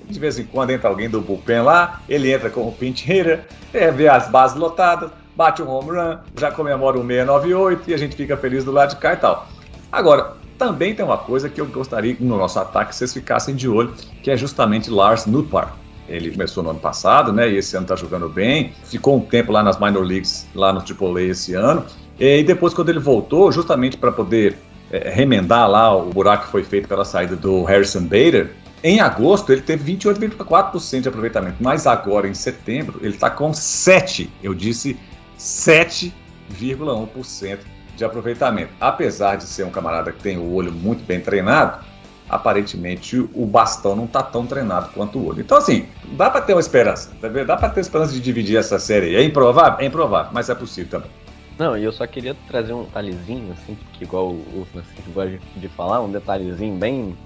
de 0.09 0.19
vez 0.19 0.39
em 0.39 0.45
quando 0.45 0.71
entra 0.71 0.89
alguém 0.89 1.11
do 1.11 1.21
bullpen 1.21 1.63
lá, 1.63 2.01
ele 2.09 2.33
entra 2.33 2.49
com 2.49 2.67
o 2.67 2.73
pinch 2.73 3.05
hitter, 3.05 3.45
é, 3.73 3.91
vê 3.91 4.09
as 4.09 4.29
bases 4.29 4.57
lotadas, 4.57 5.11
bate 5.37 5.61
um 5.63 5.69
home 5.69 5.91
run, 5.91 6.19
já 6.39 6.51
comemora 6.51 6.97
um 6.97 7.07
698 7.07 7.91
e 7.91 7.95
a 7.95 7.97
gente 7.97 8.17
fica 8.17 8.37
feliz 8.37 8.65
do 8.65 8.71
lado 8.71 8.91
de 8.91 8.97
cá 8.97 9.15
e 9.15 9.17
tal. 9.17 9.49
Agora, 9.91 10.37
também 10.57 10.95
tem 10.95 11.05
uma 11.05 11.19
coisa 11.19 11.49
que 11.49 11.61
eu 11.61 11.67
gostaria 11.67 12.17
no 12.21 12.39
nosso 12.39 12.59
ataque 12.59 12.95
vocês 12.95 13.13
ficassem 13.13 13.55
de 13.55 13.69
olho, 13.69 13.93
que 14.23 14.31
é 14.31 14.37
justamente 14.37 14.89
Lars 14.89 15.27
Nutpar. 15.27 15.77
Ele 16.09 16.31
começou 16.31 16.63
no 16.63 16.71
ano 16.71 16.81
passado, 16.81 17.33
né? 17.33 17.51
E 17.51 17.57
esse 17.57 17.77
ano 17.77 17.87
tá 17.87 17.97
jogando 17.97 18.29
bem. 18.29 18.73
Ficou 18.85 19.17
um 19.17 19.21
tempo 19.21 19.53
lá 19.53 19.63
nas 19.63 19.79
minor 19.79 20.05
leagues, 20.05 20.47
lá 20.55 20.73
no 20.73 20.81
AAA 20.81 21.23
esse 21.23 21.55
ano. 21.55 21.85
E 22.19 22.43
depois, 22.43 22.75
quando 22.75 22.91
ele 22.91 23.01
voltou, 23.01 23.51
justamente 23.51 23.97
para 23.97 24.13
poder 24.13 24.57
é, 24.91 25.11
remendar 25.11 25.69
lá 25.69 25.97
o 25.97 26.11
buraco 26.11 26.45
que 26.45 26.51
foi 26.51 26.63
feito 26.63 26.87
pela 26.87 27.05
saída 27.05 27.35
do 27.35 27.65
Harrison 27.65 28.03
Bader, 28.03 28.53
em 28.83 29.01
agosto 29.01 29.51
ele 29.51 29.63
teve 29.63 29.95
28,4% 29.95 31.01
de 31.01 31.09
aproveitamento. 31.09 31.57
Mas 31.59 31.87
agora, 31.87 32.29
em 32.29 32.35
setembro, 32.35 32.99
ele 33.01 33.15
está 33.15 33.31
com 33.31 33.51
7%. 33.51 34.29
Eu 34.43 34.53
disse 34.53 34.99
7,1% 35.39 37.59
de 37.97 38.05
aproveitamento. 38.05 38.73
Apesar 38.81 39.37
de 39.37 39.45
ser 39.45 39.65
um 39.65 39.71
camarada 39.71 40.13
que 40.13 40.23
tem 40.23 40.37
o 40.37 40.53
olho 40.53 40.71
muito 40.71 41.03
bem 41.05 41.21
treinado, 41.21 41.83
aparentemente 42.29 43.19
o 43.19 43.47
bastão 43.47 43.95
não 43.95 44.05
está 44.05 44.23
tão 44.23 44.47
treinado 44.47 44.91
quanto 44.95 45.19
o 45.19 45.27
olho. 45.27 45.41
Então, 45.41 45.59
assim, 45.59 45.87
dá 46.17 46.31
para 46.31 46.41
ter 46.41 46.55
uma 46.55 46.61
esperança, 46.61 47.11
tá 47.21 47.29
dá 47.29 47.57
para 47.57 47.69
ter 47.69 47.81
esperança 47.81 48.13
de 48.13 48.21
dividir 48.21 48.57
essa 48.57 48.79
série. 48.79 49.15
É 49.15 49.23
improvável? 49.23 49.81
É 49.81 49.85
improvável, 49.87 50.31
mas 50.33 50.49
é 50.49 50.55
possível 50.55 50.91
também. 50.91 51.11
Não, 51.59 51.79
e 51.79 51.85
eu 51.85 51.93
só 51.93 52.07
queria 52.07 52.35
trazer 52.49 52.73
um 52.73 52.83
detalhezinho, 52.83 53.53
assim, 53.53 53.77
que 53.93 54.05
igual 54.05 54.31
o 54.31 54.67
Francisco 54.73 55.11
gosta 55.13 55.39
de 55.57 55.69
falar, 55.69 56.01
um 56.01 56.11
detalhezinho 56.11 56.77
bem. 56.77 57.17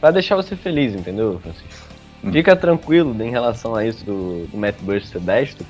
para 0.00 0.10
deixar 0.10 0.34
você 0.34 0.56
feliz, 0.56 0.94
entendeu, 0.94 1.38
Francisco? 1.40 1.68
Hum. 2.24 2.32
Fica 2.32 2.56
tranquilo 2.56 3.14
em 3.22 3.30
relação 3.30 3.74
a 3.74 3.86
isso 3.86 4.04
do, 4.04 4.46
do 4.48 4.56
Matt 4.56 4.76
Bush 4.80 5.08
ser 5.08 5.20
destro, 5.20 5.64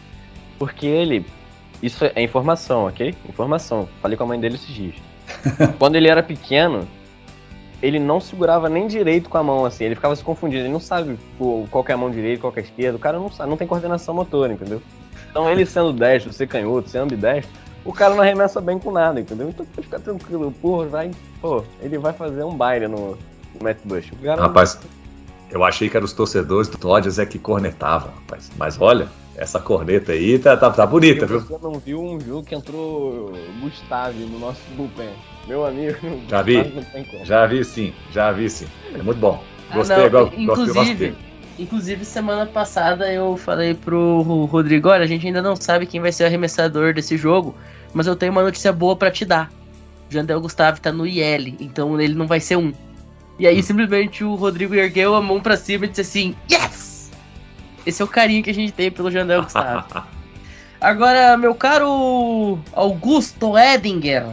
porque 0.59 0.87
ele, 0.87 1.27
isso 1.83 2.05
é 2.15 2.23
informação, 2.23 2.87
ok? 2.87 3.15
Informação. 3.29 3.87
Falei 4.01 4.17
com 4.17 4.25
a 4.25 4.27
mãe 4.27 4.41
dele 4.41 4.55
esses 4.55 4.75
dias. 4.75 4.95
Quando 5.79 5.97
ele 5.97 6.09
era 6.09 6.23
pequeno, 6.23 6.89
ele 7.83 7.99
não 7.99 8.21
segurava 8.21 8.69
nem 8.69 8.87
direito 8.87 9.29
com 9.29 9.39
a 9.39 9.43
mão, 9.43 9.65
assim. 9.65 9.85
Ele 9.85 9.95
ficava 9.95 10.17
se 10.17 10.25
confundindo. 10.25 10.63
Ele 10.63 10.73
não 10.73 10.81
sabe 10.81 11.19
qual 11.71 11.85
é 11.89 11.93
a 11.93 11.97
mão 11.97 12.11
direita, 12.11 12.41
qual 12.41 12.53
é 12.57 12.61
a 12.61 12.63
esquerda. 12.63 12.97
O 12.97 13.01
cara 13.01 13.19
não 13.19 13.31
sabe, 13.31 13.51
não 13.51 13.57
tem 13.57 13.67
coordenação 13.67 14.15
motora, 14.15 14.53
entendeu? 14.53 14.81
Então 15.31 15.51
ele 15.51 15.67
sendo 15.67 15.93
destro, 15.93 16.33
ser 16.33 16.47
canhoto, 16.47 16.89
ser 16.89 16.99
ambidestro, 16.99 17.53
o 17.85 17.93
cara 17.93 18.15
não 18.15 18.23
arremessa 18.23 18.61
bem 18.61 18.79
com 18.79 18.91
nada, 18.91 19.21
entendeu? 19.21 19.49
Então 19.49 19.67
pode 19.67 19.87
ficar 19.87 20.01
tranquilo. 20.01 20.53
Pô, 20.61 20.85
vai, 20.87 21.11
pô, 21.41 21.63
ele 21.81 21.99
vai 21.99 22.13
fazer 22.13 22.43
um 22.43 22.55
baile 22.55 22.89
no, 22.89 23.11
no 23.11 23.63
Matt 23.63 23.79
Bush. 23.85 24.11
Rapaz, 24.25 24.81
eu 25.51 25.63
achei 25.63 25.89
que 25.89 25.97
eram 25.97 26.05
os 26.05 26.13
torcedores 26.13 26.69
do 26.69 26.79
Dodgers 26.79 27.19
é 27.19 27.27
que 27.27 27.39
cornetavam, 27.39 28.11
rapaz. 28.11 28.51
Mas 28.57 28.81
olha, 28.81 29.09
essa 29.37 29.61
corneta 29.61 30.13
aí 30.13 30.39
tá, 30.39 30.57
tá, 30.57 30.71
tá 30.71 30.87
bonita, 30.87 31.27
viu? 31.27 31.41
Você 31.41 31.59
não 31.63 31.79
viu 31.79 32.03
um 32.03 32.19
jogo 32.19 32.43
que 32.43 32.55
entrou 32.55 33.33
Gustavo 33.61 34.19
no 34.19 34.39
nosso 34.39 34.61
bullpen. 34.77 35.11
Meu 35.47 35.65
amigo. 35.65 35.99
Já 36.29 36.43
vi. 36.43 36.85
Já 37.25 37.47
vi 37.47 37.65
sim, 37.65 37.93
já 38.11 38.33
vi 38.33 38.49
sim. 38.49 38.67
É 38.95 39.03
muito 39.03 39.19
bom. 39.19 39.43
Gostei, 39.73 39.97
ah, 39.97 40.07
igual, 40.07 40.33
inclusive, 40.37 41.15
inclusive, 41.59 42.05
semana 42.05 42.47
passada 42.47 43.13
eu 43.13 43.37
falei 43.37 43.75
pro 43.75 44.23
Rodrigo: 44.51 44.89
olha, 44.89 45.05
a 45.05 45.07
gente 45.07 45.27
ainda 45.27 45.43
não 45.43 45.57
sabe 45.57 45.87
quem 45.87 46.01
vai 46.01 46.13
ser 46.13 46.25
o 46.25 46.27
arremessador 46.27 46.95
desse 46.95 47.17
jogo, 47.17 47.55
mas 47.93 48.07
eu 48.07 48.17
tenho 48.17 48.33
uma 48.33 48.43
notícia 48.43 48.73
boa 48.73 48.97
para 48.97 49.11
te 49.11 49.25
dar. 49.25 49.51
O 50.09 50.13
Jandel 50.13 50.41
Gustavo 50.41 50.81
tá 50.81 50.93
no 50.93 51.07
IL, 51.07 51.57
então 51.61 52.01
ele 52.01 52.15
não 52.15 52.27
vai 52.27 52.41
ser 52.41 52.57
um. 52.57 52.73
E 53.39 53.47
aí 53.47 53.59
hum. 53.59 53.63
simplesmente 53.63 54.25
o 54.25 54.35
Rodrigo 54.35 54.75
ergueu 54.75 55.15
a 55.15 55.21
mão 55.21 55.41
para 55.41 55.57
cima 55.57 55.85
e 55.85 55.89
disse 55.89 56.01
assim: 56.01 56.35
Yes! 56.51 56.86
Esse 57.87 58.03
é 58.03 58.05
o 58.05 58.09
carinho 58.09 58.43
que 58.43 58.51
a 58.51 58.55
gente 58.55 58.73
tem 58.73 58.91
pelo 58.91 59.11
Jandel 59.11 59.45
Gustavo. 59.45 60.05
Agora, 60.81 61.37
meu 61.37 61.55
caro 61.55 62.59
Augusto 62.73 63.57
Edinger, 63.57 64.27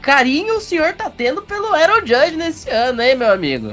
carinho 0.00 0.58
o 0.58 0.60
senhor 0.60 0.94
tá 0.94 1.10
tendo 1.10 1.42
pelo 1.42 1.74
Aaron 1.74 2.06
Judge 2.06 2.36
nesse 2.36 2.70
ano, 2.70 3.02
hein, 3.02 3.16
meu 3.16 3.32
amigo? 3.32 3.72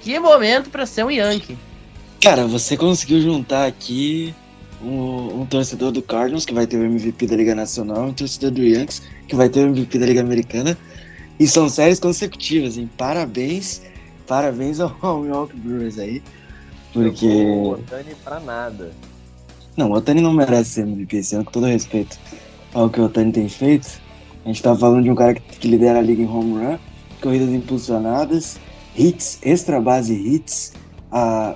Que 0.00 0.18
momento 0.18 0.70
para 0.70 0.86
ser 0.86 1.04
um 1.04 1.10
Yankee. 1.10 1.58
Cara, 2.22 2.46
você 2.46 2.76
conseguiu 2.76 3.20
juntar 3.20 3.66
aqui 3.66 4.34
um, 4.82 5.40
um, 5.40 5.46
torcedor 5.46 5.92
do 5.92 6.00
Cardinals, 6.00 6.46
que 6.46 6.54
vai 6.54 6.66
ter 6.66 6.76
o 6.76 6.84
MVP 6.84 7.26
da 7.26 7.36
Liga 7.36 7.54
Nacional, 7.54 8.06
um 8.06 8.12
torcedor 8.12 8.50
do 8.52 8.62
Yankees, 8.62 9.02
que 9.26 9.36
vai 9.36 9.48
ter 9.48 9.60
o 9.60 9.68
MVP 9.68 9.98
da 9.98 10.06
Liga 10.06 10.20
Americana. 10.20 10.78
E 11.38 11.46
são 11.46 11.68
séries 11.68 12.00
consecutivas, 12.00 12.78
hein? 12.78 12.90
Parabéns, 12.96 13.82
parabéns 14.26 14.80
ao 14.80 15.20
Milwaukee 15.20 15.56
Brewers 15.56 15.98
aí. 15.98 16.22
Porque. 17.02 17.26
O 17.26 17.70
Otani 17.72 18.14
pra 18.24 18.40
nada. 18.40 18.90
Não, 19.76 19.90
o 19.90 19.94
Otani 19.94 20.20
não 20.20 20.32
merece 20.32 20.70
ser 20.70 20.80
MVP 20.82 21.16
esse 21.18 21.34
ano, 21.34 21.44
com 21.44 21.52
todo 21.52 21.66
respeito 21.66 22.18
ao 22.74 22.90
que 22.90 23.00
o 23.00 23.04
Otani 23.04 23.32
tem 23.32 23.48
feito. 23.48 24.00
A 24.44 24.48
gente 24.48 24.62
tá 24.62 24.74
falando 24.74 25.04
de 25.04 25.10
um 25.10 25.14
cara 25.14 25.34
que, 25.34 25.40
que 25.40 25.68
lidera 25.68 25.98
a 25.98 26.02
liga 26.02 26.22
em 26.22 26.26
home 26.26 26.54
run, 26.54 26.78
corridas 27.22 27.50
impulsionadas, 27.50 28.58
hits, 28.96 29.38
extra 29.42 29.80
base 29.80 30.12
hits, 30.12 30.72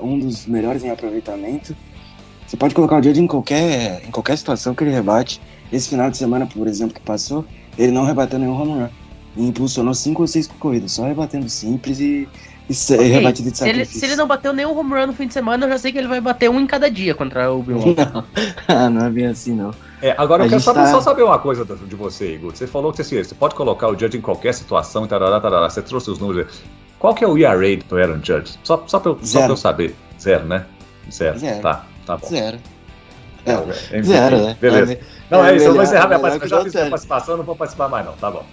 um 0.00 0.18
dos 0.18 0.46
melhores 0.46 0.84
em 0.84 0.90
aproveitamento. 0.90 1.74
Você 2.46 2.56
pode 2.56 2.74
colocar 2.74 3.00
o 3.00 3.02
Judge 3.02 3.20
em 3.20 3.26
qualquer, 3.26 4.04
em 4.06 4.10
qualquer 4.10 4.36
situação 4.36 4.74
que 4.74 4.84
ele 4.84 4.92
rebate. 4.92 5.40
Esse 5.72 5.88
final 5.88 6.10
de 6.10 6.18
semana, 6.18 6.46
por 6.46 6.68
exemplo, 6.68 6.94
que 6.94 7.00
passou, 7.00 7.44
ele 7.78 7.90
não 7.90 8.04
rebateu 8.04 8.38
nenhum 8.38 8.60
home 8.60 8.72
run. 8.82 8.88
E 9.36 9.46
impulsionou 9.48 9.94
cinco 9.94 10.22
ou 10.22 10.28
seis 10.28 10.46
corridas, 10.46 10.92
só 10.92 11.06
rebatendo 11.06 11.48
simples 11.48 11.98
e 11.98 12.28
isso 12.68 12.94
okay. 12.94 13.06
é 13.06 13.14
rebatido 13.14 13.50
de 13.50 13.58
se 13.58 13.68
ele, 13.68 13.84
se 13.84 14.04
ele 14.04 14.16
não 14.16 14.26
bateu 14.26 14.52
nenhum 14.52 14.76
home 14.76 14.94
run 14.94 15.06
no 15.08 15.12
fim 15.12 15.26
de 15.26 15.34
semana, 15.34 15.66
eu 15.66 15.70
já 15.70 15.78
sei 15.78 15.92
que 15.92 15.98
ele 15.98 16.08
vai 16.08 16.20
bater 16.20 16.48
um 16.48 16.60
em 16.60 16.66
cada 16.66 16.90
dia 16.90 17.14
contra 17.14 17.52
o 17.52 17.62
Bill 17.62 17.78
Não, 17.96 18.24
ah, 18.68 18.88
não 18.88 19.06
é 19.06 19.10
bem 19.10 19.26
assim, 19.26 19.54
não. 19.54 19.72
É, 20.00 20.14
agora 20.18 20.42
a 20.42 20.46
eu 20.46 20.50
quero 20.50 20.60
saber, 20.60 20.80
tá... 20.80 20.90
só 20.90 21.00
saber 21.00 21.22
uma 21.22 21.38
coisa 21.38 21.64
de 21.64 21.96
você, 21.96 22.34
Igor. 22.34 22.54
Você 22.54 22.66
falou 22.66 22.92
que 22.92 23.02
assim, 23.02 23.22
você 23.22 23.34
pode 23.34 23.54
colocar 23.54 23.88
o 23.88 23.98
Judge 23.98 24.18
em 24.18 24.20
qualquer 24.20 24.52
situação, 24.54 25.06
tarará, 25.06 25.40
tarará. 25.40 25.70
Você 25.70 25.82
trouxe 25.82 26.10
os 26.10 26.18
números. 26.18 26.60
Qual 26.98 27.14
que 27.14 27.24
é 27.24 27.28
o 27.28 27.36
ERA 27.36 27.76
do 27.88 27.96
Aaron 27.96 28.20
Judge? 28.22 28.58
Só, 28.62 28.82
só, 28.86 28.98
pra, 28.98 29.12
eu, 29.12 29.18
só 29.22 29.40
pra 29.40 29.50
eu 29.50 29.56
saber. 29.56 29.94
Zero, 30.20 30.44
né? 30.44 30.66
Zero. 31.10 31.38
Zero. 31.38 31.60
Tá, 31.60 31.84
tá 32.06 32.16
bom. 32.16 32.26
Zero. 32.26 32.58
É, 33.44 33.98
é, 33.98 34.02
zero, 34.02 34.36
né? 34.44 34.56
Beleza. 34.60 34.92
É, 34.92 35.00
não, 35.30 35.44
é, 35.44 35.52
é 35.52 35.56
isso, 35.56 35.66
eu 35.66 35.74
vou 35.74 35.82
encerrar 35.82 36.06
minha 36.06 36.20
participação. 36.20 36.58
Eu 36.58 36.64
já 36.64 36.64
fiz 36.64 36.74
minha 36.74 36.90
participação, 36.90 37.36
não 37.36 37.44
vou 37.44 37.56
participar 37.56 37.88
mais, 37.88 38.06
não. 38.06 38.12
Tá 38.14 38.30
bom. 38.30 38.44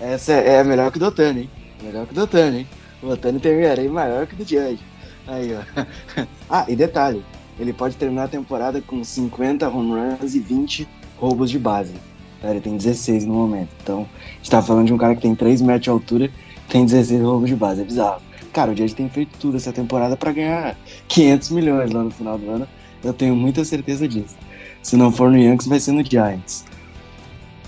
Essa 0.00 0.32
é, 0.32 0.56
é 0.56 0.64
melhor 0.64 0.90
que 0.90 0.98
o 0.98 1.00
Dotani, 1.00 1.42
hein? 1.42 1.50
Melhor 1.82 2.06
que 2.06 2.12
o 2.12 2.14
Dotani, 2.14 2.58
hein? 2.58 2.68
O 3.06 3.10
Otani 3.10 3.40
ERA 3.44 3.88
maior 3.88 4.26
que 4.26 4.34
o 4.34 4.36
do 4.38 4.42
Judge. 4.44 4.80
Aí, 5.28 5.54
ó. 5.54 6.26
ah, 6.50 6.66
e 6.66 6.74
detalhe, 6.74 7.24
ele 7.56 7.72
pode 7.72 7.96
terminar 7.96 8.24
a 8.24 8.28
temporada 8.28 8.80
com 8.80 9.04
50 9.04 9.68
home 9.68 9.92
runs 9.92 10.34
e 10.34 10.40
20 10.40 10.88
roubos 11.16 11.48
de 11.48 11.58
base. 11.58 11.94
Tá? 12.42 12.50
Ele 12.50 12.60
tem 12.60 12.76
16 12.76 13.24
no 13.24 13.34
momento. 13.34 13.68
Então, 13.80 14.08
a 14.24 14.36
gente 14.38 14.50
tá 14.50 14.60
falando 14.60 14.88
de 14.88 14.92
um 14.92 14.98
cara 14.98 15.14
que 15.14 15.22
tem 15.22 15.36
3 15.36 15.62
metros 15.62 15.84
de 15.84 15.90
altura, 15.90 16.30
tem 16.68 16.84
16 16.84 17.22
roubos 17.22 17.48
de 17.48 17.54
base. 17.54 17.80
É 17.80 17.84
bizarro. 17.84 18.20
Cara, 18.52 18.72
o 18.72 18.76
Judge 18.76 18.96
tem 18.96 19.08
feito 19.08 19.38
tudo 19.38 19.56
essa 19.56 19.72
temporada 19.72 20.16
para 20.16 20.32
ganhar 20.32 20.76
500 21.06 21.50
milhões 21.50 21.92
lá 21.92 22.02
no 22.02 22.10
final 22.10 22.36
do 22.36 22.50
ano. 22.50 22.68
Eu 23.04 23.12
tenho 23.12 23.36
muita 23.36 23.64
certeza 23.64 24.08
disso. 24.08 24.34
Se 24.82 24.96
não 24.96 25.12
for 25.12 25.30
no 25.30 25.38
Yankees, 25.38 25.68
vai 25.68 25.78
ser 25.78 25.92
no 25.92 26.04
Giants. 26.04 26.64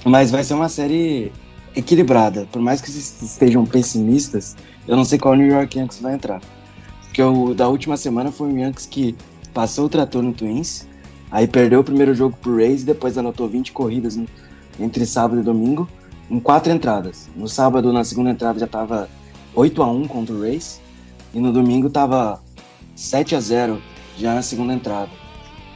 Mas 0.04 0.32
vai 0.32 0.42
ser 0.42 0.54
uma 0.54 0.68
série 0.68 1.30
equilibrada. 1.78 2.46
Por 2.50 2.60
mais 2.60 2.80
que 2.80 2.90
vocês 2.90 3.22
estejam 3.22 3.64
pessimistas, 3.64 4.56
eu 4.86 4.96
não 4.96 5.04
sei 5.04 5.18
qual 5.18 5.34
New 5.34 5.46
York 5.46 5.78
Yankees 5.78 6.00
vai 6.00 6.14
entrar. 6.14 6.40
Porque 7.04 7.22
o 7.22 7.54
da 7.54 7.68
última 7.68 7.96
semana 7.96 8.30
foi 8.32 8.52
o 8.52 8.58
Yankees 8.58 8.86
que 8.86 9.16
passou 9.54 9.86
o 9.86 9.88
trator 9.88 10.22
no 10.22 10.32
Twins, 10.32 10.86
aí 11.30 11.46
perdeu 11.46 11.80
o 11.80 11.84
primeiro 11.84 12.14
jogo 12.14 12.36
pro 12.40 12.56
Rays, 12.56 12.84
depois 12.84 13.16
anotou 13.16 13.48
20 13.48 13.72
corridas 13.72 14.16
no- 14.16 14.26
entre 14.78 15.06
sábado 15.06 15.40
e 15.40 15.44
domingo, 15.44 15.88
em 16.30 16.38
quatro 16.38 16.72
entradas. 16.72 17.28
No 17.34 17.48
sábado, 17.48 17.92
na 17.92 18.04
segunda 18.04 18.30
entrada, 18.30 18.58
já 18.58 18.66
tava 18.66 19.08
8 19.54 19.82
a 19.82 19.90
1 19.90 20.06
contra 20.06 20.34
o 20.34 20.40
Rays, 20.42 20.80
e 21.32 21.40
no 21.40 21.52
domingo 21.52 21.88
tava 21.90 22.40
7 22.94 23.34
a 23.34 23.40
0 23.40 23.80
já 24.16 24.34
na 24.34 24.42
segunda 24.42 24.72
entrada. 24.72 25.10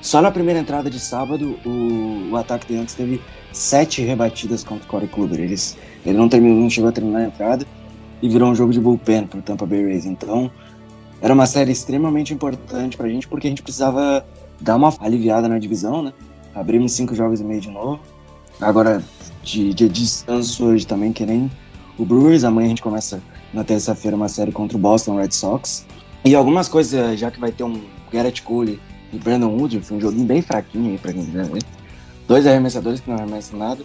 Só 0.00 0.20
na 0.20 0.30
primeira 0.30 0.58
entrada 0.60 0.90
de 0.90 0.98
sábado, 0.98 1.56
o, 1.64 2.30
o 2.32 2.36
ataque 2.36 2.66
do 2.66 2.74
Yankees 2.74 2.94
teve 2.94 3.20
sete 3.52 4.02
rebatidas 4.02 4.64
contra 4.64 4.84
o 4.84 4.88
Corey 4.88 5.08
Kluber. 5.08 5.40
Eles, 5.40 5.76
ele 6.04 6.16
não, 6.16 6.28
terminou, 6.28 6.58
não 6.58 6.70
chegou 6.70 6.88
a 6.88 6.92
terminar 6.92 7.20
a 7.20 7.24
entrada 7.24 7.66
e 8.20 8.28
virou 8.28 8.50
um 8.50 8.54
jogo 8.54 8.72
de 8.72 8.80
bullpen 8.80 9.26
pro 9.26 9.42
Tampa 9.42 9.66
Bay 9.66 9.84
Rays. 9.84 10.06
Então, 10.06 10.50
era 11.20 11.32
uma 11.34 11.46
série 11.46 11.72
extremamente 11.72 12.32
importante 12.32 12.96
pra 12.96 13.08
gente, 13.08 13.28
porque 13.28 13.46
a 13.46 13.50
gente 13.50 13.62
precisava 13.62 14.24
dar 14.60 14.76
uma 14.76 14.94
aliviada 15.00 15.48
na 15.48 15.58
divisão, 15.58 16.02
né? 16.02 16.12
Abrimos 16.54 16.92
cinco 16.92 17.14
jogos 17.14 17.40
e 17.40 17.44
meio 17.44 17.60
de 17.60 17.70
novo. 17.70 18.00
Agora, 18.60 19.02
de, 19.42 19.74
de 19.74 19.88
descanso 19.88 20.64
hoje 20.64 20.86
também, 20.86 21.12
que 21.12 21.24
nem 21.26 21.50
o 21.98 22.04
Brewers. 22.04 22.44
Amanhã 22.44 22.66
a 22.66 22.68
gente 22.70 22.82
começa 22.82 23.22
na 23.52 23.64
terça-feira 23.64 24.16
uma 24.16 24.28
série 24.28 24.52
contra 24.52 24.76
o 24.76 24.80
Boston 24.80 25.16
Red 25.16 25.32
Sox. 25.32 25.86
E 26.24 26.34
algumas 26.34 26.68
coisas, 26.68 27.18
já 27.18 27.30
que 27.30 27.40
vai 27.40 27.50
ter 27.50 27.64
um 27.64 27.80
Garrett 28.12 28.42
Cole 28.42 28.80
e 29.12 29.18
Brandon 29.18 29.48
Woodruff, 29.48 29.92
um 29.92 30.00
joguinho 30.00 30.24
bem 30.24 30.42
fraquinho 30.42 30.92
aí 30.92 30.98
pra 30.98 31.12
quem 31.12 31.24
quiser 31.24 31.46
ver. 31.46 31.62
Dois 32.26 32.46
arremessadores 32.46 33.00
que 33.00 33.10
não 33.10 33.16
arremessam 33.16 33.58
nada. 33.58 33.82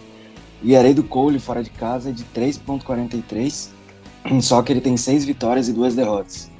E 0.62 0.74
a 0.74 0.80
arei 0.80 0.92
do 0.92 1.04
Cole 1.04 1.38
fora 1.38 1.62
de 1.62 1.70
casa 1.70 2.10
é 2.10 2.12
de 2.12 2.24
3.43, 2.34 3.68
só 4.42 4.62
que 4.62 4.72
ele 4.72 4.80
tem 4.80 4.96
seis 4.96 5.24
vitórias 5.24 5.68
e 5.68 5.72
duas 5.72 5.94
derrotas. 5.94 6.50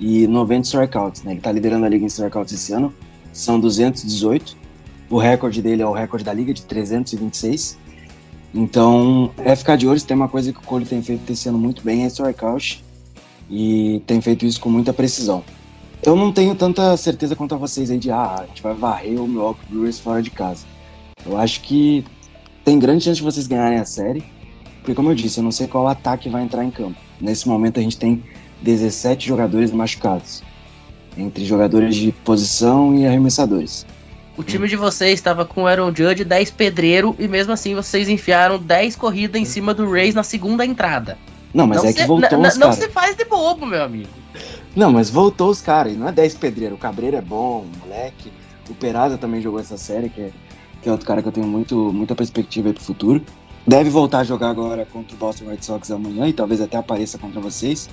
E 0.00 0.26
90 0.26 0.62
strikeouts, 0.66 1.22
né? 1.22 1.32
Ele 1.32 1.40
tá 1.40 1.52
liderando 1.52 1.86
a 1.86 1.88
liga 1.88 2.04
em 2.04 2.08
strikeouts 2.08 2.52
esse 2.52 2.72
ano, 2.72 2.92
são 3.32 3.60
218. 3.60 4.56
O 5.08 5.18
recorde 5.18 5.62
dele 5.62 5.82
é 5.82 5.86
o 5.86 5.92
recorde 5.92 6.24
da 6.24 6.32
liga 6.32 6.52
de 6.52 6.62
326. 6.62 7.78
Então, 8.52 9.30
é 9.38 9.54
ficar 9.54 9.76
de 9.76 9.86
olho, 9.86 10.00
tem 10.00 10.16
uma 10.16 10.28
coisa 10.28 10.52
que 10.52 10.58
o 10.58 10.62
Cole 10.62 10.84
tem 10.84 11.02
feito 11.02 11.30
esse 11.32 11.48
ano 11.48 11.58
muito 11.58 11.82
bem 11.82 12.04
é 12.04 12.06
strikeout. 12.06 12.82
E 13.48 14.02
tem 14.06 14.20
feito 14.20 14.44
isso 14.44 14.60
com 14.60 14.70
muita 14.70 14.92
precisão. 14.92 15.44
Eu 16.02 16.16
não 16.16 16.32
tenho 16.32 16.54
tanta 16.54 16.96
certeza 16.96 17.36
quanto 17.36 17.54
a 17.54 17.58
vocês 17.58 17.90
aí 17.90 17.98
de 17.98 18.10
ah, 18.10 18.36
a 18.40 18.46
gente 18.46 18.62
vai 18.62 18.74
varrer 18.74 19.20
o 19.20 19.28
Milwaukee 19.28 19.64
Brewers 19.68 19.98
fora 19.98 20.22
de 20.22 20.30
casa. 20.30 20.66
Eu 21.26 21.36
acho 21.38 21.60
que 21.62 22.04
tem 22.64 22.78
grande 22.78 23.04
chance 23.04 23.16
de 23.16 23.22
vocês 23.22 23.46
ganharem 23.46 23.78
a 23.78 23.84
série, 23.84 24.24
porque 24.80 24.94
como 24.94 25.10
eu 25.10 25.14
disse, 25.14 25.38
eu 25.38 25.44
não 25.44 25.50
sei 25.52 25.66
qual 25.66 25.88
ataque 25.88 26.28
vai 26.28 26.42
entrar 26.42 26.64
em 26.64 26.70
campo. 26.70 26.98
Nesse 27.20 27.48
momento 27.48 27.78
a 27.78 27.82
gente 27.82 27.96
tem 27.96 28.22
17 28.62 29.26
jogadores 29.26 29.70
machucados, 29.70 30.42
entre 31.16 31.44
jogadores 31.44 31.96
de 31.96 32.12
posição 32.24 32.94
e 32.94 33.06
arremessadores. 33.06 33.86
O 34.36 34.42
time 34.42 34.66
de 34.66 34.74
vocês 34.74 35.12
estava 35.12 35.44
com 35.44 35.62
o 35.62 35.66
Aaron 35.66 35.94
Judge, 35.94 36.24
10 36.24 36.50
pedreiro, 36.50 37.14
e 37.18 37.28
mesmo 37.28 37.52
assim 37.52 37.74
vocês 37.74 38.08
enfiaram 38.08 38.58
10 38.58 38.96
corridas 38.96 39.40
em 39.40 39.44
cima 39.44 39.72
do 39.72 39.88
Rays 39.88 40.14
na 40.14 40.24
segunda 40.24 40.66
entrada. 40.66 41.16
Não, 41.54 41.68
mas 41.68 41.82
não 41.82 41.88
é 41.88 41.92
que 41.92 42.04
voltou 42.04 42.40
os 42.40 42.56
Não 42.56 42.68
caras. 42.70 42.76
se 42.76 42.88
faz 42.88 43.16
de 43.16 43.24
bobo, 43.24 43.64
meu 43.64 43.82
amigo. 43.84 44.08
Não, 44.74 44.90
mas 44.90 45.08
voltou 45.08 45.50
os 45.50 45.60
caras, 45.60 45.92
e 45.92 45.96
não 45.96 46.08
é 46.08 46.12
10 46.12 46.34
pedreiro. 46.34 46.74
O 46.74 46.78
Cabreiro 46.78 47.16
é 47.16 47.20
bom, 47.20 47.60
o 47.64 47.86
moleque. 47.86 48.32
O 48.68 48.74
Perada 48.74 49.16
também 49.16 49.40
jogou 49.40 49.60
essa 49.60 49.78
série, 49.78 50.08
que 50.08 50.20
é, 50.20 50.30
que 50.84 50.88
é 50.90 50.92
outro 50.92 51.06
cara 51.06 51.22
que 51.22 51.28
eu 51.28 51.32
tenho 51.32 51.46
muito, 51.46 51.74
muita 51.94 52.14
perspectiva 52.14 52.68
aí 52.68 52.74
pro 52.74 52.84
futuro. 52.84 53.22
Deve 53.66 53.88
voltar 53.88 54.18
a 54.18 54.24
jogar 54.24 54.50
agora 54.50 54.84
contra 54.84 55.16
o 55.16 55.18
Boston 55.18 55.46
Red 55.46 55.62
Sox 55.62 55.90
amanhã 55.90 56.28
e 56.28 56.32
talvez 56.34 56.60
até 56.60 56.76
apareça 56.76 57.16
contra 57.16 57.40
vocês. 57.40 57.88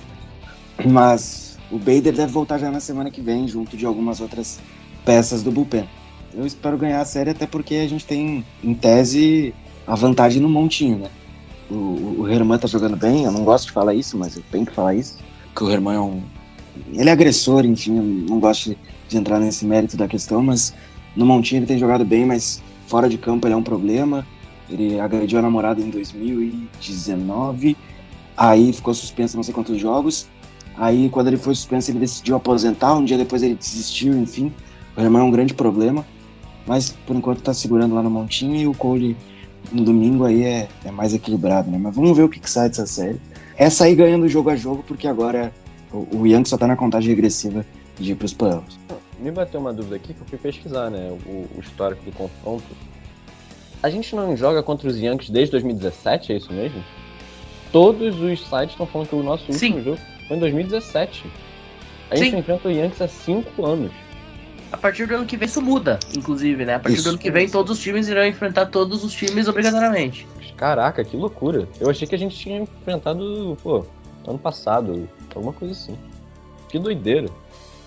Mas 0.84 1.58
o 1.70 1.78
Bader 1.78 2.12
deve 2.12 2.30
voltar 2.30 2.58
já 2.58 2.70
na 2.70 2.80
semana 2.80 3.10
que 3.10 3.22
vem, 3.22 3.48
junto 3.48 3.78
de 3.78 3.86
algumas 3.86 4.20
outras 4.20 4.60
peças 5.06 5.42
do 5.42 5.50
bullpen. 5.50 5.88
Eu 6.34 6.44
espero 6.44 6.76
ganhar 6.76 7.00
a 7.00 7.04
série, 7.06 7.30
até 7.30 7.46
porque 7.46 7.76
a 7.76 7.88
gente 7.88 8.04
tem, 8.04 8.44
em 8.62 8.74
tese, 8.74 9.54
a 9.86 9.94
vantagem 9.94 10.42
no 10.42 10.48
montinho, 10.50 10.98
né? 10.98 11.08
O, 11.70 12.20
o 12.20 12.28
Herman 12.28 12.58
tá 12.58 12.68
jogando 12.68 12.96
bem, 12.98 13.24
eu 13.24 13.32
não 13.32 13.42
gosto 13.42 13.68
de 13.68 13.72
falar 13.72 13.94
isso, 13.94 14.18
mas 14.18 14.36
eu 14.36 14.42
tenho 14.50 14.66
que 14.66 14.72
falar 14.72 14.94
isso. 14.94 15.16
Que 15.56 15.64
o 15.64 15.70
Herman 15.70 15.94
é 15.94 16.00
um. 16.00 16.22
Ele 16.92 17.08
é 17.08 17.12
agressor, 17.12 17.64
enfim, 17.64 17.96
eu 17.96 18.02
não 18.02 18.38
gosto 18.38 18.68
de, 18.68 18.78
de 19.08 19.16
entrar 19.16 19.40
nesse 19.40 19.64
mérito 19.64 19.96
da 19.96 20.06
questão, 20.06 20.42
mas 20.42 20.74
no 21.16 21.24
montinho 21.24 21.60
ele 21.60 21.66
tem 21.66 21.78
jogado 21.78 22.04
bem, 22.04 22.26
mas 22.26 22.62
fora 22.92 23.08
de 23.08 23.16
campo 23.16 23.46
ele 23.46 23.54
é 23.54 23.56
um 23.56 23.62
problema. 23.62 24.26
Ele 24.68 25.00
agrediu 25.00 25.38
a 25.38 25.42
namorada 25.42 25.80
em 25.80 25.88
2019, 25.88 27.74
aí 28.36 28.70
ficou 28.70 28.92
suspenso 28.92 29.34
não 29.34 29.42
sei 29.42 29.54
quantos 29.54 29.80
jogos. 29.80 30.28
Aí, 30.76 31.08
quando 31.08 31.28
ele 31.28 31.38
foi 31.38 31.54
suspenso, 31.54 31.90
ele 31.90 31.98
decidiu 31.98 32.36
aposentar. 32.36 32.94
Um 32.94 33.04
dia 33.04 33.16
depois 33.16 33.42
ele 33.42 33.54
desistiu, 33.54 34.14
enfim. 34.14 34.52
O 34.94 35.00
Herman 35.00 35.22
é 35.22 35.24
um 35.24 35.30
grande 35.30 35.54
problema. 35.54 36.04
Mas 36.66 36.90
por 37.06 37.16
enquanto 37.16 37.42
tá 37.42 37.54
segurando 37.54 37.94
lá 37.94 38.02
no 38.02 38.10
montinho 38.10 38.56
e 38.56 38.66
o 38.66 38.74
Cole 38.74 39.16
no 39.72 39.84
domingo 39.84 40.24
aí 40.24 40.44
é, 40.44 40.68
é 40.84 40.90
mais 40.90 41.14
equilibrado, 41.14 41.70
né? 41.70 41.78
Mas 41.78 41.94
vamos 41.94 42.16
ver 42.16 42.24
o 42.24 42.28
que, 42.28 42.40
que 42.40 42.48
sai 42.48 42.68
dessa 42.68 42.86
série. 42.86 43.20
É 43.56 43.70
sair 43.70 43.94
ganhando 43.94 44.28
jogo 44.28 44.50
a 44.50 44.56
jogo, 44.56 44.84
porque 44.86 45.08
agora 45.08 45.52
o, 45.90 46.18
o 46.18 46.26
Yankees 46.26 46.50
só 46.50 46.58
tá 46.58 46.66
na 46.66 46.76
contagem 46.76 47.08
regressiva 47.08 47.64
de 47.98 48.12
ir 48.12 48.14
pros 48.16 48.32
playoffs. 48.32 48.78
Me 49.22 49.30
bateu 49.30 49.60
uma 49.60 49.72
dúvida 49.72 49.94
aqui 49.94 50.12
que 50.12 50.20
eu 50.20 50.26
fui 50.26 50.36
pesquisar, 50.36 50.90
né? 50.90 51.16
O, 51.24 51.48
o 51.56 51.60
histórico 51.60 52.04
do 52.04 52.10
confronto. 52.10 52.64
A 53.80 53.88
gente 53.88 54.16
não 54.16 54.36
joga 54.36 54.64
contra 54.64 54.88
os 54.88 54.98
Yankees 54.98 55.30
desde 55.30 55.52
2017, 55.52 56.32
é 56.32 56.36
isso 56.36 56.52
mesmo? 56.52 56.82
Todos 57.70 58.20
os 58.20 58.40
sites 58.40 58.72
estão 58.72 58.84
falando 58.84 59.08
que 59.08 59.14
o 59.14 59.22
nosso 59.22 59.44
último 59.52 59.58
Sim. 59.58 59.82
jogo 59.84 59.98
foi 60.26 60.36
em 60.36 60.40
2017. 60.40 61.24
A 62.10 62.16
gente 62.16 62.30
Sim. 62.30 62.38
enfrenta 62.38 62.66
o 62.66 62.72
Yankees 62.72 63.00
há 63.00 63.06
5 63.06 63.64
anos. 63.64 63.92
A 64.72 64.76
partir 64.76 65.06
do 65.06 65.14
ano 65.14 65.24
que 65.24 65.36
vem 65.36 65.46
isso 65.46 65.62
muda, 65.62 66.00
inclusive, 66.16 66.64
né? 66.64 66.74
A 66.74 66.80
partir 66.80 66.96
Isso. 66.96 67.04
do 67.04 67.10
ano 67.10 67.18
que 67.18 67.30
vem 67.30 67.48
todos 67.48 67.72
os 67.72 67.78
times 67.78 68.08
irão 68.08 68.26
enfrentar 68.26 68.66
todos 68.66 69.04
os 69.04 69.12
times 69.12 69.46
obrigatoriamente. 69.46 70.26
Caraca, 70.56 71.04
que 71.04 71.16
loucura. 71.16 71.68
Eu 71.78 71.90
achei 71.90 72.08
que 72.08 72.14
a 72.14 72.18
gente 72.18 72.36
tinha 72.36 72.60
enfrentado, 72.60 73.56
pô, 73.62 73.84
ano 74.26 74.38
passado, 74.38 75.08
alguma 75.34 75.52
coisa 75.52 75.74
assim. 75.74 75.96
Que 76.68 76.78
doideira. 76.78 77.28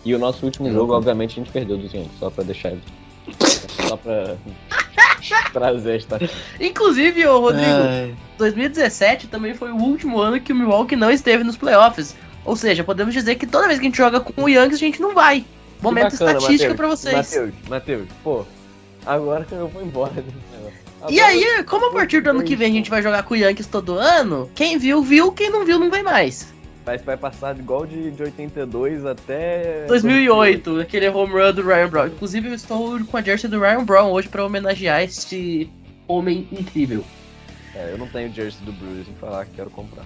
E 0.06 0.14
o 0.14 0.20
nosso 0.20 0.46
último 0.46 0.68
É 0.68 0.72
jogo, 0.72 0.94
obviamente, 0.94 1.32
a 1.32 1.44
gente 1.44 1.52
perdeu 1.52 1.78
dos 1.78 1.92
Yankees, 1.94 2.12
só 2.20 2.30
pra 2.30 2.44
deixar. 2.44 2.74
só 3.88 3.98
pra 3.98 4.36
trazer 5.52 5.96
esta. 5.98 6.20
Inclusive, 6.60 7.26
ô 7.26 7.40
Rodrigo, 7.40 7.66
É, 7.66 8.12
2017 8.38 9.28
também 9.28 9.54
foi 9.56 9.72
o 9.72 9.78
último 9.78 10.20
ano 10.20 10.40
que 10.40 10.54
o 10.54 10.56
Milwaukee 10.56 10.96
não 10.96 11.10
esteve 11.10 11.44
nos 11.44 11.58
playoffs. 11.58 12.16
Ou 12.46 12.56
seja, 12.56 12.84
podemos 12.84 13.14
dizer 13.14 13.36
que 13.36 13.48
toda 13.48 13.68
vez 13.68 13.80
que 13.80 13.86
a 13.86 13.90
gente 13.90 13.98
joga 13.98 14.20
com 14.20 14.44
o 14.44 14.48
Yankees, 14.48 14.76
a 14.76 14.86
gente 14.86 15.02
não 15.02 15.16
vai. 15.16 15.44
Momento 15.82 16.12
bacana, 16.12 16.38
estatística 16.38 16.76
pra 16.76 16.88
vocês. 16.88 17.16
Matheus, 17.16 17.54
Matheus, 17.68 18.08
pô, 18.24 18.46
agora 19.06 19.46
eu 19.52 19.68
vou 19.68 19.82
embora 19.82 20.14
negócio. 20.14 20.86
E 21.10 21.20
Agora- 21.20 21.34
aí, 21.34 21.64
como 21.64 21.88
a 21.88 21.92
partir 21.94 22.22
do 22.22 22.30
ano 22.30 22.44
que 22.44 22.56
vem 22.56 22.72
a 22.72 22.76
gente 22.76 22.90
vai 22.90 23.02
jogar 23.02 23.24
com 23.24 23.34
o 23.34 23.38
Yankees 23.38 23.68
todo 23.68 23.98
ano, 23.98 24.50
quem 24.56 24.78
viu, 24.78 25.02
viu, 25.04 25.32
quem 25.32 25.50
não 25.52 25.66
viu, 25.66 25.78
não 25.80 25.90
vem 25.92 26.02
mais. 26.04 26.54
Vai, 26.86 27.00
vai 27.00 27.18
passar 27.18 27.58
igual 27.58 27.86
de, 27.86 28.12
de 28.12 28.22
82 28.22 29.06
até. 29.06 29.86
2008, 29.88 30.82
aquele 30.82 31.10
home 31.10 31.34
run 31.34 31.52
do 31.52 31.64
Ryan 31.64 31.90
Brown. 31.90 32.08
Inclusive, 32.08 32.50
eu 32.50 32.54
estou 32.54 33.04
com 33.06 33.18
a 33.18 33.22
jersey 33.24 33.50
do 33.50 33.60
Ryan 33.60 33.84
Brown 33.84 34.12
hoje 34.12 34.28
pra 34.28 34.46
homenagear 34.46 35.02
este 35.02 35.68
homem 36.08 36.48
incrível. 36.52 37.04
É, 37.74 37.92
eu 37.92 37.98
não 37.98 38.08
tenho 38.08 38.32
jersey 38.32 38.64
do 38.64 38.72
Bruce, 38.72 39.10
em 39.10 39.16
falar 39.16 39.46
que 39.46 39.56
quero 39.56 39.72
comprar. 39.72 40.06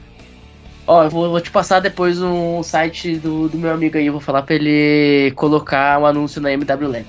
Ó, 0.87 1.03
eu 1.03 1.09
vou, 1.09 1.29
vou 1.29 1.41
te 1.41 1.51
passar 1.51 1.81
depois 1.81 2.21
um 2.21 2.63
site 2.63 3.17
do, 3.17 3.49
do 3.49 3.57
meu 3.57 3.71
amigo 3.71 3.97
aí, 3.97 4.07
eu 4.07 4.13
vou 4.13 4.21
falar 4.21 4.41
pra 4.41 4.55
ele 4.55 5.31
colocar 5.35 5.99
um 5.99 6.05
anúncio 6.05 6.41
na 6.41 6.51
MW 6.51 6.87
Lab. 6.87 7.05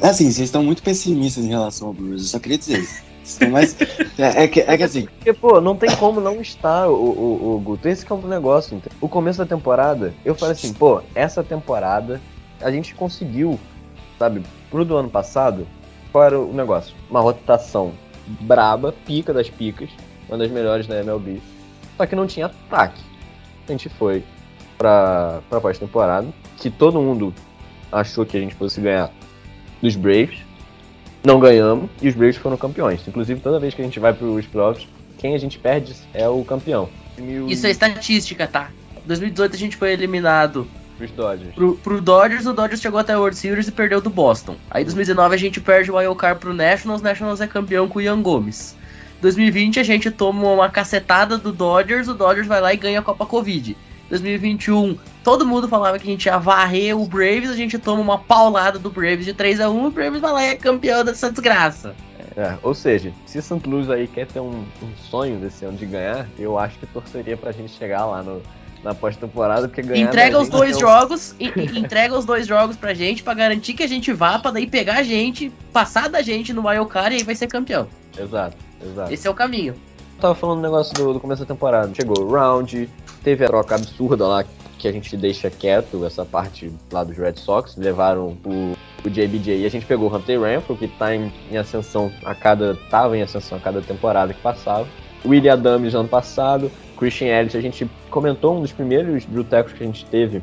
Assim, 0.00 0.24
vocês 0.24 0.48
estão 0.48 0.62
muito 0.62 0.82
pessimistas 0.82 1.44
em 1.44 1.48
relação 1.48 1.88
ao 1.88 1.94
Brewers, 1.94 2.22
eu 2.22 2.28
só 2.28 2.38
queria 2.38 2.58
dizer 2.58 2.78
isso. 2.78 3.02
Mais. 3.50 3.76
É, 4.18 4.44
é 4.44 4.48
que, 4.48 4.60
é 4.60 4.76
que 4.76 4.82
assim, 4.82 5.06
Porque, 5.06 5.32
pô, 5.32 5.60
não 5.60 5.76
tem 5.76 5.94
como 5.96 6.20
não 6.20 6.40
estar, 6.40 6.88
o, 6.88 6.94
o, 6.94 7.54
o 7.56 7.60
Guto. 7.60 7.88
Esse 7.88 8.04
que 8.04 8.12
é 8.12 8.14
o 8.14 8.26
negócio. 8.26 8.76
entendeu? 8.76 8.96
O 9.00 9.08
começo 9.08 9.38
da 9.38 9.46
temporada, 9.46 10.14
eu 10.24 10.34
falei 10.34 10.52
assim, 10.52 10.72
pô, 10.72 11.02
essa 11.14 11.42
temporada 11.42 12.20
a 12.60 12.70
gente 12.70 12.94
conseguiu, 12.94 13.58
sabe, 14.18 14.42
pro 14.70 14.84
do 14.84 14.96
ano 14.96 15.10
passado, 15.10 15.66
qual 16.12 16.24
era 16.24 16.38
o 16.38 16.52
negócio? 16.52 16.94
Uma 17.10 17.20
rotação 17.20 17.92
braba, 18.26 18.94
pica 19.04 19.32
das 19.32 19.50
picas, 19.50 19.90
uma 20.28 20.38
das 20.38 20.50
melhores 20.50 20.86
da 20.86 21.00
MLB. 21.00 21.40
Só 21.96 22.06
que 22.06 22.16
não 22.16 22.26
tinha 22.26 22.46
ataque. 22.46 23.02
A 23.66 23.72
gente 23.72 23.88
foi 23.88 24.24
pra, 24.78 25.40
pra 25.48 25.60
pós-temporada, 25.60 26.28
que 26.58 26.70
todo 26.70 27.00
mundo 27.00 27.34
achou 27.90 28.26
que 28.26 28.36
a 28.36 28.40
gente 28.40 28.54
fosse 28.54 28.80
ganhar 28.80 29.10
dos 29.80 29.96
Braves. 29.96 30.38
Não 31.24 31.40
ganhamos 31.40 31.90
e 32.02 32.08
os 32.08 32.14
Braves 32.14 32.36
foram 32.36 32.56
campeões. 32.56 33.00
Inclusive, 33.08 33.40
toda 33.40 33.58
vez 33.58 33.72
que 33.72 33.80
a 33.80 33.84
gente 33.84 33.98
vai 33.98 34.12
pros 34.12 34.46
playoffs, 34.46 34.86
quem 35.18 35.34
a 35.34 35.38
gente 35.38 35.58
perde 35.58 35.94
é 36.12 36.28
o 36.28 36.44
campeão. 36.44 36.88
Isso 37.48 37.66
é 37.66 37.70
estatística, 37.70 38.46
tá? 38.46 38.70
2018 39.06 39.54
a 39.54 39.58
gente 39.58 39.76
foi 39.76 39.92
eliminado 39.92 40.66
Os 41.00 41.10
Dodgers. 41.10 41.54
pro, 41.54 41.76
pro 41.76 42.00
Dodgers, 42.00 42.46
o 42.46 42.52
Dodgers 42.52 42.80
chegou 42.80 43.00
até 43.00 43.14
a 43.14 43.18
World 43.18 43.36
Series 43.36 43.68
e 43.68 43.72
perdeu 43.72 44.00
do 44.00 44.10
Boston. 44.10 44.56
Aí 44.70 44.84
2019 44.84 45.34
a 45.34 45.38
gente 45.38 45.60
perde 45.60 45.90
o 45.90 45.96
Wild 45.96 46.16
Card 46.16 46.40
pro 46.40 46.52
Nationals, 46.52 47.00
Nationals 47.00 47.40
é 47.40 47.46
campeão 47.46 47.88
com 47.88 47.98
o 47.98 48.02
Ian 48.02 48.20
Gomes. 48.20 48.76
2020 49.22 49.80
a 49.80 49.82
gente 49.82 50.10
toma 50.10 50.46
uma 50.50 50.68
cacetada 50.68 51.38
do 51.38 51.52
Dodgers, 51.52 52.08
o 52.08 52.14
Dodgers 52.14 52.46
vai 52.46 52.60
lá 52.60 52.74
e 52.74 52.76
ganha 52.76 52.98
a 53.00 53.02
Copa 53.02 53.24
Covid. 53.24 53.74
2021, 54.10 54.98
todo 55.24 55.46
mundo 55.46 55.66
falava 55.66 55.98
que 55.98 56.06
a 56.06 56.10
gente 56.10 56.26
ia 56.26 56.38
varrer 56.38 56.96
o 56.96 57.06
Braves, 57.06 57.50
a 57.50 57.56
gente 57.56 57.78
toma 57.78 58.00
uma 58.02 58.18
paulada 58.18 58.78
do 58.78 58.90
Braves 58.90 59.24
de 59.24 59.32
3 59.32 59.58
a 59.60 59.70
1 59.70 59.86
o 59.86 59.90
Braves 59.90 60.20
vai 60.20 60.32
lá 60.32 60.44
e 60.44 60.48
é 60.50 60.54
campeão 60.54 61.02
dessa 61.02 61.30
desgraça. 61.32 61.94
É, 62.36 62.56
ou 62.62 62.74
seja, 62.74 63.12
se 63.24 63.40
St. 63.40 63.60
Louis 63.66 63.88
aí 63.88 64.06
quer 64.06 64.26
ter 64.26 64.40
um, 64.40 64.64
um 64.82 64.96
sonho 65.08 65.38
desse 65.38 65.64
ano 65.64 65.78
de 65.78 65.86
ganhar, 65.86 66.28
eu 66.38 66.58
acho 66.58 66.78
que 66.78 66.86
torceria 66.86 67.36
pra 67.36 67.52
gente 67.52 67.72
chegar 67.72 68.04
lá 68.06 68.22
no, 68.22 68.42
na 68.82 68.92
pós-temporada, 68.94 69.68
porque 69.68 69.82
ganhar. 69.82 70.04
entrega 70.08 70.38
os 70.38 70.48
dois 70.48 70.72
é 70.72 70.76
um- 70.76 70.80
jogos, 70.80 71.34
e, 71.40 71.46
e- 71.46 71.78
entrega 71.78 72.16
os 72.18 72.24
dois 72.24 72.46
jogos 72.46 72.76
pra 72.76 72.92
gente, 72.92 73.22
pra 73.22 73.34
garantir 73.34 73.72
que 73.72 73.82
a 73.84 73.86
gente 73.88 74.12
vá, 74.12 74.38
pra 74.38 74.50
daí 74.50 74.66
pegar 74.66 74.96
a 74.98 75.02
gente, 75.04 75.50
passar 75.72 76.08
da 76.08 76.22
gente 76.22 76.52
no 76.52 76.66
Wild 76.68 76.90
Card 76.90 77.14
e 77.14 77.18
aí 77.18 77.24
vai 77.24 77.34
ser 77.36 77.46
campeão. 77.46 77.86
Exato, 78.18 78.56
exato. 78.84 79.12
Esse 79.12 79.26
é 79.28 79.30
o 79.30 79.34
caminho. 79.34 79.74
Eu 80.16 80.20
tava 80.20 80.34
falando 80.34 80.56
do 80.58 80.62
negócio 80.62 80.92
do, 80.94 81.12
do 81.14 81.20
começo 81.20 81.42
da 81.42 81.46
temporada. 81.46 81.94
Chegou 81.94 82.18
o 82.20 82.32
round, 82.32 82.88
teve 83.22 83.44
a 83.44 83.48
troca 83.48 83.76
absurda 83.76 84.26
lá 84.26 84.44
que 84.84 84.88
a 84.88 84.92
gente 84.92 85.16
deixa 85.16 85.50
quieto, 85.50 86.04
essa 86.04 86.26
parte 86.26 86.70
lá 86.92 87.02
dos 87.02 87.16
Red 87.16 87.36
Sox. 87.36 87.74
Levaram 87.76 88.36
o, 88.44 88.74
o 89.02 89.10
JBJ 89.10 89.62
e 89.62 89.64
a 89.64 89.70
gente 89.70 89.86
pegou 89.86 90.10
o 90.10 90.14
Hunter 90.14 90.38
Renfro, 90.40 90.76
que 90.76 90.86
tá 90.86 91.14
em, 91.14 91.32
em 91.50 91.56
ascensão 91.56 92.12
a 92.22 92.34
cada. 92.34 92.74
tava 92.90 93.16
em 93.16 93.22
ascensão 93.22 93.56
a 93.56 93.60
cada 93.60 93.80
temporada 93.80 94.34
que 94.34 94.40
passava. 94.42 94.86
William 95.24 95.54
Adams 95.54 95.94
no 95.94 96.00
ano 96.00 96.08
passado, 96.08 96.70
Christian 96.98 97.28
Elliott, 97.28 97.56
a 97.56 97.62
gente 97.62 97.90
comentou 98.10 98.58
um 98.58 98.60
dos 98.60 98.72
primeiros 98.72 99.24
brutecos 99.24 99.72
que 99.72 99.82
a 99.82 99.86
gente 99.86 100.04
teve. 100.04 100.42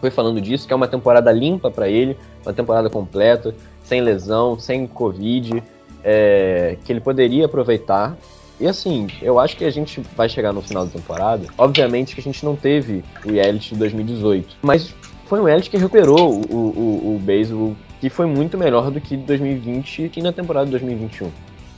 Foi 0.00 0.10
falando 0.10 0.40
disso, 0.40 0.66
que 0.66 0.72
é 0.72 0.76
uma 0.76 0.88
temporada 0.88 1.30
limpa 1.30 1.70
pra 1.70 1.90
ele, 1.90 2.16
uma 2.42 2.54
temporada 2.54 2.88
completa, 2.88 3.54
sem 3.84 4.00
lesão, 4.00 4.58
sem 4.58 4.86
Covid, 4.86 5.62
é, 6.02 6.78
que 6.86 6.90
ele 6.90 7.00
poderia 7.00 7.44
aproveitar. 7.44 8.16
E 8.60 8.66
assim, 8.66 9.08
eu 9.20 9.38
acho 9.38 9.56
que 9.56 9.64
a 9.64 9.70
gente 9.70 10.00
vai 10.16 10.28
chegar 10.28 10.52
no 10.52 10.62
final 10.62 10.86
da 10.86 10.92
temporada. 10.92 11.46
Obviamente 11.58 12.14
que 12.14 12.20
a 12.20 12.24
gente 12.24 12.44
não 12.44 12.54
teve 12.54 13.02
o 13.24 13.30
Elite 13.30 13.74
de 13.74 13.78
2018, 13.80 14.56
mas 14.62 14.94
foi 15.26 15.40
um 15.40 15.48
Elite 15.48 15.70
que 15.70 15.76
recuperou 15.76 16.42
o, 16.50 16.54
o, 16.54 17.14
o 17.14 17.18
beisebol, 17.18 17.74
que 18.00 18.10
foi 18.10 18.26
muito 18.26 18.58
melhor 18.58 18.90
do 18.90 19.00
que 19.00 19.16
2020 19.16 20.12
e 20.14 20.22
na 20.22 20.32
temporada 20.32 20.66
de 20.66 20.72
2021. 20.72 21.30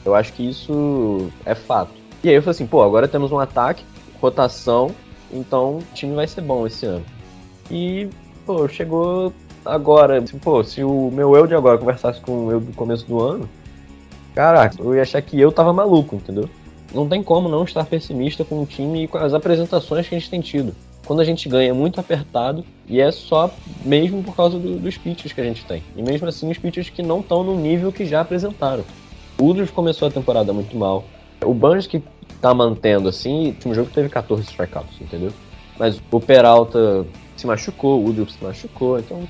Eu 0.04 0.14
acho 0.14 0.32
que 0.32 0.48
isso 0.48 1.30
é 1.46 1.54
fato. 1.54 1.92
E 2.22 2.28
aí 2.28 2.34
eu 2.34 2.42
falei 2.42 2.50
assim, 2.50 2.66
pô, 2.66 2.82
agora 2.82 3.06
temos 3.06 3.32
um 3.32 3.38
ataque, 3.38 3.84
rotação, 4.20 4.90
então 5.32 5.78
o 5.78 5.84
time 5.94 6.14
vai 6.14 6.26
ser 6.26 6.40
bom 6.40 6.66
esse 6.66 6.84
ano. 6.84 7.04
E, 7.70 8.08
pô, 8.44 8.68
chegou 8.68 9.32
agora, 9.64 10.22
pô, 10.42 10.62
se 10.62 10.82
o 10.82 11.10
meu 11.10 11.34
eu 11.36 11.46
de 11.46 11.54
agora 11.54 11.78
conversasse 11.78 12.20
com 12.20 12.46
o 12.46 12.52
eu 12.52 12.60
do 12.60 12.72
começo 12.72 13.06
do 13.06 13.22
ano, 13.22 13.48
caraca, 14.34 14.76
eu 14.82 14.94
ia 14.94 15.02
achar 15.02 15.22
que 15.22 15.40
eu 15.40 15.52
tava 15.52 15.72
maluco, 15.72 16.16
entendeu? 16.16 16.48
Não 16.92 17.08
tem 17.08 17.22
como 17.22 17.48
não 17.48 17.64
estar 17.64 17.84
pessimista 17.86 18.44
com 18.44 18.62
o 18.62 18.66
time 18.66 19.04
e 19.04 19.08
com 19.08 19.18
as 19.18 19.34
apresentações 19.34 20.08
que 20.08 20.14
a 20.14 20.18
gente 20.18 20.30
tem 20.30 20.40
tido. 20.40 20.74
Quando 21.04 21.20
a 21.20 21.24
gente 21.24 21.48
ganha 21.48 21.70
é 21.70 21.72
muito 21.72 22.00
apertado 22.00 22.64
e 22.88 23.00
é 23.00 23.10
só 23.10 23.50
mesmo 23.84 24.22
por 24.22 24.34
causa 24.34 24.58
do- 24.58 24.78
dos 24.78 24.96
pitches 24.96 25.32
que 25.32 25.40
a 25.40 25.44
gente 25.44 25.64
tem. 25.64 25.82
E 25.96 26.02
mesmo 26.02 26.26
assim, 26.28 26.50
os 26.50 26.56
pitches 26.58 26.88
que 26.88 27.02
não 27.02 27.20
estão 27.20 27.42
no 27.42 27.56
nível 27.56 27.92
que 27.92 28.06
já 28.06 28.20
apresentaram. 28.20 28.84
O 29.38 29.46
Udrif 29.46 29.72
começou 29.72 30.08
a 30.08 30.10
temporada 30.10 30.52
muito 30.52 30.76
mal. 30.76 31.04
O 31.44 31.52
Burns 31.52 31.86
que 31.86 32.02
tá 32.40 32.54
mantendo 32.54 33.08
assim, 33.08 33.46
o 33.46 33.48
último 33.48 33.74
jogo 33.74 33.90
teve 33.92 34.08
14 34.08 34.42
strikeouts, 34.44 35.00
entendeu? 35.00 35.32
Mas 35.78 36.00
o 36.10 36.20
Peralta 36.20 37.04
se 37.36 37.46
machucou, 37.46 38.00
o 38.00 38.08
Udrif 38.08 38.32
se 38.32 38.42
machucou, 38.42 38.98
então, 38.98 39.22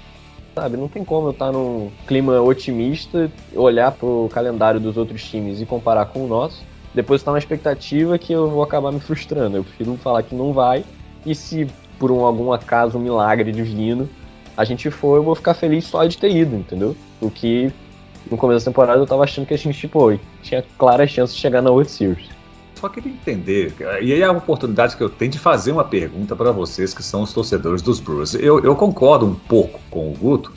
sabe, 0.54 0.76
não 0.76 0.88
tem 0.88 1.02
como 1.04 1.28
eu 1.28 1.30
estar 1.32 1.50
num 1.50 1.90
clima 2.06 2.40
otimista, 2.40 3.32
olhar 3.54 3.90
pro 3.92 4.28
calendário 4.32 4.78
dos 4.78 4.96
outros 4.96 5.24
times 5.24 5.60
e 5.60 5.66
comparar 5.66 6.06
com 6.06 6.24
o 6.24 6.28
nosso, 6.28 6.62
depois 6.94 7.20
estar 7.20 7.32
uma 7.32 7.38
expectativa 7.38 8.16
que 8.18 8.32
eu 8.32 8.48
vou 8.48 8.62
acabar 8.62 8.92
me 8.92 9.00
frustrando. 9.00 9.56
Eu 9.56 9.64
prefiro 9.64 9.96
falar 9.96 10.22
que 10.22 10.34
não 10.34 10.52
vai, 10.52 10.84
e 11.26 11.34
se 11.34 11.66
por 11.98 12.10
um, 12.10 12.24
algum 12.24 12.52
acaso, 12.52 12.98
um 12.98 13.00
milagre 13.00 13.50
divino, 13.52 14.08
a 14.56 14.64
gente 14.64 14.90
for, 14.90 15.16
eu 15.16 15.22
vou 15.22 15.34
ficar 15.34 15.54
feliz 15.54 15.84
só 15.84 16.04
de 16.04 16.16
ter 16.16 16.30
ido, 16.30 16.56
entendeu? 16.56 16.96
O 17.20 17.30
que 17.30 17.72
no 18.30 18.36
começo 18.36 18.64
da 18.64 18.70
temporada 18.70 19.00
eu 19.00 19.06
tava 19.06 19.24
achando 19.24 19.46
que 19.46 19.54
a 19.54 19.58
gente, 19.58 19.88
pô, 19.88 20.16
tinha 20.42 20.64
claras 20.78 21.10
chances 21.10 21.34
de 21.34 21.40
chegar 21.40 21.60
na 21.60 21.70
World 21.70 21.90
Series. 21.90 22.28
Só 22.76 22.88
queria 22.88 23.12
entender, 23.12 23.74
e 23.80 24.12
aí 24.12 24.20
é 24.20 24.24
a 24.24 24.32
oportunidade 24.32 24.96
que 24.96 25.02
eu 25.02 25.08
tenho 25.08 25.30
de 25.30 25.38
fazer 25.38 25.72
uma 25.72 25.84
pergunta 25.84 26.36
para 26.36 26.52
vocês 26.52 26.92
que 26.92 27.02
são 27.02 27.22
os 27.22 27.32
torcedores 27.32 27.80
dos 27.80 27.98
Brewers. 27.98 28.34
Eu, 28.34 28.62
eu 28.62 28.76
concordo 28.76 29.24
um 29.24 29.34
pouco 29.34 29.80
com 29.90 30.10
o 30.10 30.12
Guto, 30.12 30.52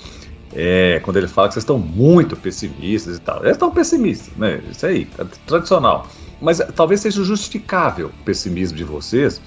é, 0.54 1.00
quando 1.04 1.18
ele 1.18 1.28
fala 1.28 1.48
que 1.48 1.54
vocês 1.54 1.64
estão 1.64 1.78
muito 1.78 2.36
pessimistas 2.36 3.18
e 3.18 3.22
tal. 3.22 3.42
Eles 3.44 3.52
estão 3.52 3.72
pessimistas, 3.72 4.36
né? 4.36 4.62
Isso 4.70 4.86
aí, 4.86 5.08
é 5.18 5.26
tradicional. 5.46 6.08
Mas 6.42 6.60
é, 6.60 6.66
talvez 6.66 7.02
seja 7.02 7.24
justificável 7.24 8.08
o 8.08 8.24
pessimismo 8.24 8.78
de 8.78 8.84
vocês, 8.84 9.42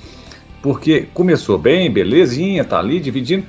porque 0.63 1.09
começou 1.15 1.57
bem, 1.59 1.91
belezinha, 1.91 2.65
tá 2.65 2.79
ali 2.79 3.01
dividindo. 3.01 3.47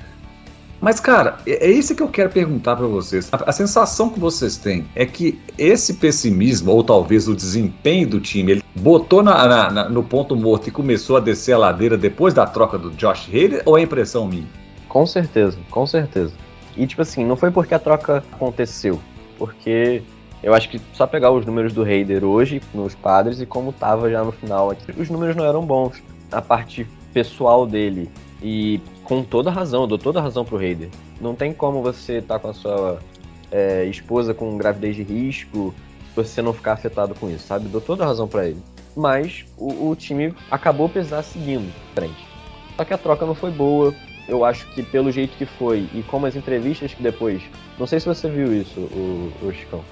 Mas, 0.79 0.99
cara, 0.99 1.37
é 1.45 1.67
é 1.67 1.71
isso 1.71 1.93
que 1.93 2.01
eu 2.01 2.07
quero 2.07 2.29
perguntar 2.31 2.75
pra 2.75 2.87
vocês. 2.87 3.29
A, 3.31 3.49
a 3.49 3.51
sensação 3.51 4.09
que 4.09 4.19
vocês 4.19 4.57
têm 4.57 4.85
é 4.95 5.05
que 5.05 5.39
esse 5.55 5.95
pessimismo, 5.95 6.71
ou 6.71 6.83
talvez 6.83 7.27
o 7.27 7.35
desempenho 7.35 8.07
do 8.07 8.19
time, 8.19 8.53
ele 8.53 8.63
botou 8.75 9.21
na- 9.21 9.47
na- 9.47 9.69
na- 9.71 9.89
no 9.89 10.01
ponto 10.01 10.35
morto 10.35 10.69
e 10.69 10.71
começou 10.71 11.17
a 11.17 11.19
descer 11.19 11.53
a 11.53 11.57
ladeira 11.59 11.97
depois 11.97 12.33
da 12.33 12.47
troca 12.47 12.79
do 12.79 12.89
Josh 12.91 13.27
Hader, 13.29 13.61
ou 13.65 13.77
é 13.77 13.81
impressão 13.83 14.27
minha? 14.27 14.47
Com 14.89 15.05
certeza, 15.05 15.57
com 15.69 15.85
certeza. 15.85 16.33
E 16.75 16.87
tipo 16.87 17.01
assim, 17.03 17.23
não 17.25 17.35
foi 17.35 17.51
porque 17.51 17.75
a 17.75 17.79
troca 17.79 18.23
aconteceu, 18.31 18.99
porque 19.37 20.01
eu 20.43 20.53
acho 20.53 20.69
que 20.69 20.81
só 20.93 21.05
pegar 21.05 21.31
os 21.31 21.45
números 21.45 21.73
do 21.73 21.83
Raider 21.83 22.23
hoje 22.23 22.61
nos 22.73 22.95
padres 22.95 23.39
e 23.39 23.45
como 23.45 23.71
tava 23.71 24.09
já 24.09 24.23
no 24.23 24.31
final 24.31 24.73
os 24.97 25.09
números 25.09 25.35
não 25.35 25.45
eram 25.45 25.65
bons. 25.65 26.01
A 26.31 26.41
parte 26.41 26.87
pessoal 27.13 27.67
dele 27.67 28.09
e 28.41 28.79
com 29.03 29.23
toda 29.23 29.51
razão, 29.51 29.81
eu 29.81 29.87
dou 29.87 29.97
toda 29.97 30.21
razão 30.21 30.43
pro 30.43 30.57
Raider. 30.57 30.89
Não 31.19 31.35
tem 31.35 31.53
como 31.53 31.81
você 31.81 32.21
tá 32.21 32.39
com 32.39 32.49
a 32.49 32.53
sua 32.53 32.99
é, 33.51 33.85
esposa 33.85 34.33
com 34.33 34.57
gravidez 34.57 34.95
de 34.95 35.03
risco, 35.03 35.73
você 36.15 36.41
não 36.41 36.53
ficar 36.53 36.73
afetado 36.73 37.13
com 37.13 37.29
isso, 37.29 37.45
sabe? 37.45 37.67
Dou 37.67 37.81
toda 37.81 38.05
razão 38.05 38.27
pra 38.27 38.47
ele. 38.47 38.61
Mas 38.95 39.45
o, 39.57 39.89
o 39.89 39.95
time 39.95 40.33
acabou 40.49 40.89
pesar 40.89 41.23
seguindo 41.23 41.71
frente. 41.93 42.25
Só 42.75 42.83
que 42.83 42.93
a 42.93 42.97
troca 42.97 43.25
não 43.25 43.35
foi 43.35 43.51
boa, 43.51 43.93
eu 44.27 44.43
acho 44.43 44.67
que 44.73 44.81
pelo 44.81 45.11
jeito 45.11 45.37
que 45.37 45.45
foi 45.45 45.87
e 45.93 46.03
como 46.03 46.25
as 46.25 46.35
entrevistas 46.35 46.93
que 46.93 47.03
depois. 47.03 47.41
Não 47.77 47.85
sei 47.85 47.99
se 47.99 48.05
você 48.05 48.29
viu 48.29 48.53
isso, 48.53 48.79
o, 48.79 49.31
o 49.41 49.51
Chicão. 49.51 49.83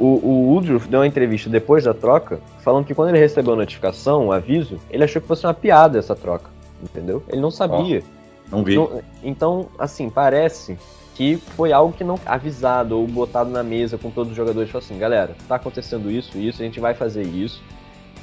O, 0.00 0.06
o 0.06 0.54
Woodruff 0.54 0.88
deu 0.88 1.00
uma 1.00 1.06
entrevista 1.06 1.50
depois 1.50 1.84
da 1.84 1.92
troca, 1.92 2.40
falando 2.60 2.86
que 2.86 2.94
quando 2.94 3.10
ele 3.10 3.18
recebeu 3.18 3.52
a 3.52 3.56
notificação, 3.56 4.28
o 4.28 4.32
aviso, 4.32 4.78
ele 4.90 5.04
achou 5.04 5.20
que 5.20 5.28
fosse 5.28 5.46
uma 5.46 5.52
piada 5.52 5.98
essa 5.98 6.16
troca. 6.16 6.50
Entendeu? 6.82 7.22
Ele 7.28 7.40
não 7.40 7.50
sabia. 7.50 8.02
Não 8.50 8.64
vi. 8.64 8.72
Então, 8.72 9.02
então, 9.22 9.68
assim, 9.78 10.08
parece 10.08 10.78
que 11.14 11.36
foi 11.36 11.70
algo 11.70 11.92
que 11.92 12.02
não 12.02 12.18
avisado 12.24 12.98
ou 12.98 13.06
botado 13.06 13.50
na 13.50 13.62
mesa 13.62 13.98
com 13.98 14.10
todos 14.10 14.30
os 14.30 14.36
jogadores. 14.36 14.70
Falou 14.70 14.82
assim, 14.82 14.98
galera, 14.98 15.36
tá 15.46 15.56
acontecendo 15.56 16.10
isso, 16.10 16.38
isso, 16.38 16.62
a 16.62 16.64
gente 16.64 16.80
vai 16.80 16.94
fazer 16.94 17.22
isso. 17.22 17.62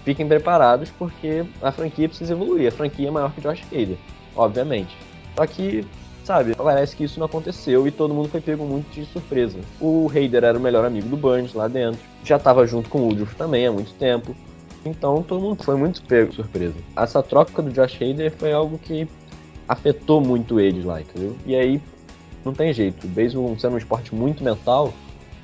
Fiquem 0.04 0.28
preparados 0.28 0.90
porque 0.98 1.46
a 1.62 1.72
franquia 1.72 2.10
precisa 2.10 2.34
evoluir. 2.34 2.68
A 2.68 2.72
franquia 2.72 3.10
é 3.10 3.12
maior 3.12 3.32
que 3.32 3.42
Josh 3.42 3.62
Hader, 3.72 3.98
obviamente. 4.36 4.98
Só 5.36 5.46
que, 5.46 5.86
sabe, 6.28 6.54
parece 6.56 6.94
que 6.94 7.06
isso 7.06 7.20
não 7.20 7.26
aconteceu 7.26 7.88
e 7.88 7.92
todo 7.92 8.14
mundo 8.14 8.28
foi 8.28 8.42
pego 8.42 8.66
muito 8.66 8.92
de 8.92 9.06
surpresa. 9.06 9.58
O 9.80 10.10
Hader 10.10 10.44
era 10.44 10.58
o 10.58 10.62
melhor 10.62 10.84
amigo 10.84 11.08
do 11.08 11.16
Burns 11.16 11.54
lá 11.54 11.70
dentro. 11.70 12.02
Já 12.22 12.38
tava 12.38 12.68
junto 12.68 12.90
com 12.90 13.00
o 13.00 13.04
Woodruff 13.06 13.34
também 13.38 13.66
há 13.66 13.72
muito 13.72 13.94
tempo. 13.94 14.36
Então 14.86 15.24
todo 15.24 15.40
mundo 15.40 15.64
foi 15.64 15.78
muito 15.78 16.04
pego 16.04 16.30
de 16.30 16.36
surpresa. 16.36 16.76
Essa 16.98 17.24
troca 17.24 17.62
do 17.62 17.72
Josh 17.72 17.96
Hader 17.96 18.32
foi 18.32 18.52
algo 18.52 18.78
que 18.78 19.08
afetou 19.70 20.20
muito 20.20 20.60
eles 20.60 20.84
lá, 20.84 21.00
entendeu? 21.00 21.34
E 21.46 21.56
aí 21.56 21.82
não 22.44 22.54
tem 22.54 22.74
jeito. 22.74 23.08
O 23.08 23.10
beisebol 23.10 23.58
sendo 23.58 23.76
um 23.76 23.78
esporte 23.78 24.14
muito 24.14 24.44
mental, 24.44 24.94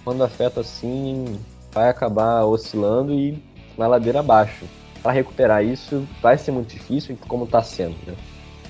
quando 0.03 0.21
afeta 0.21 0.59
assim, 0.59 1.39
vai 1.71 1.87
acabar 1.87 2.43
oscilando 2.43 3.13
e 3.13 3.41
na 3.77 3.87
ladeira 3.87 4.19
abaixo. 4.19 4.65
Para 5.01 5.13
recuperar 5.13 5.63
isso 5.63 6.05
vai 6.21 6.37
ser 6.37 6.51
muito 6.51 6.73
difícil, 6.73 7.17
como 7.25 7.47
tá 7.47 7.63
sendo, 7.63 7.95
né? 8.05 8.13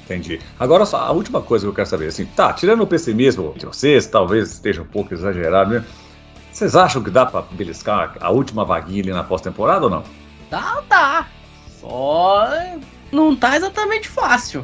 Entendi. 0.04 0.40
Agora, 0.60 0.86
só 0.86 0.98
a 0.98 1.12
última 1.12 1.42
coisa 1.42 1.66
que 1.66 1.70
eu 1.70 1.74
quero 1.74 1.88
saber, 1.88 2.08
assim, 2.08 2.26
tá, 2.26 2.52
tirando 2.54 2.82
o 2.82 2.88
pessimismo 2.88 3.54
de 3.58 3.66
vocês, 3.66 4.06
talvez 4.06 4.52
esteja 4.52 4.82
um 4.82 4.86
pouco 4.86 5.14
exagerado, 5.14 5.72
né? 5.72 5.86
Vocês 6.52 6.76
acham 6.76 7.02
que 7.02 7.10
dá 7.10 7.26
pra 7.26 7.42
beliscar 7.42 8.16
a 8.20 8.30
última 8.30 8.64
vaguinha 8.64 9.02
ali 9.02 9.12
na 9.12 9.24
pós-temporada 9.24 9.86
ou 9.86 9.90
não? 9.90 10.04
Tá, 10.50 10.84
tá. 10.88 11.28
Só 11.80 12.48
não 13.12 13.36
tá 13.36 13.56
exatamente 13.56 14.08
fácil. 14.08 14.64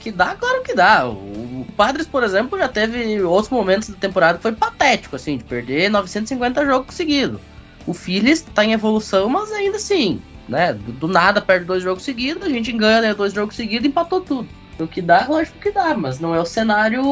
que 0.00 0.12
dá, 0.12 0.34
claro 0.36 0.62
que 0.62 0.74
dá. 0.74 1.08
O 1.08 1.66
Padres, 1.76 2.06
por 2.06 2.22
exemplo, 2.22 2.58
já 2.58 2.68
teve 2.68 3.20
outros 3.22 3.50
momentos 3.50 3.88
da 3.88 3.96
temporada 3.96 4.38
que 4.38 4.42
foi 4.42 4.52
patético, 4.52 5.16
assim, 5.16 5.36
de 5.36 5.44
perder 5.44 5.90
950 5.90 6.64
jogos 6.64 6.94
seguidos. 6.94 7.40
O 7.86 7.92
Phillies 7.92 8.42
tá 8.54 8.64
em 8.64 8.72
evolução, 8.72 9.28
mas 9.28 9.50
ainda 9.52 9.76
assim, 9.76 10.22
né? 10.48 10.72
Do, 10.72 10.92
do 10.92 11.08
nada 11.08 11.40
perde 11.40 11.66
dois 11.66 11.82
jogos 11.82 12.04
seguidos, 12.04 12.44
a 12.44 12.48
gente 12.48 12.72
engana 12.72 13.14
dois 13.14 13.32
jogos 13.32 13.56
seguidos 13.56 13.84
e 13.84 13.88
empatou 13.88 14.20
tudo. 14.20 14.48
O 14.78 14.86
que 14.86 15.00
dá, 15.00 15.26
lógico 15.28 15.58
que 15.58 15.70
dá, 15.70 15.94
mas 15.96 16.20
não 16.20 16.34
é 16.34 16.40
o 16.40 16.44
cenário 16.44 17.02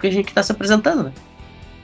que 0.00 0.06
a 0.06 0.10
gente 0.10 0.32
tá 0.32 0.42
se 0.42 0.52
apresentando, 0.52 1.04
né? 1.04 1.12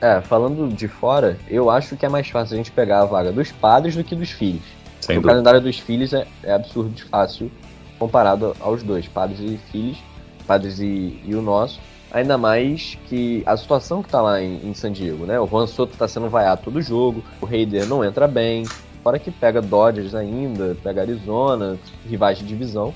É, 0.01 0.21
falando 0.23 0.75
de 0.75 0.89
fora, 0.89 1.39
eu 1.47 1.69
acho 1.69 1.95
que 1.95 2.07
é 2.07 2.09
mais 2.09 2.29
fácil 2.29 2.55
a 2.55 2.57
gente 2.57 2.73
pegar 2.73 3.03
a 3.03 3.05
vaga 3.05 3.31
dos 3.31 3.53
padres 3.53 3.95
do 3.95 4.03
que 4.03 4.15
dos 4.15 4.31
filhos. 4.31 4.63
Sem 5.01 5.19
o 5.19 5.23
calendário 5.23 5.61
dos 5.61 5.79
filhos 5.79 6.13
é, 6.15 6.27
é 6.43 6.53
absurdo 6.53 6.91
de 6.91 7.05
fácil 7.05 7.51
comparado 7.99 8.57
aos 8.61 8.83
dois, 8.83 9.07
padres 9.07 9.39
e 9.41 9.59
filhos, 9.71 9.99
padres 10.47 10.81
e, 10.81 11.21
e 11.25 11.35
o 11.35 11.43
nosso. 11.43 11.79
Ainda 12.11 12.39
mais 12.39 12.99
que 13.09 13.43
a 13.47 13.57
situação 13.57 14.03
que 14.03 14.09
tá 14.09 14.23
lá 14.23 14.43
em, 14.43 14.69
em 14.69 14.75
San 14.75 14.91
Diego, 14.91 15.27
né? 15.27 15.39
O 15.39 15.47
Juan 15.47 15.67
Soto 15.67 15.97
tá 15.97 16.09
sendo 16.09 16.29
vaiado 16.31 16.63
todo 16.65 16.81
jogo, 16.81 17.23
o 17.41 17.47
Raider 17.47 17.87
não 17.87 18.03
entra 18.03 18.27
bem, 18.27 18.65
fora 19.05 19.19
que 19.19 19.31
pega 19.31 19.61
Dodgers 19.61 20.15
ainda, 20.15 20.77
pega 20.83 21.03
Arizona, 21.03 21.79
rivais 22.09 22.39
de 22.39 22.45
divisão, 22.45 22.95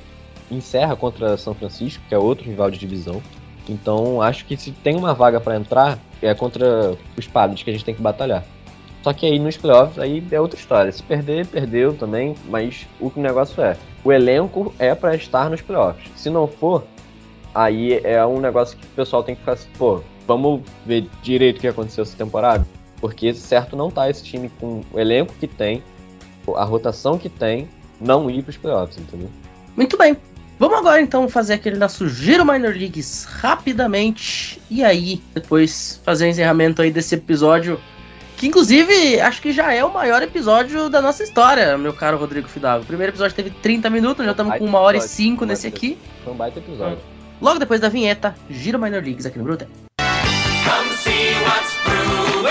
encerra 0.51 0.97
contra 0.97 1.37
São 1.37 1.55
Francisco, 1.55 2.03
que 2.09 2.15
é 2.15 2.19
outro 2.19 2.45
rival 2.45 2.71
de 2.71 2.79
divisão. 2.79 3.23
Então 3.69 4.21
acho 4.21 4.45
que 4.45 4.57
se 4.57 4.71
tem 4.73 4.97
uma 4.97 5.15
vaga 5.15 5.41
para 5.41 5.57
entrar, 5.57 5.99
é 6.21 6.35
contra 6.35 6.97
os 7.17 7.27
padres 7.27 7.63
que 7.63 7.71
a 7.71 7.73
gente 7.73 7.85
tem 7.85 7.95
que 7.95 8.03
batalhar. 8.03 8.45
Só 9.03 9.13
que 9.13 9.27
aí 9.27 9.39
nos 9.39 9.57
playoffs 9.57 9.99
aí 9.99 10.27
é 10.31 10.41
outra 10.41 10.59
história. 10.59 10.91
Se 10.91 11.03
perder, 11.03 11.47
perdeu 11.47 11.95
também, 11.95 12.35
mas 12.49 12.87
o 12.99 13.13
negócio 13.17 13.63
é, 13.63 13.77
o 14.03 14.11
elenco 14.11 14.75
é 14.79 14.95
para 14.95 15.15
estar 15.15 15.51
nos 15.51 15.61
playoffs. 15.61 16.11
Se 16.17 16.31
não 16.31 16.47
for, 16.47 16.85
aí 17.55 18.01
é 18.03 18.25
um 18.25 18.41
negócio 18.41 18.79
que 18.79 18.85
o 18.85 18.91
pessoal 18.91 19.23
tem 19.23 19.35
que 19.35 19.41
ficar 19.43 19.53
assim, 19.53 19.69
pô, 19.77 20.01
vamos 20.27 20.63
ver 20.87 21.07
direito 21.23 21.59
o 21.59 21.61
que 21.61 21.69
aconteceu 21.69 22.03
essa 22.03 22.17
temporada, 22.17 22.67
porque 22.99 23.33
certo 23.35 23.77
não 23.77 23.91
tá 23.91 24.09
esse 24.09 24.25
time 24.25 24.51
com 24.59 24.81
o 24.93 24.99
elenco 24.99 25.35
que 25.39 25.47
tem, 25.47 25.83
a 26.57 26.65
rotação 26.65 27.19
que 27.19 27.29
tem, 27.29 27.69
não 28.01 28.31
ir 28.31 28.43
pros 28.43 28.57
playoffs, 28.57 28.99
entendeu? 28.99 29.29
Muito 29.77 29.97
bem. 29.97 30.17
Vamos 30.59 30.79
agora 30.79 31.01
então 31.01 31.29
fazer 31.29 31.55
aquele 31.55 31.77
nosso 31.77 32.09
giro 32.09 32.45
Minor 32.45 32.73
Leagues 32.73 33.25
rapidamente. 33.25 34.61
E 34.71 34.85
aí, 34.85 35.21
depois 35.35 36.01
fazer 36.05 36.27
o 36.27 36.29
encerramento 36.29 36.81
aí 36.81 36.91
desse 36.91 37.15
episódio. 37.17 37.81
Que 38.37 38.47
inclusive 38.49 39.21
acho 39.21 39.41
que 39.41 39.53
já 39.53 39.73
é 39.73 39.85
o 39.85 39.93
maior 39.93 40.23
episódio 40.23 40.89
da 40.89 41.01
nossa 41.01 41.23
história, 41.23 41.79
meu 41.79 41.93
caro 41.93 42.17
Rodrigo 42.17 42.49
Fidalgo. 42.49 42.85
O 42.85 42.87
primeiro 42.87 43.13
episódio 43.13 43.35
teve 43.35 43.51
30 43.51 43.89
minutos, 43.91 44.25
já 44.25 44.33
estamos 44.33 44.59
com 44.59 44.65
uma 44.65 44.81
hora 44.81 44.97
e 44.97 45.01
cinco 45.01 45.45
nesse 45.45 45.67
aqui. 45.67 45.99
Foi 46.25 46.33
um 46.33 46.37
baita 46.37 46.59
episódio. 46.59 46.99
Logo 47.41 47.59
depois 47.59 47.81
da 47.81 47.89
vinheta, 47.89 48.35
Giro 48.51 48.79
Minor 48.79 49.03
Leagues 49.03 49.27
aqui 49.27 49.39
no 49.39 49.45
Brutal. 49.45 49.69
Come 49.99 50.97
see 50.97 51.35
what's 51.45 51.75
brewing. 51.85 52.51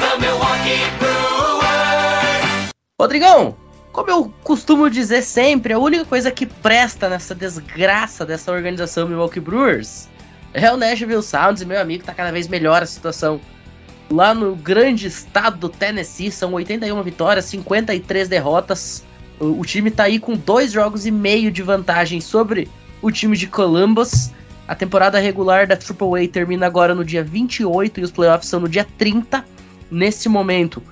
The 0.00 0.18
Milwaukee 0.18 0.90
Brewers. 0.98 2.70
Rodrigão, 3.00 3.56
como 3.92 4.10
eu 4.10 4.32
costumo 4.44 4.90
dizer 4.90 5.22
sempre, 5.22 5.72
a 5.72 5.78
única 5.78 6.04
coisa 6.04 6.30
que 6.30 6.46
presta 6.46 7.08
nessa 7.08 7.34
desgraça 7.34 8.24
dessa 8.24 8.52
organização 8.52 9.08
Milwaukee 9.08 9.40
Brewers 9.40 10.08
é 10.52 10.70
o 10.70 10.76
Nashville 10.76 11.22
Sounds, 11.22 11.62
e 11.62 11.66
meu 11.66 11.80
amigo 11.80 12.04
tá 12.04 12.14
cada 12.14 12.30
vez 12.30 12.48
melhor 12.48 12.82
a 12.82 12.86
situação. 12.86 13.40
Lá 14.10 14.32
no 14.34 14.56
grande 14.56 15.06
estado 15.06 15.58
do 15.58 15.68
Tennessee, 15.68 16.30
são 16.30 16.52
81 16.54 17.02
vitórias, 17.02 17.44
53 17.46 18.28
derrotas. 18.28 19.04
O, 19.38 19.60
o 19.60 19.64
time 19.64 19.90
tá 19.90 20.04
aí 20.04 20.18
com 20.18 20.36
dois 20.36 20.72
jogos 20.72 21.04
e 21.04 21.10
meio 21.10 21.50
de 21.50 21.62
vantagem 21.62 22.20
sobre 22.20 22.68
o 23.02 23.10
time 23.10 23.36
de 23.36 23.46
Columbus. 23.46 24.30
A 24.66 24.74
temporada 24.74 25.18
regular 25.18 25.66
da 25.66 25.74
AAA 25.74 26.28
termina 26.28 26.66
agora 26.66 26.94
no 26.94 27.04
dia 27.04 27.22
28 27.22 28.00
e 28.00 28.04
os 28.04 28.10
playoffs 28.10 28.48
são 28.48 28.60
no 28.60 28.68
dia 28.68 28.86
30. 28.96 29.44
Nesse 29.90 30.28
momento, 30.28 30.82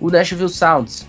o 0.00 0.10
Nashville 0.10 0.48
Sounds 0.48 1.06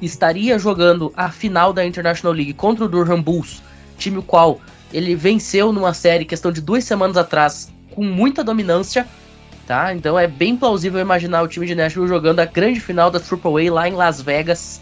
estaria 0.00 0.58
jogando 0.58 1.12
a 1.16 1.30
final 1.30 1.72
da 1.72 1.84
International 1.84 2.32
League 2.32 2.54
contra 2.54 2.84
o 2.84 2.88
Durham 2.88 3.22
Bulls, 3.22 3.62
time 3.98 4.18
o 4.18 4.22
qual 4.22 4.60
ele 4.92 5.14
venceu 5.14 5.72
numa 5.72 5.94
série 5.94 6.24
questão 6.24 6.50
de 6.50 6.60
duas 6.60 6.84
semanas 6.84 7.16
atrás 7.16 7.72
com 7.90 8.04
muita 8.04 8.42
dominância, 8.42 9.06
tá? 9.66 9.94
Então 9.94 10.18
é 10.18 10.26
bem 10.26 10.56
plausível 10.56 11.00
imaginar 11.00 11.42
o 11.42 11.48
time 11.48 11.66
de 11.66 11.74
Nashville 11.74 12.08
jogando 12.08 12.40
a 12.40 12.44
grande 12.44 12.80
final 12.80 13.10
da 13.10 13.20
AAA 13.20 13.72
lá 13.72 13.88
em 13.88 13.92
Las 13.92 14.20
Vegas 14.20 14.80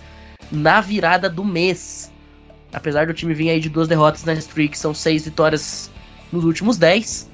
na 0.51 0.81
virada 0.81 1.29
do 1.29 1.45
mês. 1.45 2.13
Apesar 2.73 3.07
do 3.07 3.15
time 3.15 3.35
vir 3.35 3.51
aí 3.51 3.61
de 3.61 3.69
duas 3.69 3.89
derrotas 3.89 4.25
na 4.25 4.35
streak, 4.35 4.79
são 4.79 4.95
seis 4.95 5.25
vitórias 5.25 5.91
nos 6.33 6.45
últimos 6.45 6.77
dez. 6.77 7.29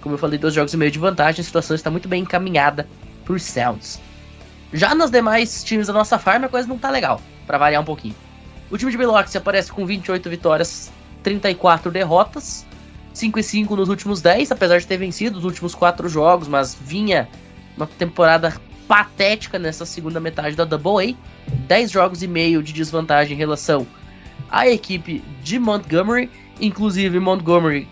Como 0.00 0.14
eu 0.14 0.18
falei, 0.18 0.38
dois 0.38 0.54
jogos 0.54 0.72
e 0.72 0.76
meio 0.76 0.90
de 0.90 0.98
vantagem, 0.98 1.40
a 1.40 1.44
situação 1.44 1.74
está 1.74 1.90
muito 1.90 2.08
bem 2.08 2.22
encaminhada 2.22 2.88
por 3.24 3.38
Sounds. 3.38 4.00
Já 4.72 4.94
nos 4.94 5.10
demais 5.10 5.64
times 5.64 5.88
da 5.88 5.92
nossa 5.92 6.18
farm, 6.18 6.44
a 6.44 6.48
coisa 6.48 6.68
não 6.68 6.78
tá 6.78 6.90
legal, 6.90 7.20
para 7.46 7.58
variar 7.58 7.82
um 7.82 7.84
pouquinho. 7.84 8.14
O 8.70 8.78
time 8.78 8.92
de 8.92 8.96
Biloxi 8.96 9.36
aparece 9.36 9.72
com 9.72 9.84
28 9.84 10.30
vitórias, 10.30 10.92
34 11.24 11.90
derrotas, 11.90 12.64
5 13.12 13.38
e 13.40 13.42
5 13.42 13.74
nos 13.74 13.88
últimos 13.88 14.22
10, 14.22 14.52
apesar 14.52 14.78
de 14.78 14.86
ter 14.86 14.96
vencido 14.96 15.38
os 15.38 15.44
últimos 15.44 15.74
4 15.74 16.08
jogos, 16.08 16.46
mas 16.46 16.72
vinha 16.74 17.28
uma 17.76 17.86
temporada 17.86 18.54
patética 18.86 19.58
nessa 19.58 19.84
segunda 19.84 20.20
metade 20.20 20.54
da 20.54 20.64
Double 20.64 21.16
A, 21.16 21.52
10 21.66 21.90
jogos 21.90 22.22
e 22.22 22.28
meio 22.28 22.62
de 22.62 22.72
desvantagem 22.72 23.34
em 23.34 23.38
relação 23.38 23.84
à 24.48 24.68
equipe 24.68 25.22
de 25.42 25.58
Montgomery, 25.58 26.30
inclusive 26.60 27.18
Montgomery 27.18 27.88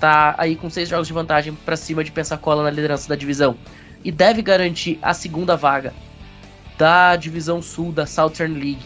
tá 0.00 0.34
aí 0.36 0.56
com 0.56 0.68
6 0.68 0.88
jogos 0.88 1.06
de 1.06 1.12
vantagem 1.12 1.54
para 1.64 1.76
cima 1.76 2.02
de 2.02 2.10
Pensacola 2.10 2.64
na 2.64 2.70
liderança 2.70 3.08
da 3.08 3.14
divisão 3.14 3.56
e 4.04 4.10
deve 4.10 4.42
garantir 4.42 4.98
a 5.00 5.14
segunda 5.14 5.56
vaga 5.56 5.94
da 6.78 7.16
divisão 7.16 7.62
sul 7.62 7.92
da 7.92 8.06
Southern 8.06 8.54
League 8.54 8.82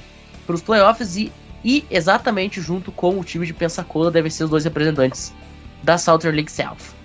para 0.46 0.54
os 0.54 0.62
playoffs 0.62 1.16
e, 1.16 1.32
e 1.64 1.84
exatamente 1.90 2.60
junto 2.60 2.90
com 2.90 3.18
o 3.18 3.24
time 3.24 3.46
de 3.46 3.52
Pensacola 3.52 4.10
devem 4.10 4.30
ser 4.30 4.44
os 4.44 4.50
dois 4.50 4.64
representantes 4.64 5.32
da 5.82 5.96
Southern 5.98 6.36
League 6.36 6.50
South. 6.50 7.00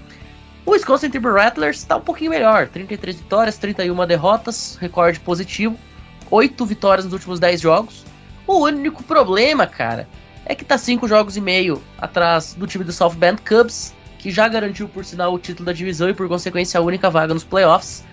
O 0.66 0.72
Wisconsin 0.72 1.10
Timber 1.10 1.34
Rattlers 1.34 1.78
está 1.78 1.96
um 1.98 2.02
pouquinho 2.02 2.32
melhor, 2.32 2.68
33 2.68 3.18
vitórias, 3.18 3.58
31 3.58 4.08
derrotas, 4.08 4.78
recorde 4.82 5.20
positivo, 5.20 5.78
8 6.32 6.66
vitórias 6.66 7.06
nos 7.06 7.14
últimos 7.14 7.40
10 7.40 7.62
jogos. 7.62 8.04
O 8.48 8.64
único 8.64 9.04
problema, 9.04 9.68
cara, 9.68 10.08
é 10.44 10.56
que 10.56 10.66
tá 10.66 10.78
5 10.78 11.08
jogos 11.08 11.38
e 11.38 11.42
meio 11.42 11.82
atrás 12.00 12.56
do 12.56 12.66
time 12.66 12.84
do 12.84 12.92
South 12.92 13.14
Bend 13.14 13.42
Cubs, 13.44 13.94
que 14.18 14.32
já 14.32 14.48
garantiu 14.48 14.88
por 14.90 15.06
sinal 15.06 15.34
o 15.34 15.40
título 15.40 15.68
da 15.68 15.74
divisão 15.74 16.10
e 16.10 16.14
por 16.16 16.28
consequência 16.28 16.80
a 16.80 16.84
única 16.84 17.12
vaga 17.12 17.34
nos 17.34 17.44
playoffs. 17.44 18.04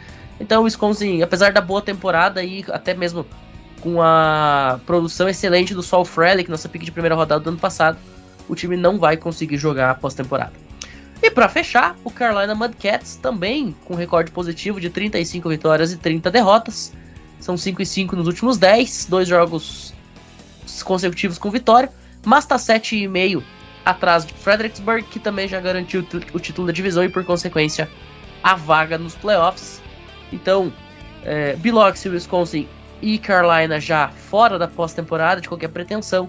Então 0.41 0.62
o 0.62 0.64
Wisconsin, 0.64 1.22
apesar 1.22 1.53
da 1.53 1.61
boa 1.61 1.80
temporada 1.80 2.43
e 2.43 2.64
até 2.68 2.95
mesmo 2.95 3.26
com 3.80 4.01
a 4.01 4.80
produção 4.87 5.28
excelente 5.28 5.74
do 5.74 5.83
Sol 5.83 6.05
Frelick, 6.05 6.51
nossa 6.51 6.68
pique 6.68 6.85
de 6.85 6.93
primeira 6.93 7.14
rodada 7.14 7.43
do 7.43 7.51
ano 7.51 7.59
passado, 7.59 7.99
o 8.49 8.55
time 8.55 8.76
não 8.76 8.99
vai 8.99 9.16
conseguir 9.16 9.57
jogar 9.57 9.91
a 9.91 9.95
pós-temporada. 9.95 10.53
E 11.22 11.30
para 11.30 11.49
fechar, 11.49 11.97
o 12.05 12.11
Carolina 12.11 12.55
Mudcats 12.55 13.16
também 13.16 13.74
com 13.85 13.95
recorde 13.95 14.30
positivo 14.30 14.80
de 14.80 14.91
35 14.91 15.49
vitórias 15.49 15.93
e 15.93 15.97
30 15.97 16.30
derrotas. 16.30 16.93
São 17.39 17.57
5 17.57 17.83
e 17.83 17.87
5 17.87 18.16
nos 18.16 18.26
últimos 18.26 18.57
10, 18.57 19.07
dois 19.07 19.28
jogos 19.28 19.93
consecutivos 20.85 21.39
com 21.39 21.51
vitória, 21.51 21.91
mas 22.24 22.47
tá 22.47 22.57
7,5 22.57 23.43
atrás 23.85 24.24
de 24.24 24.33
Fredericksburg, 24.33 25.03
que 25.05 25.18
também 25.18 25.49
já 25.49 25.61
garantiu 25.61 26.07
o 26.33 26.39
título 26.39 26.68
da 26.68 26.72
divisão 26.72 27.03
e 27.05 27.09
por 27.09 27.24
consequência 27.24 27.91
a 28.43 28.55
vaga 28.55 28.97
nos 28.97 29.14
playoffs. 29.16 29.82
Então, 30.33 30.72
é, 31.24 31.55
Biloxi, 31.57 32.09
Wisconsin 32.09 32.66
e 33.01 33.18
Carolina 33.18 33.78
já 33.78 34.09
fora 34.09 34.59
da 34.59 34.66
pós-temporada 34.66 35.41
de 35.41 35.49
qualquer 35.49 35.68
pretensão, 35.68 36.28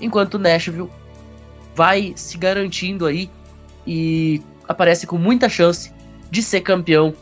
enquanto 0.00 0.38
Nashville 0.38 0.90
vai 1.74 2.12
se 2.16 2.36
garantindo 2.38 3.06
aí 3.06 3.30
e 3.86 4.42
aparece 4.68 5.06
com 5.06 5.18
muita 5.18 5.48
chance 5.48 5.92
de 6.30 6.42
ser 6.42 6.62
campeão 6.62 7.14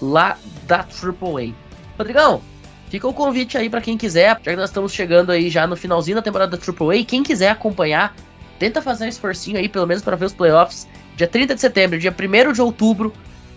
lá 0.00 0.36
da 0.66 0.78
AAA. 0.78 1.52
Rodrigão, 1.96 2.42
fica 2.88 3.06
o 3.06 3.12
convite 3.12 3.56
aí 3.56 3.70
para 3.70 3.80
quem 3.80 3.96
quiser, 3.96 4.40
já 4.42 4.50
que 4.50 4.56
nós 4.56 4.70
estamos 4.70 4.92
chegando 4.92 5.30
aí 5.30 5.50
já 5.50 5.66
no 5.66 5.76
finalzinho 5.76 6.16
da 6.16 6.22
temporada 6.22 6.56
da 6.56 6.62
AAA, 6.62 7.04
quem 7.04 7.22
quiser 7.22 7.50
acompanhar, 7.50 8.14
tenta 8.58 8.82
fazer 8.82 9.04
um 9.04 9.08
esforcinho 9.08 9.58
aí 9.58 9.68
pelo 9.68 9.86
menos 9.86 10.02
para 10.02 10.16
ver 10.16 10.26
os 10.26 10.32
playoffs, 10.32 10.88
dia 11.16 11.28
30 11.28 11.54
de 11.54 11.60
setembro, 11.60 11.98
dia 11.98 12.14
1 12.14 12.52
de 12.52 12.60
outubro, 12.62 13.12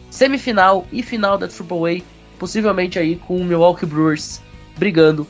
semifinal 0.10 0.86
e 0.92 1.02
final 1.02 1.38
da 1.38 1.48
AAA, 1.48 2.04
possivelmente 2.44 3.00
aí 3.00 3.16
com 3.16 3.38
o 3.38 3.46
Milwaukee 3.46 3.86
Brewers 3.86 4.41
brigando 4.76 5.26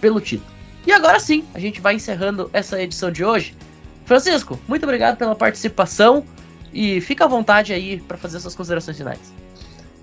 pelo 0.00 0.20
título. 0.20 0.50
E 0.84 0.90
agora 0.90 1.20
sim, 1.20 1.44
a 1.54 1.60
gente 1.60 1.80
vai 1.80 1.94
encerrando 1.94 2.50
essa 2.52 2.82
edição 2.82 3.08
de 3.08 3.24
hoje. 3.24 3.54
Francisco, 4.04 4.58
muito 4.66 4.82
obrigado 4.82 5.16
pela 5.16 5.36
participação 5.36 6.24
e 6.74 7.00
fica 7.00 7.24
à 7.24 7.28
vontade 7.28 7.72
aí 7.72 8.00
para 8.00 8.16
fazer 8.16 8.40
suas 8.40 8.56
considerações 8.56 8.96
finais. 8.96 9.32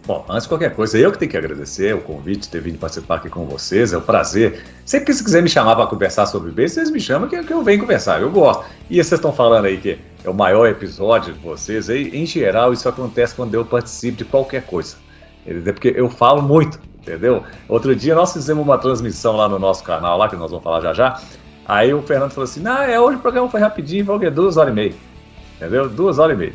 Bom, 0.06 0.26
antes 0.30 0.44
de 0.44 0.50
qualquer 0.50 0.74
coisa, 0.74 0.98
eu 0.98 1.12
que 1.12 1.18
tenho 1.18 1.32
que 1.32 1.38
agradecer 1.38 1.94
o 1.94 2.00
convite, 2.00 2.48
ter 2.48 2.62
vindo 2.62 2.78
participar 2.78 3.16
aqui 3.16 3.30
com 3.30 3.46
vocês, 3.46 3.92
é 3.92 3.98
um 3.98 4.02
prazer. 4.02 4.64
Sempre 4.86 5.08
que 5.08 5.14
você 5.16 5.24
quiser 5.26 5.44
me 5.44 5.50
chamar 5.50 5.76
para 5.76 5.88
conversar 5.88 6.28
sobre 6.28 6.50
base, 6.50 6.76
vocês 6.76 6.90
me 6.90 7.00
chamam 7.02 7.28
que, 7.28 7.44
que 7.44 7.52
eu 7.52 7.62
venho 7.62 7.82
conversar, 7.82 8.22
eu 8.22 8.32
gosto. 8.32 8.64
E 8.90 8.96
vocês 8.96 9.12
estão 9.12 9.34
falando 9.34 9.66
aí 9.66 9.78
que 9.78 10.00
é 10.24 10.30
o 10.30 10.34
maior 10.34 10.66
episódio 10.66 11.34
de 11.34 11.40
vocês. 11.40 11.90
E, 11.90 12.10
em 12.14 12.26
geral, 12.26 12.72
isso 12.72 12.88
acontece 12.88 13.36
quando 13.36 13.54
eu 13.54 13.66
participo 13.66 14.20
de 14.20 14.24
qualquer 14.24 14.66
coisa. 14.66 15.03
Porque 15.46 15.94
eu 15.96 16.10
falo 16.10 16.42
muito, 16.42 16.80
entendeu? 17.02 17.44
Outro 17.68 17.96
dia 17.96 18.16
nós 18.16 18.34
fizemos 18.34 18.64
uma 18.64 18.78
transmissão 18.78 19.36
lá 19.36 19.50
no 19.50 19.60
nosso 19.60 19.84
canal, 19.84 20.18
lá 20.18 20.30
que 20.30 20.36
nós 20.36 20.50
vamos 20.52 20.64
falar 20.64 20.82
já 20.82 20.94
já. 20.94 21.22
Aí 21.66 21.94
o 21.94 22.02
Fernando 22.02 22.32
falou 22.32 22.46
assim: 22.46 22.62
Não, 22.62 22.82
é 22.82 23.00
hoje 23.00 23.18
o 23.18 23.22
programa 23.22 23.50
foi 23.50 23.60
rapidinho, 23.60 24.20
quê? 24.20 24.30
duas 24.30 24.58
horas 24.58 24.72
e 24.72 24.76
meia. 24.76 24.94
Entendeu? 25.58 25.90
Duas 25.90 26.20
horas 26.20 26.36
e 26.36 26.40
meia. 26.40 26.54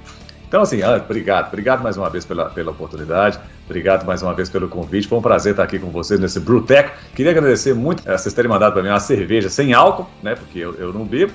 Então, 0.49 0.63
assim, 0.63 0.81
ah, 0.81 0.97
obrigado, 0.97 1.49
obrigado 1.49 1.83
mais 1.83 1.99
uma 1.99 2.09
vez 2.09 2.25
pela, 2.25 2.47
pela 2.49 2.71
oportunidade, 2.71 3.39
obrigado 3.67 4.07
mais 4.07 4.23
uma 4.23 4.33
vez 4.33 4.49
pelo 4.49 4.67
convite. 4.67 5.07
Foi 5.07 5.19
um 5.19 5.23
prazer 5.23 5.51
estar 5.51 5.63
aqui 5.63 5.79
com 5.79 5.91
vocês 5.91 6.19
nesse 6.19 6.41
Bruteco. 6.41 6.91
Queria 7.15 7.33
agradecer 7.33 7.75
muito 7.75 8.03
eh, 8.09 8.17
vocês 8.17 8.35
terem 8.35 8.51
mandado 8.51 8.73
para 8.73 8.83
mim 8.83 8.89
uma 8.89 8.99
cerveja 8.99 9.51
sem 9.51 9.75
álcool, 9.75 10.09
né? 10.23 10.35
Porque 10.35 10.59
eu, 10.59 10.75
eu 10.77 10.91
não 10.91 11.05
bebo. 11.05 11.33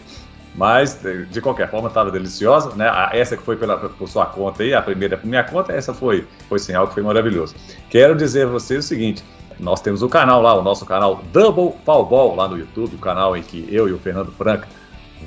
Mas, 0.56 1.02
de 1.02 1.26
de 1.26 1.42
qualquer 1.42 1.70
forma, 1.70 1.88
estava 1.88 2.12
deliciosa, 2.12 2.76
né? 2.76 2.92
Essa 3.12 3.36
que 3.36 3.44
foi 3.44 3.56
pela, 3.56 3.78
por 3.78 4.08
sua 4.08 4.26
conta 4.26 4.62
aí, 4.64 4.74
a 4.74 4.82
primeira 4.82 5.18
por 5.18 5.26
minha 5.26 5.44
conta, 5.44 5.74
essa 5.74 5.94
foi, 5.94 6.28
foi 6.48 6.60
sem 6.60 6.76
álcool, 6.76 6.94
foi 6.94 7.04
maravilhoso. 7.04 7.56
Quero 7.90 8.16
dizer 8.16 8.46
a 8.46 8.50
vocês 8.50 8.86
o 8.86 8.88
seguinte: 8.88 9.24
nós 9.60 9.82
temos 9.82 10.04
o 10.04 10.10
canal 10.10 10.42
lá, 10.42 10.54
o 10.54 10.62
nosso 10.62 10.86
canal 10.86 11.24
Double 11.32 11.76
Fall 11.84 12.06
Ball 12.06 12.36
lá 12.36 12.48
no 12.48 12.58
YouTube, 12.58 12.96
o 12.96 13.00
canal 13.00 13.36
em 13.36 13.42
que 13.42 13.68
eu 13.72 13.90
e 13.90 13.94
o 13.94 13.98
Fernando 13.98 14.32
Franca, 14.32 14.68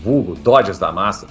vulgo 0.00 0.36
Dodgers 0.36 0.78
da 0.78 0.92
Massa, 0.92 1.26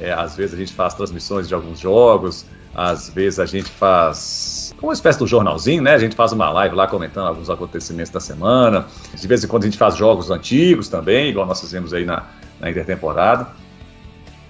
é, 0.00 0.12
às 0.12 0.36
vezes 0.36 0.54
a 0.54 0.58
gente 0.58 0.72
faz 0.74 0.94
transmissões 0.94 1.48
de 1.48 1.54
alguns 1.54 1.78
jogos, 1.78 2.44
às 2.74 3.08
vezes 3.08 3.40
a 3.40 3.46
gente 3.46 3.70
faz 3.70 4.74
uma 4.80 4.92
espécie 4.92 5.18
do 5.18 5.26
jornalzinho, 5.26 5.82
né? 5.82 5.94
A 5.94 5.98
gente 5.98 6.14
faz 6.14 6.32
uma 6.32 6.48
live 6.50 6.76
lá 6.76 6.86
comentando 6.86 7.26
alguns 7.26 7.50
acontecimentos 7.50 8.12
da 8.12 8.20
semana. 8.20 8.86
De 9.12 9.26
vez 9.26 9.42
em 9.42 9.48
quando 9.48 9.64
a 9.64 9.66
gente 9.66 9.78
faz 9.78 9.96
jogos 9.96 10.30
antigos 10.30 10.88
também, 10.88 11.30
igual 11.30 11.46
nós 11.46 11.60
fizemos 11.60 11.92
aí 11.92 12.04
na, 12.04 12.26
na 12.60 12.70
intertemporada. 12.70 13.48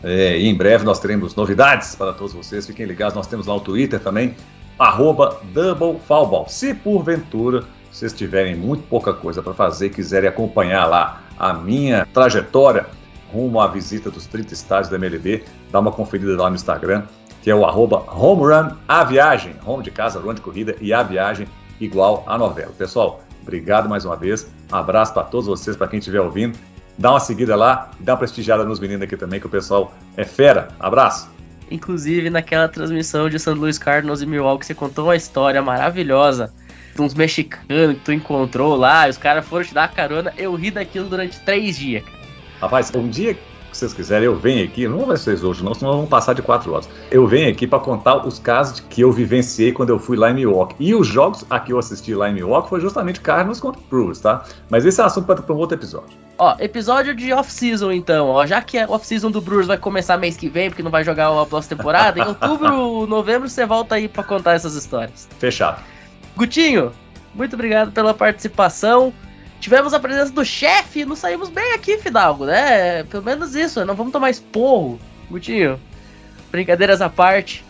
É, 0.02 0.38
e 0.38 0.46
em 0.46 0.54
breve 0.54 0.84
nós 0.84 1.00
teremos 1.00 1.34
novidades 1.34 1.94
para 1.94 2.12
todos 2.12 2.32
vocês. 2.32 2.66
Fiquem 2.66 2.86
ligados, 2.86 3.14
nós 3.14 3.26
temos 3.26 3.46
lá 3.46 3.56
o 3.56 3.60
Twitter 3.60 3.98
também, 4.00 4.34
arroba. 4.78 5.40
Se 6.48 6.74
porventura 6.74 7.64
vocês 7.90 8.12
tiverem 8.12 8.54
muito 8.54 8.84
pouca 8.84 9.12
coisa 9.12 9.42
para 9.42 9.54
fazer 9.54 9.86
e 9.86 9.90
quiserem 9.90 10.28
acompanhar 10.28 10.86
lá 10.86 11.22
a 11.38 11.52
minha 11.52 12.06
trajetória 12.12 12.86
rumo 13.32 13.60
à 13.60 13.66
visita 13.66 14.10
dos 14.10 14.26
30 14.26 14.54
estádios 14.54 14.88
da 14.88 14.96
MLB, 14.96 15.44
dá 15.70 15.80
uma 15.80 15.92
conferida 15.92 16.40
lá 16.40 16.48
no 16.48 16.56
Instagram, 16.56 17.04
que 17.42 17.50
é 17.50 17.54
o 17.54 17.64
arroba 17.64 18.04
Home 18.12 18.42
Run 18.42 18.76
A 18.86 19.04
Viagem, 19.04 19.54
home 19.66 19.82
de 19.82 19.90
casa, 19.90 20.18
run 20.18 20.34
de 20.34 20.40
corrida 20.40 20.76
e 20.80 20.92
a 20.92 21.02
viagem 21.02 21.46
igual 21.80 22.24
a 22.26 22.38
novela. 22.38 22.72
Pessoal, 22.76 23.20
obrigado 23.42 23.88
mais 23.88 24.04
uma 24.04 24.16
vez, 24.16 24.50
um 24.72 24.76
abraço 24.76 25.12
para 25.12 25.24
todos 25.24 25.46
vocês, 25.46 25.76
para 25.76 25.88
quem 25.88 25.98
estiver 25.98 26.20
ouvindo, 26.20 26.58
dá 26.98 27.12
uma 27.12 27.20
seguida 27.20 27.54
lá 27.54 27.90
e 28.00 28.02
dá 28.02 28.12
uma 28.12 28.18
prestigiada 28.18 28.64
nos 28.64 28.80
meninos 28.80 29.02
aqui 29.02 29.16
também, 29.16 29.38
que 29.38 29.46
o 29.46 29.50
pessoal 29.50 29.94
é 30.16 30.24
fera. 30.24 30.68
Abraço! 30.80 31.30
Inclusive, 31.70 32.30
naquela 32.30 32.68
transmissão 32.68 33.28
de 33.28 33.38
St. 33.38 33.50
Louis 33.50 33.78
Cardinals 33.78 34.22
e 34.22 34.26
Milwaukee, 34.26 34.66
você 34.66 34.74
contou 34.74 35.06
uma 35.06 35.16
história 35.16 35.62
maravilhosa 35.62 36.52
de 36.94 37.02
uns 37.02 37.14
mexicanos 37.14 37.96
que 37.96 38.04
tu 38.04 38.12
encontrou 38.12 38.74
lá, 38.74 39.06
e 39.06 39.10
os 39.10 39.18
caras 39.18 39.46
foram 39.46 39.64
te 39.64 39.74
dar 39.74 39.92
carona. 39.92 40.32
Eu 40.36 40.54
ri 40.54 40.70
daquilo 40.70 41.08
durante 41.08 41.38
três 41.40 41.76
dias. 41.76 42.04
Rapaz, 42.60 42.90
um 42.94 43.08
dia 43.08 43.38
que 43.70 43.76
vocês 43.76 43.92
quiserem, 43.92 44.26
eu 44.26 44.36
venho 44.36 44.64
aqui, 44.64 44.88
não 44.88 45.06
vai 45.06 45.16
ser 45.16 45.32
hoje, 45.44 45.62
não, 45.62 45.74
senão 45.74 45.92
vamos 45.92 46.08
passar 46.08 46.32
de 46.32 46.42
quatro 46.42 46.72
horas. 46.72 46.88
Eu 47.10 47.26
venho 47.26 47.50
aqui 47.50 47.66
para 47.66 47.78
contar 47.78 48.26
os 48.26 48.38
casos 48.38 48.80
que 48.80 49.00
eu 49.00 49.12
vivenciei 49.12 49.72
quando 49.72 49.90
eu 49.90 49.98
fui 49.98 50.16
lá 50.16 50.30
em 50.30 50.34
Milwaukee. 50.34 50.76
E 50.78 50.94
os 50.94 51.06
jogos 51.06 51.44
a 51.50 51.60
que 51.60 51.72
eu 51.72 51.78
assisti 51.78 52.14
lá 52.14 52.28
em 52.30 52.34
Milwaukee 52.34 52.68
foi 52.68 52.80
justamente 52.80 53.20
Cardinals 53.20 53.60
contra 53.60 53.80
Brewers, 53.90 54.20
tá? 54.20 54.44
Mas 54.70 54.84
esse 54.84 55.00
é 55.00 55.04
assunto 55.04 55.26
para 55.26 55.52
um 55.52 55.56
outro 55.56 55.76
episódio. 55.76 56.16
Ó, 56.38 56.56
episódio 56.58 57.14
de 57.14 57.32
off-season 57.32 57.92
então, 57.92 58.28
ó. 58.28 58.46
Já 58.46 58.62
que 58.62 58.78
a 58.78 58.88
off-season 58.88 59.30
do 59.30 59.40
Brewers 59.40 59.66
vai 59.66 59.76
começar 59.76 60.16
mês 60.16 60.36
que 60.36 60.48
vem, 60.48 60.70
porque 60.70 60.82
não 60.82 60.90
vai 60.90 61.04
jogar 61.04 61.28
a 61.28 61.46
pós-temporada, 61.46 62.20
em 62.20 62.22
outubro, 62.28 63.06
novembro, 63.06 63.48
você 63.48 63.66
volta 63.66 63.96
aí 63.96 64.08
pra 64.08 64.22
contar 64.22 64.54
essas 64.54 64.74
histórias. 64.74 65.28
Fechado. 65.38 65.82
Gutinho, 66.36 66.92
muito 67.34 67.54
obrigado 67.54 67.92
pela 67.92 68.14
participação. 68.14 69.12
Tivemos 69.60 69.92
a 69.92 69.98
presença 70.00 70.30
do 70.32 70.44
chefe, 70.44 71.04
nos 71.04 71.18
saímos 71.18 71.48
bem 71.48 71.72
aqui, 71.74 71.98
Fidalgo, 71.98 72.46
né? 72.46 73.02
Pelo 73.04 73.24
menos 73.24 73.54
isso, 73.54 73.84
não 73.84 73.94
vamos 73.94 74.12
tomar 74.12 74.30
esporro. 74.30 75.00
Gutinho, 75.30 75.78
brincadeiras 76.50 77.00
à 77.00 77.08
parte. 77.08 77.64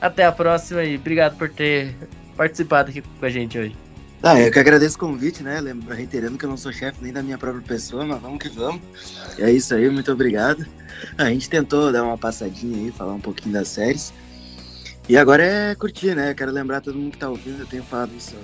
Até 0.00 0.24
a 0.26 0.32
próxima 0.32 0.84
e 0.84 0.96
obrigado 0.96 1.36
por 1.38 1.48
ter 1.48 1.96
participado 2.36 2.90
aqui 2.90 3.00
com 3.02 3.24
a 3.24 3.30
gente 3.30 3.58
hoje. 3.58 3.74
Ah, 4.22 4.38
eu 4.40 4.50
que 4.52 4.58
agradeço 4.58 4.96
o 4.96 5.00
convite, 5.00 5.42
né? 5.42 5.58
Lembra- 5.60 5.94
Reiterando 5.94 6.36
que 6.36 6.44
eu 6.44 6.50
não 6.50 6.56
sou 6.56 6.72
chefe 6.72 6.98
nem 7.02 7.12
da 7.12 7.22
minha 7.22 7.38
própria 7.38 7.62
pessoa, 7.62 8.04
mas 8.04 8.20
vamos 8.20 8.38
que 8.38 8.48
vamos. 8.50 8.80
E 9.38 9.42
é 9.42 9.50
isso 9.50 9.74
aí, 9.74 9.88
muito 9.88 10.12
obrigado. 10.12 10.66
A 11.16 11.24
gente 11.26 11.48
tentou 11.48 11.90
dar 11.92 12.02
uma 12.02 12.18
passadinha 12.18 12.76
aí, 12.76 12.92
falar 12.92 13.14
um 13.14 13.20
pouquinho 13.20 13.54
das 13.54 13.68
séries. 13.68 14.12
E 15.08 15.16
agora 15.16 15.42
é 15.44 15.74
curtir, 15.74 16.14
né? 16.14 16.34
Quero 16.34 16.52
lembrar 16.52 16.80
todo 16.80 16.98
mundo 16.98 17.12
que 17.12 17.18
tá 17.18 17.28
ouvindo, 17.28 17.60
eu 17.60 17.66
tenho 17.66 17.82
falado 17.84 18.10
isso 18.16 18.34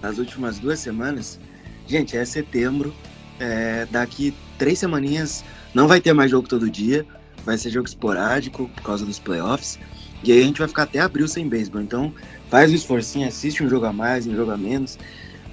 nas 0.00 0.18
últimas 0.18 0.58
duas 0.58 0.78
semanas. 0.78 1.38
Gente, 1.86 2.16
é 2.16 2.24
setembro. 2.24 2.94
é, 3.38 3.86
daqui 3.90 4.34
três 4.58 4.78
semaninhas 4.78 5.44
não 5.74 5.88
vai 5.88 6.00
ter 6.00 6.12
mais 6.12 6.30
jogo 6.30 6.48
todo 6.48 6.70
dia. 6.70 7.06
Vai 7.44 7.58
ser 7.58 7.70
jogo 7.70 7.86
esporádico 7.86 8.68
por 8.68 8.82
causa 8.82 9.04
dos 9.04 9.18
playoffs. 9.18 9.78
E 10.22 10.32
aí 10.32 10.40
a 10.40 10.44
gente 10.44 10.58
vai 10.58 10.68
ficar 10.68 10.84
até 10.84 11.00
abril 11.00 11.28
sem 11.28 11.48
beisebol. 11.48 11.82
Então 11.82 12.14
faz 12.48 12.70
um 12.70 12.74
esforcinho, 12.74 13.28
assiste 13.28 13.62
um 13.62 13.68
jogo 13.68 13.86
a 13.86 13.92
mais, 13.92 14.26
um 14.26 14.34
jogo 14.34 14.50
a 14.50 14.56
menos. 14.56 14.98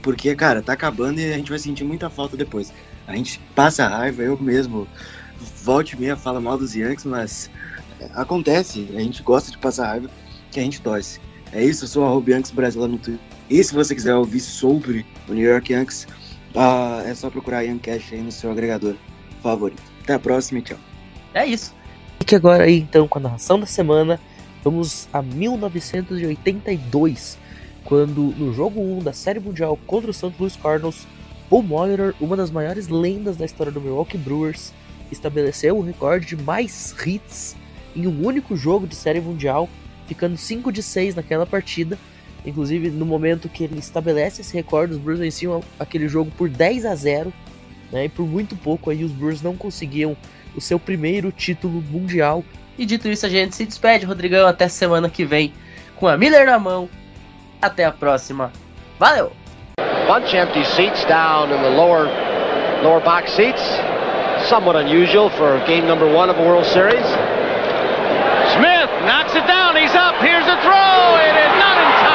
Porque, 0.02 0.34
cara, 0.36 0.62
tá 0.62 0.74
acabando 0.74 1.20
e 1.20 1.34
a 1.34 1.38
gente 1.38 1.50
vai 1.50 1.60
sentir 1.60 1.84
muita 1.84 2.10
falta 2.10 2.38
depois. 2.38 2.72
A 3.08 3.16
gente 3.16 3.40
passa 3.54 3.88
raiva, 3.88 4.24
eu 4.24 4.40
mesmo 4.40 4.88
volte 5.64 5.96
e 5.96 6.00
meia 6.00 6.16
fala 6.16 6.40
mal 6.40 6.58
dos 6.58 6.76
Yankees, 6.76 7.06
mas 7.06 7.50
acontece. 8.14 8.88
A 8.96 9.00
gente 9.00 9.22
gosta 9.22 9.52
de 9.52 9.58
passar 9.58 9.88
raiva 9.88 10.10
que 10.50 10.60
a 10.60 10.64
gente 10.64 10.82
torce. 10.82 11.20
É 11.52 11.64
isso, 11.64 11.84
eu 11.84 11.88
sou 11.90 12.06
arroba 12.06 12.32
Yankees 12.32 12.52
Brasil 12.52 12.88
no 12.88 12.98
Twitter. 12.98 13.26
E 13.50 13.62
se 13.62 13.74
você 13.74 13.94
quiser 13.94 14.16
ouvir 14.16 14.40
sobre 14.40 15.06
o 15.28 15.34
New 15.34 15.48
York 15.48 15.74
Yankees, 15.74 16.08
ah, 16.56 17.04
é 17.06 17.14
só 17.14 17.30
procurar 17.30 17.62
Yankcast 17.62 18.16
aí 18.16 18.22
no 18.22 18.32
seu 18.32 18.50
agregador 18.52 18.96
favorito. 19.42 19.82
Até 20.04 20.16
a 20.16 20.20
próxima 20.20 20.60
e 20.60 20.62
tchau. 20.62 20.78
É 21.34 21.46
isso. 21.46 21.74
Fique 22.20 22.36
agora 22.36 22.66
aí 22.66 22.80
então 22.80 23.08
com 23.08 23.20
a 23.20 23.22
narração 23.22 23.58
da 23.60 23.66
semana. 23.66 24.20
Vamos 24.64 25.10
a 25.12 25.22
1982, 25.22 27.38
quando 27.84 28.22
no 28.38 28.54
jogo 28.54 28.80
1 28.80 29.00
da 29.00 29.12
Série 29.12 29.40
Mundial 29.40 29.78
contra 29.88 30.12
o 30.12 30.14
St. 30.14 30.32
Louis 30.38 30.56
Cardinals, 30.56 31.08
Paul 31.50 31.64
Molitor, 31.64 32.14
uma 32.22 32.38
das 32.38 32.52
maiores 32.52 32.88
lendas 32.88 33.38
da 33.38 33.46
história 33.46 33.72
do 33.72 33.82
Milwaukee 33.82 34.20
Brewers, 34.20 34.72
estabeleceu 35.12 35.78
o 35.78 35.82
recorde 35.82 36.28
de 36.28 36.38
mais 36.38 36.96
hits 37.06 37.56
em 37.96 38.06
um 38.08 38.26
único 38.26 38.56
jogo 38.56 38.86
de 38.86 38.96
Série 38.96 39.20
Mundial, 39.20 39.68
ficando 40.08 40.38
5 40.38 40.72
de 40.72 40.84
6 40.84 41.16
naquela 41.16 41.46
partida. 41.46 41.98
Inclusive, 42.46 42.90
no 42.90 43.06
momento 43.06 43.48
que 43.48 43.64
ele 43.64 43.80
estabelece 43.80 44.42
esse 44.42 44.56
recorde, 44.56 44.94
os 44.94 45.00
Brewers 45.00 45.20
venciam 45.20 45.62
aquele 45.80 46.08
jogo 46.08 46.32
por 46.38 46.50
10 46.50 46.86
a 46.86 46.96
0, 46.96 47.32
né? 47.92 48.06
E 48.06 48.10
por 48.10 48.26
muito 48.26 48.56
pouco 48.56 48.90
aí 48.90 49.04
os 49.04 49.12
Brewers 49.12 49.42
não 49.42 49.56
conseguiam 49.56 50.18
o 50.56 50.62
seu 50.62 50.80
primeiro 50.80 51.32
título 51.32 51.82
mundial. 51.82 52.44
E 52.78 52.86
dito 52.86 53.08
isso, 53.08 53.26
a 53.26 53.30
gente 53.30 53.56
se 53.56 53.66
despede, 53.66 54.06
Rodrigão, 54.06 54.48
até 54.48 54.68
semana 54.68 55.10
que 55.10 55.24
vem 55.24 55.54
com 55.98 56.08
a 56.08 56.18
Miller 56.18 56.46
na 56.46 56.58
mão. 56.58 56.90
Até 57.62 57.86
a 57.86 57.92
próxima. 57.92 58.52
Valeu! 58.98 59.32
bunch 60.12 60.34
empty 60.34 60.66
seats 60.66 61.06
down 61.06 61.54
in 61.54 61.62
the 61.62 61.70
lower 61.70 62.04
lower 62.84 63.00
box 63.00 63.32
seats. 63.32 63.64
Somewhat 64.50 64.76
unusual 64.76 65.30
for 65.30 65.58
game 65.66 65.86
number 65.86 66.06
one 66.12 66.30
of 66.30 66.38
a 66.38 66.42
World 66.42 66.66
Series. 66.66 67.06
Smith 68.52 68.92
knocks 69.08 69.34
it 69.36 69.48
down. 69.48 69.78
He's 69.78 69.96
up. 69.96 70.16
Here's 70.16 70.48
a 70.48 70.60
throw. 70.68 71.16
It 71.16 71.36
is 71.38 71.54
not 71.64 71.78
in 71.80 71.92
time. 72.04 72.11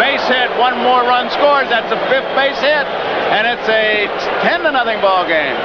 Base 0.00 0.24
hit. 0.28 0.50
One 0.58 0.78
more 0.78 1.02
run 1.02 1.30
scores. 1.30 1.68
That's 1.68 1.90
a 1.92 2.00
fifth 2.08 2.30
base 2.34 2.58
hit, 2.60 2.86
and 3.34 3.46
it's 3.46 3.68
a 3.68 4.06
10 4.42 4.62
to 4.62 4.72
nothing 4.72 5.00
ball 5.00 5.26
game. 5.26 5.56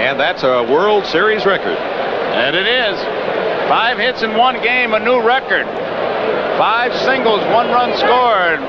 And 0.00 0.18
that's 0.18 0.42
a 0.42 0.62
World 0.64 1.06
Series 1.06 1.46
record. 1.46 1.78
And 1.78 2.56
it 2.56 2.66
is. 2.66 2.98
Five 3.68 3.98
hits 3.98 4.22
in 4.22 4.36
one 4.36 4.60
game, 4.62 4.92
a 4.92 5.00
new 5.00 5.22
record. 5.22 5.66
Five 6.58 6.94
singles, 7.06 7.40
one 7.54 7.68
run 7.70 7.96
scored. 7.96 8.60